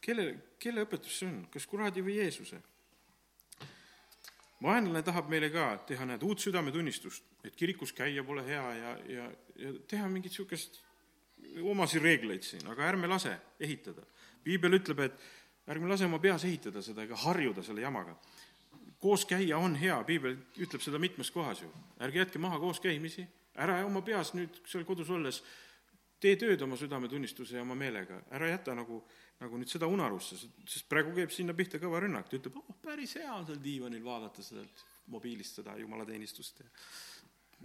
kelle, 0.00 0.26
kelle 0.58 0.84
õpetus 0.86 1.20
see 1.20 1.28
on, 1.28 1.40
kas 1.52 1.66
kuradi 1.66 2.04
või 2.04 2.18
Jeesuse? 2.20 2.60
vaenlane 4.62 5.02
tahab 5.02 5.28
meile 5.32 5.48
ka 5.52 5.72
teha, 5.88 6.04
näed, 6.04 6.22
uut 6.22 6.40
südametunnistust, 6.40 7.24
et 7.44 7.56
kirikus 7.56 7.94
käia 7.96 8.24
pole 8.24 8.44
hea 8.44 8.64
ja, 8.76 8.96
ja, 9.08 9.28
ja 9.56 9.72
teha 9.88 10.08
mingit 10.08 10.34
niisugust 10.34 10.82
omasid 11.64 12.04
reegleid 12.04 12.44
siin, 12.44 12.66
aga 12.68 12.84
ärme 12.88 13.08
lase 13.08 13.32
ehitada. 13.60 14.04
piibel 14.44 14.76
ütleb, 14.76 15.00
et 15.04 15.70
ärme 15.72 15.88
lase 15.88 16.04
oma 16.04 16.18
peas 16.20 16.44
ehitada 16.44 16.82
seda 16.82 17.04
ega 17.04 17.16
harjuda 17.24 17.62
selle 17.64 17.80
jamaga 17.80 18.16
koos 19.00 19.24
käia 19.28 19.58
on 19.58 19.74
hea, 19.80 19.96
piibel 20.04 20.36
ütleb 20.60 20.82
seda 20.84 21.00
mitmes 21.00 21.30
kohas 21.32 21.62
ju. 21.62 21.70
ärge 22.00 22.18
jätke 22.18 22.38
maha 22.38 22.58
kooskäimisi, 22.60 23.26
ära 23.56 23.80
oma 23.86 24.02
peas 24.02 24.34
nüüd 24.36 24.60
seal 24.68 24.84
kodus 24.88 25.10
olles 25.10 25.42
tee 26.20 26.36
tööd 26.36 26.60
oma 26.62 26.76
südametunnistuse 26.76 27.56
ja 27.56 27.64
oma 27.64 27.74
meelega, 27.74 28.20
ära 28.30 28.50
jäta 28.50 28.74
nagu, 28.76 29.00
nagu 29.40 29.60
nüüd 29.60 29.72
seda 29.72 29.88
unarusse, 29.88 30.36
sest 30.68 30.88
praegu 30.88 31.14
käib 31.16 31.32
sinna 31.32 31.56
pihta 31.56 31.80
kõva 31.80 32.02
rünnak, 32.04 32.28
ta 32.28 32.36
ütleb, 32.36 32.60
oh, 32.60 32.76
päris 32.82 33.16
hea 33.16 33.32
on 33.32 33.46
seal 33.48 33.62
diivanil 33.64 34.04
vaadata 34.04 34.44
sealt 34.44 34.84
mobiilist 35.10 35.62
seda 35.62 35.78
jumalateenistust 35.80 36.60
ja 36.60 36.68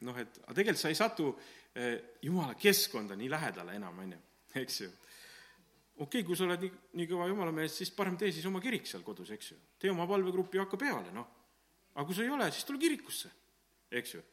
noh, 0.03 0.17
et 0.19 0.39
aga 0.43 0.55
tegelikult 0.55 0.81
sa 0.81 0.91
ei 0.91 0.97
satu 0.97 1.27
eh, 1.75 1.97
jumala 2.25 2.55
keskkonda 2.59 3.17
nii 3.19 3.29
lähedale 3.31 3.75
enam, 3.77 3.99
on 4.03 4.15
ju, 4.15 4.21
eks 4.61 4.81
ju 4.81 4.89
okei 5.95 6.21
okay,, 6.21 6.27
kui 6.27 6.37
sa 6.37 6.45
oled 6.47 6.65
nii, 6.65 6.71
nii 6.99 7.07
kõva 7.09 7.27
jumalamees, 7.31 7.77
siis 7.79 7.91
parem 7.95 8.17
tee 8.19 8.31
siis 8.35 8.45
oma 8.49 8.61
kirik 8.63 8.87
seal 8.89 9.03
kodus, 9.05 9.31
eks 9.35 9.51
ju. 9.53 9.57
tee 9.79 9.91
oma 9.93 10.07
palvegrupp 10.09 10.55
ja 10.55 10.65
hakka 10.65 10.79
peale, 10.79 11.13
noh. 11.15 11.27
aga 11.93 12.05
kui 12.07 12.17
sa 12.17 12.25
ei 12.25 12.33
ole, 12.35 12.49
siis 12.51 12.67
tule 12.67 12.81
kirikusse, 12.81 13.31
eks 13.91 14.17
ju. 14.17 14.23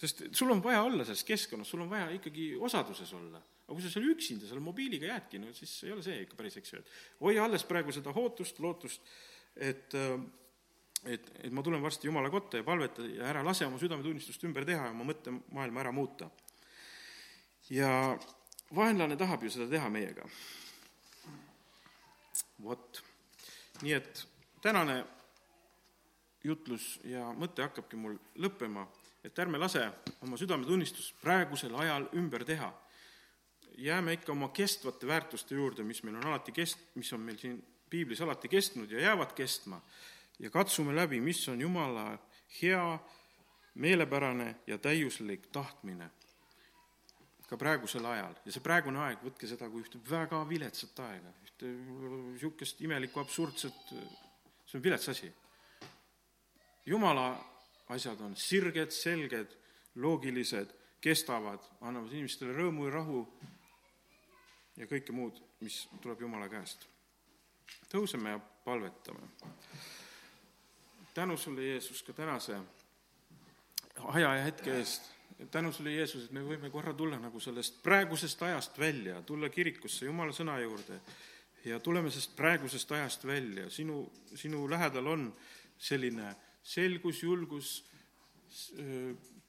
sest 0.00 0.24
sul 0.34 0.50
on 0.50 0.62
vaja 0.64 0.82
olla 0.82 1.06
selles 1.06 1.22
keskkonnas, 1.28 1.70
sul 1.70 1.84
on 1.84 1.92
vaja 1.92 2.10
ikkagi 2.16 2.52
osaduses 2.58 3.12
olla. 3.14 3.38
aga 3.38 3.76
kui 3.76 3.86
sa 3.86 3.92
seal 3.92 4.10
üksinda 4.10 4.50
selle 4.50 4.64
mobiiliga 4.64 5.12
jäädki, 5.12 5.38
no 5.38 5.54
siis 5.54 5.76
ei 5.86 5.94
ole 5.94 6.02
see 6.02 6.24
ikka 6.24 6.38
päris, 6.38 6.58
eks 6.58 6.74
ju, 6.74 6.82
et 6.82 6.92
hoia 7.22 7.46
alles 7.46 7.66
praegu 7.68 7.94
seda 7.94 8.14
ootust, 8.16 8.58
lootust, 8.58 9.14
et 9.54 9.98
et, 11.08 11.30
et 11.40 11.52
ma 11.52 11.62
tulen 11.64 11.80
varsti 11.82 12.10
Jumala 12.10 12.28
kotta 12.32 12.60
ja 12.60 12.64
palveta 12.66 13.06
ja 13.06 13.28
ära 13.30 13.44
lase 13.46 13.64
oma 13.64 13.78
südametunnistust 13.80 14.42
ümber 14.44 14.66
teha 14.68 14.88
ja 14.88 14.92
oma 14.92 15.06
mõttemaailma 15.08 15.80
ära 15.80 15.92
muuta. 15.96 16.28
ja 17.70 18.18
vaenlane 18.74 19.16
tahab 19.16 19.44
ju 19.44 19.50
seda 19.54 19.68
teha 19.70 19.88
meiega. 19.88 20.26
Vot, 22.62 23.02
nii 23.82 23.92
et 23.96 24.26
tänane 24.62 25.04
jutlus 26.44 26.98
ja 27.04 27.30
mõte 27.36 27.64
hakkabki 27.64 27.98
mul 28.00 28.16
lõppema, 28.40 28.86
et 29.24 29.38
ärme 29.38 29.60
lase 29.60 29.82
oma 30.24 30.38
südametunnistust 30.40 31.18
praegusel 31.22 31.74
ajal 31.76 32.08
ümber 32.16 32.44
teha. 32.44 32.72
jääme 33.80 34.12
ikka 34.12 34.32
oma 34.32 34.48
kestvate 34.48 35.06
väärtuste 35.06 35.54
juurde, 35.54 35.82
mis 35.82 36.02
meil 36.02 36.16
on 36.16 36.26
alati 36.26 36.52
kest-, 36.52 36.90
mis 36.94 37.12
on 37.12 37.20
meil 37.20 37.38
siin 37.38 37.62
piiblis 37.90 38.20
alati 38.20 38.48
kestnud 38.48 38.90
ja 38.90 39.00
jäävad 39.00 39.32
kestma. 39.32 39.80
Ja 40.38 40.50
katsume 40.50 40.96
läbi, 40.96 41.20
mis 41.20 41.48
on 41.48 41.60
Jumala 41.60 42.18
hea, 42.62 42.98
meelepärane 43.74 44.56
ja 44.66 44.78
täiuslik 44.78 45.46
tahtmine 45.52 46.10
ka 47.50 47.58
praegusel 47.58 48.06
ajal. 48.06 48.34
ja 48.46 48.54
see 48.54 48.64
praegune 48.64 49.00
aeg, 49.04 49.22
võtke 49.26 49.48
seda 49.50 49.68
kui 49.70 49.82
ühte 49.82 50.00
väga 50.08 50.42
viletsat 50.48 51.00
aega, 51.06 51.32
ühte 51.46 51.70
niisugust 51.70 52.82
imelikku 52.86 53.22
absurdset, 53.22 53.94
see 54.66 54.78
on 54.78 54.84
vilets 54.84 55.08
asi. 55.12 55.30
Jumala 56.86 57.32
asjad 57.90 58.20
on 58.24 58.36
sirged, 58.38 58.94
selged, 58.94 59.56
loogilised, 60.00 60.72
kestavad, 61.02 61.64
annavad 61.80 62.12
inimestele 62.14 62.54
rõõmu 62.54 62.86
ja 62.86 62.94
rahu 62.94 63.24
ja 64.78 64.86
kõike 64.88 65.12
muud, 65.12 65.42
mis 65.60 65.82
tuleb 66.00 66.22
Jumala 66.22 66.48
käest. 66.48 66.86
tõuseme 67.90 68.36
ja 68.36 68.40
palvetame 68.64 69.26
tänu 71.14 71.36
sulle, 71.36 71.64
Jeesus, 71.64 72.02
ka 72.02 72.12
tänase 72.12 72.60
aja 73.98 74.34
ja 74.34 74.44
hetke 74.44 74.76
eest. 74.76 75.10
Tänu 75.50 75.72
sulle, 75.72 75.92
Jeesus, 75.92 76.24
et 76.24 76.32
me 76.36 76.42
võime 76.44 76.70
korra 76.70 76.92
tulla 76.94 77.18
nagu 77.18 77.40
sellest 77.40 77.80
praegusest 77.82 78.42
ajast 78.42 78.78
välja, 78.78 79.22
tulla 79.22 79.48
kirikusse 79.48 80.06
Jumala 80.06 80.32
sõna 80.36 80.58
juurde 80.60 81.00
ja 81.64 81.80
tuleme 81.80 82.10
sellest 82.10 82.36
praegusest 82.36 82.92
ajast 82.92 83.24
välja. 83.24 83.70
sinu, 83.70 84.12
sinu 84.34 84.70
lähedal 84.70 85.06
on 85.06 85.30
selline 85.78 86.34
selgus, 86.62 87.22
julgus, 87.22 87.84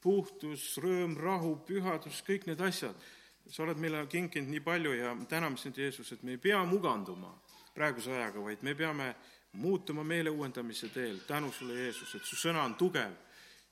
puhtus, 0.02 0.78
rõõm, 0.82 1.18
rahu, 1.18 1.56
pühadus, 1.68 2.24
kõik 2.28 2.48
need 2.48 2.62
asjad. 2.62 2.96
sa 3.52 3.64
oled 3.64 3.78
meile 3.78 4.06
kinkinud 4.08 4.48
nii 4.48 4.62
palju 4.64 4.92
ja 4.94 5.16
täname 5.30 5.58
sind, 5.58 5.78
Jeesus, 5.78 6.12
et 6.12 6.24
me 6.24 6.32
ei 6.32 6.38
pea 6.38 6.64
muganduma 6.64 7.34
praeguse 7.76 8.12
ajaga, 8.12 8.40
vaid 8.40 8.62
me 8.64 8.76
peame 8.76 9.16
muutuma 9.54 10.04
meele 10.04 10.30
uuendamise 10.30 10.88
teel, 10.90 11.20
tänu 11.28 11.52
sulle, 11.52 11.74
Jeesus, 11.74 12.16
et 12.16 12.24
su 12.24 12.36
sõna 12.36 12.64
on 12.64 12.76
tugev 12.76 13.12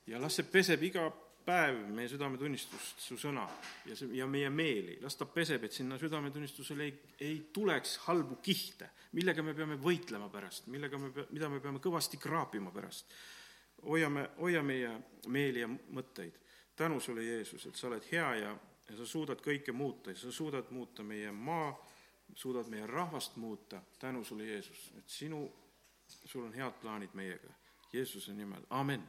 ja 0.06 0.20
las 0.20 0.36
see 0.36 0.44
peseb 0.44 0.82
iga 0.82 1.06
päev 1.44 1.78
meie 1.94 2.08
südametunnistust, 2.10 3.00
su 3.02 3.16
sõna 3.20 3.44
ja 3.88 3.96
see, 3.96 4.10
ja 4.18 4.26
meie 4.30 4.50
meeli, 4.52 4.96
las 5.02 5.16
ta 5.18 5.26
peseb, 5.30 5.64
et 5.66 5.74
sinna 5.74 5.98
südametunnistusele 6.00 6.86
ei, 6.86 6.94
ei 7.26 7.36
tuleks 7.52 7.96
halbu 8.06 8.40
kihte, 8.44 8.90
millega 9.16 9.44
me 9.44 9.54
peame 9.56 9.78
võitlema 9.80 10.30
pärast, 10.32 10.70
millega 10.72 10.98
me, 11.00 11.12
mida 11.30 11.50
me 11.52 11.60
peame 11.60 11.82
kõvasti 11.82 12.20
kraapima 12.20 12.72
pärast. 12.74 13.14
hoiame, 13.84 14.30
hoia 14.38 14.62
meie 14.62 14.90
meeli 15.28 15.60
ja 15.60 15.68
mõtteid. 15.68 16.34
tänu 16.76 17.00
sulle, 17.00 17.24
Jeesus, 17.24 17.66
et 17.66 17.76
sa 17.76 17.88
oled 17.88 18.04
hea 18.12 18.34
ja, 18.34 18.56
ja 18.88 18.96
sa 18.96 19.06
suudad 19.06 19.40
kõike 19.40 19.72
muuta 19.72 20.10
ja 20.10 20.16
sa 20.16 20.32
suudad 20.32 20.70
muuta 20.70 21.02
meie 21.02 21.32
maa, 21.32 21.72
suudad 22.34 22.68
meie 22.68 22.86
rahvast 22.86 23.36
muuta, 23.36 23.82
tänu 23.98 24.24
sulle, 24.24 24.44
Jeesus, 24.44 24.92
et 24.98 25.08
sinu 25.08 25.48
sul 26.24 26.44
on 26.44 26.52
head 26.54 26.72
plaanid 26.82 27.14
meiega. 27.14 27.48
Jeesuse 27.92 28.32
nimel, 28.32 28.62
amin 28.70 29.02